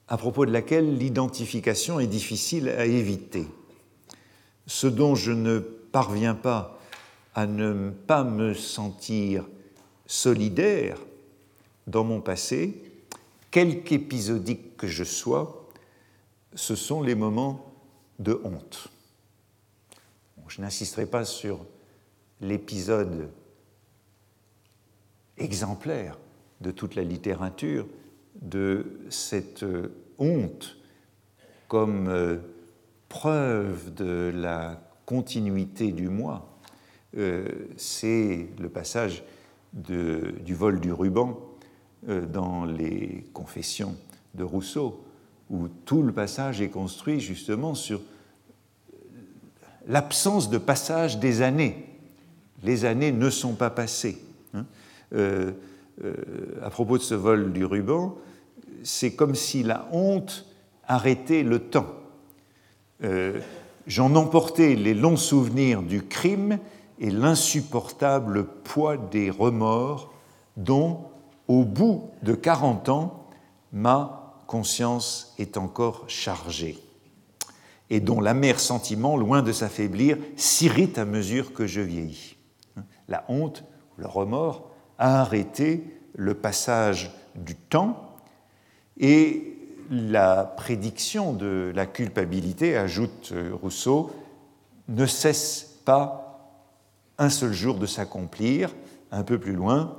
à 0.08 0.16
propos 0.16 0.46
de 0.46 0.50
laquelle 0.50 0.96
l'identification 0.96 2.00
est 2.00 2.06
difficile 2.06 2.70
à 2.70 2.86
éviter. 2.86 3.46
Ce 4.66 4.86
dont 4.86 5.14
je 5.14 5.32
ne 5.32 5.58
parviens 5.58 6.34
pas 6.34 6.78
à 7.34 7.46
ne 7.46 7.90
pas 7.90 8.24
me 8.24 8.54
sentir 8.54 9.44
solidaire 10.06 10.98
dans 11.86 12.04
mon 12.04 12.20
passé, 12.20 12.82
quelque 13.50 13.92
épisodique 13.92 14.76
que 14.76 14.86
je 14.86 15.04
sois, 15.04 15.68
ce 16.54 16.74
sont 16.74 17.02
les 17.02 17.14
moments 17.14 17.72
de 18.18 18.40
honte. 18.44 18.88
je 20.48 20.60
n'insisterai 20.60 21.06
pas 21.06 21.24
sur 21.24 21.64
l'épisode 22.42 23.30
exemplaire 25.38 26.18
de 26.60 26.70
toute 26.70 26.94
la 26.94 27.02
littérature 27.02 27.86
de 28.40 29.00
cette 29.08 29.64
honte 30.18 30.76
comme 31.68 32.08
euh, 32.08 32.36
preuve 33.12 33.92
de 33.92 34.32
la 34.34 34.80
continuité 35.04 35.92
du 35.92 36.08
moi, 36.08 36.48
euh, 37.18 37.46
c'est 37.76 38.48
le 38.58 38.70
passage 38.70 39.22
du 39.74 40.54
vol 40.54 40.80
du 40.80 40.94
ruban 40.94 41.38
euh, 42.08 42.24
dans 42.24 42.64
les 42.64 43.26
confessions 43.34 43.96
de 44.34 44.42
Rousseau, 44.42 45.04
où 45.50 45.68
tout 45.68 46.02
le 46.02 46.12
passage 46.14 46.62
est 46.62 46.70
construit 46.70 47.20
justement 47.20 47.74
sur 47.74 48.00
l'absence 49.86 50.48
de 50.48 50.56
passage 50.56 51.18
des 51.18 51.42
années. 51.42 51.84
Les 52.62 52.86
années 52.86 53.12
ne 53.12 53.28
sont 53.28 53.56
pas 53.56 53.70
passées. 53.70 54.24
Hein. 54.54 54.64
Euh, 55.12 55.52
à 56.62 56.70
propos 56.70 56.96
de 56.96 57.02
ce 57.02 57.14
vol 57.14 57.52
du 57.52 57.66
ruban, 57.66 58.16
c'est 58.82 59.14
comme 59.14 59.34
si 59.34 59.62
la 59.62 59.86
honte 59.92 60.46
arrêtait 60.88 61.42
le 61.42 61.58
temps. 61.58 62.01
J'en 63.86 64.14
emportais 64.14 64.74
les 64.74 64.94
longs 64.94 65.16
souvenirs 65.16 65.82
du 65.82 66.02
crime 66.02 66.58
et 66.98 67.10
l'insupportable 67.10 68.46
poids 68.62 68.96
des 68.96 69.30
remords 69.30 70.12
dont, 70.56 71.00
au 71.48 71.64
bout 71.64 72.10
de 72.22 72.34
40 72.34 72.88
ans, 72.88 73.28
ma 73.72 74.42
conscience 74.46 75.34
est 75.38 75.56
encore 75.56 76.04
chargée 76.06 76.78
et 77.92 78.00
dont 78.00 78.22
l'amer 78.22 78.58
sentiment, 78.58 79.18
loin 79.18 79.42
de 79.42 79.52
s'affaiblir, 79.52 80.16
s'irrite 80.36 80.96
à 80.96 81.04
mesure 81.04 81.52
que 81.52 81.66
je 81.66 81.82
vieillis. 81.82 82.36
La 83.06 83.22
honte, 83.28 83.64
le 83.98 84.06
remords, 84.06 84.70
a 84.96 85.20
arrêté 85.20 85.84
le 86.14 86.32
passage 86.32 87.10
du 87.34 87.54
temps 87.54 88.16
et 88.98 89.51
la 89.92 90.44
prédiction 90.44 91.34
de 91.34 91.70
la 91.74 91.84
culpabilité, 91.84 92.78
ajoute 92.78 93.34
Rousseau, 93.60 94.10
ne 94.88 95.04
cesse 95.04 95.80
pas 95.84 96.50
un 97.18 97.28
seul 97.28 97.52
jour 97.52 97.78
de 97.78 97.84
s'accomplir, 97.84 98.74
un 99.10 99.22
peu 99.22 99.38
plus 99.38 99.52
loin, 99.52 99.94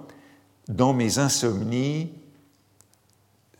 dans 0.67 0.93
mes 0.93 1.19
insomnies, 1.19 2.11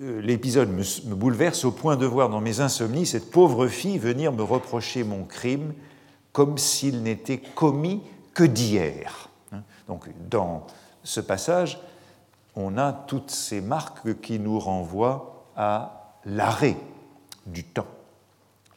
euh, 0.02 0.22
l'épisode 0.22 0.70
me, 0.70 1.14
bouleverse 1.14 1.66
au 1.66 1.72
point 1.72 1.98
de 1.98 2.06
voir 2.08 2.30
dans 2.30 2.42
mes 2.42 2.62
insomnies 2.62 3.06
cette 3.06 3.30
pauvre 3.30 3.68
fille 3.68 4.00
venir 4.00 4.32
me 4.32 4.42
reprocher 4.42 5.04
mon 5.04 5.26
crime 5.26 5.74
comme 6.32 6.58
s'il 6.58 7.04
n'était 7.04 7.38
commis 7.38 8.02
que 8.34 8.44
d'hier. 8.44 9.30
Hein. 9.52 9.62
Donc 9.88 10.10
dans 10.32 10.66
ce 11.04 11.22
passage, 11.22 11.80
on 12.56 12.80
a 12.80 12.92
toutes 12.92 13.30
ces 13.30 13.62
marques 13.62 14.20
qui 14.22 14.40
nous 14.40 14.58
renvoient 14.58 15.46
à 15.56 16.03
l'arrêt 16.26 16.78
du 17.46 17.64
temps. 17.64 17.88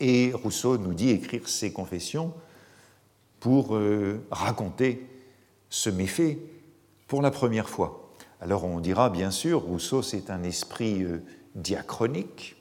Et 0.01 0.33
Rousseau 0.33 0.79
nous 0.79 0.95
dit 0.95 1.11
écrire 1.11 1.49
ses 1.49 1.73
confessions 1.73 2.35
pour 3.41 3.77
euh, 3.77 4.27
raconter 4.31 5.07
ce 5.71 5.91
méfait 5.91 6.39
pour 7.07 7.23
la 7.23 7.31
première 7.31 7.69
fois. 7.69 8.11
Alors 8.41 8.65
on 8.65 8.81
dira 8.81 9.09
bien 9.11 9.31
sûr, 9.31 9.63
Rousseau 9.63 10.03
c'est 10.03 10.31
un 10.31 10.43
esprit 10.43 11.03
euh, 11.03 11.23
diachronique, 11.55 12.57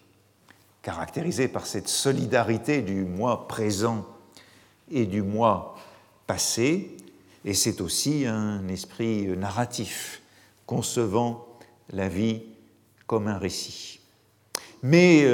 caractérisé 0.82 1.48
par 1.48 1.66
cette 1.66 1.88
solidarité 1.88 2.82
du 2.82 3.04
moi 3.04 3.48
présent 3.48 4.06
et 4.90 5.06
du 5.06 5.22
moi 5.22 5.76
passé, 6.28 6.96
et 7.44 7.54
c'est 7.54 7.82
aussi 7.82 8.26
un 8.26 8.68
esprit 8.68 9.28
euh, 9.28 9.36
narratif, 9.36 10.22
concevant 10.66 11.46
la 11.92 12.08
vie 12.08 12.42
comme 13.08 13.28
un 13.28 13.38
récit. 13.38 13.95
Mais 14.88 15.26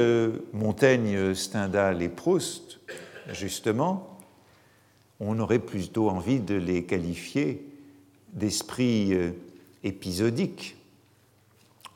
Montaigne, 0.54 1.34
Stendhal 1.34 2.00
et 2.00 2.08
Proust, 2.08 2.80
justement, 3.32 4.18
on 5.20 5.38
aurait 5.40 5.58
plutôt 5.58 6.08
envie 6.08 6.40
de 6.40 6.54
les 6.54 6.84
qualifier 6.84 7.68
d'esprits 8.32 9.12
euh, 9.12 9.32
épisodiques, 9.84 10.76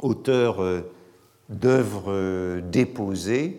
auteurs 0.01 0.63
euh, 0.63 0.83
d'œuvres 1.49 2.13
euh, 2.13 2.61
déposées 2.61 3.59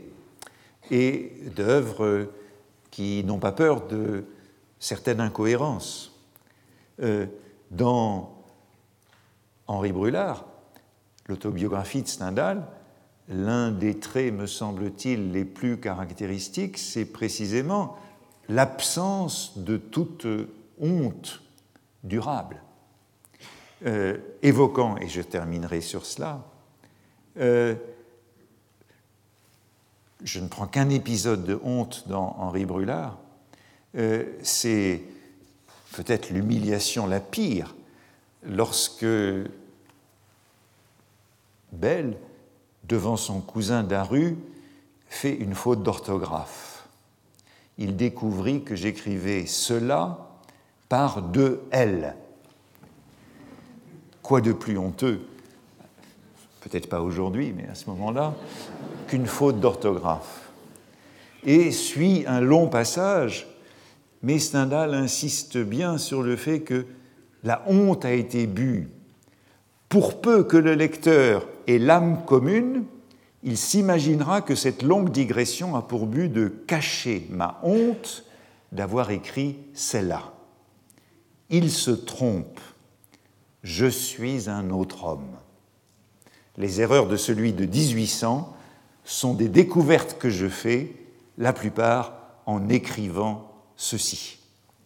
et 0.92 1.34
d'œuvres 1.56 2.28
qui 2.92 3.24
n'ont 3.24 3.40
pas 3.40 3.52
peur 3.52 3.88
de 3.88 4.26
certaines 4.80 5.20
incohérences. 5.20 6.14
Dans 7.70 8.44
Henri 9.68 9.92
Brulard, 9.92 10.46
l'autobiographie 11.28 12.04
de 12.04 12.08
Stendhal, 12.08 12.66
l'un 13.30 13.72
des 13.72 14.00
traits, 14.00 14.34
me 14.34 14.48
semble-t-il, 14.48 15.32
les 15.32 15.46
plus 15.46 15.78
caractéristiques, 15.80 16.78
c'est 16.78 17.06
précisément 17.06 17.98
l'absence 18.50 19.58
de 19.58 19.78
toute 19.78 20.26
honte 20.80 21.42
durable. 22.04 22.62
Euh, 23.86 24.18
évoquant, 24.42 24.98
et 24.98 25.08
je 25.08 25.22
terminerai 25.22 25.82
sur 25.82 26.06
cela, 26.06 26.44
euh, 27.38 27.76
je 30.24 30.40
ne 30.40 30.48
prends 30.48 30.66
qu'un 30.66 30.90
épisode 30.90 31.46
de 31.46 31.60
honte 31.64 32.06
dans 32.08 32.36
Henri 32.40 32.66
Brulard, 32.66 33.20
euh, 33.96 34.26
c'est 34.42 35.04
peut-être 35.92 36.32
l'humiliation 36.32 37.06
la 37.06 37.20
pire 37.20 37.76
lorsque 38.44 39.06
Belle, 41.72 42.18
devant 42.88 43.18
son 43.18 43.42
cousin 43.42 43.84
Daru, 43.84 44.38
fait 45.10 45.36
une 45.36 45.56
faute 45.56 45.84
d'orthographe 45.84 46.78
il 47.78 47.96
découvrit 47.96 48.64
que 48.64 48.76
j'écrivais 48.76 49.46
cela 49.46 50.30
par 50.90 51.22
deux 51.22 51.62
L. 51.72 52.16
Quoi 54.24 54.42
de 54.42 54.52
plus 54.52 54.78
honteux, 54.78 55.22
peut-être 56.62 56.90
pas 56.90 57.02
aujourd'hui, 57.02 57.54
mais 57.56 57.68
à 57.70 57.76
ce 57.76 57.90
moment-là, 57.90 58.34
qu'une 59.08 59.28
faute 59.28 59.60
d'orthographe. 59.60 60.50
Et 61.44 61.72
suit 61.72 62.26
un 62.28 62.42
long 62.42 62.68
passage, 62.68 63.48
mais 64.24 64.40
Stendhal 64.40 64.94
insiste 64.94 65.58
bien 65.58 65.98
sur 65.98 66.24
le 66.24 66.36
fait 66.36 66.62
que 66.62 66.86
la 67.44 67.64
honte 67.68 68.04
a 68.04 68.12
été 68.12 68.48
bue. 68.48 68.90
Pour 69.88 70.20
peu 70.20 70.44
que 70.44 70.58
le 70.58 70.74
lecteur 70.74 71.48
ait 71.68 71.80
l'âme 71.80 72.26
commune, 72.26 72.86
il 73.44 73.58
s'imaginera 73.58 74.42
que 74.42 74.56
cette 74.56 74.82
longue 74.82 75.12
digression 75.12 75.76
a 75.76 75.82
pour 75.82 76.08
but 76.08 76.30
de 76.30 76.48
cacher 76.48 77.28
ma 77.30 77.60
honte 77.64 78.24
d'avoir 78.72 79.12
écrit 79.12 79.58
celle-là. 79.74 80.34
Il 81.50 81.72
se 81.72 81.92
trompe. 81.92 82.60
Je 83.64 83.86
suis 83.86 84.50
un 84.50 84.70
autre 84.70 85.06
homme. 85.06 85.38
Les 86.58 86.82
erreurs 86.82 87.08
de 87.08 87.18
celui 87.18 87.54
de 87.54 87.66
1800 87.66 88.56
sont 89.04 89.34
des 89.34 89.48
découvertes 89.48 90.18
que 90.18 90.30
je 90.30 90.48
fais, 90.48 90.94
la 91.38 91.54
plupart 91.54 92.14
en 92.46 92.68
écrivant 92.70 93.52
ceci, 93.76 94.40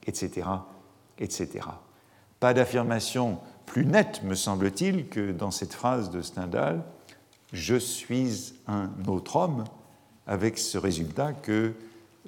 etc., 0.06 0.48
etc. 1.18 1.66
Pas 2.40 2.54
d'affirmation 2.54 3.40
plus 3.72 3.86
nette, 3.86 4.22
me 4.24 4.36
semble-t-il, 4.36 5.08
que 5.08 5.32
dans 5.32 5.50
cette 5.50 5.72
phrase 5.72 6.10
de 6.10 6.22
Stendhal, 6.22 6.84
je 7.54 7.78
suis 7.78 8.54
un 8.68 8.90
autre 9.08 9.38
homme, 9.38 9.64
avec 10.28 10.58
ce 10.58 10.78
résultat 10.78 11.32
que 11.32 11.72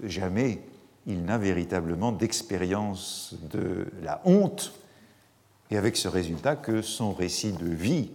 jamais 0.03 0.61
il 1.05 1.25
n'a 1.25 1.37
véritablement 1.37 2.13
d'expérience 2.13 3.35
de 3.51 3.87
la 4.01 4.21
honte, 4.23 4.71
et 5.69 5.75
avec 5.75 5.97
ce 5.97 6.07
résultat 6.07 6.55
que 6.55 6.81
son 6.81 7.11
récit 7.11 7.51
de 7.51 7.67
vie 7.67 8.11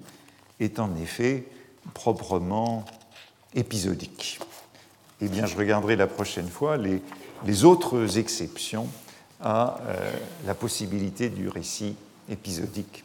est 0.58 0.78
en 0.78 0.96
effet 0.96 1.48
proprement 1.92 2.86
épisodique. 3.54 4.40
Eh 5.20 5.28
bien, 5.28 5.44
je 5.44 5.58
regarderai 5.58 5.96
la 5.96 6.06
prochaine 6.06 6.48
fois 6.48 6.78
les, 6.78 7.02
les 7.44 7.64
autres 7.66 8.16
exceptions 8.16 8.88
à 9.42 9.82
euh, 9.82 10.12
la 10.46 10.54
possibilité 10.54 11.28
du 11.28 11.50
récit 11.50 11.94
épisodique 12.30 13.04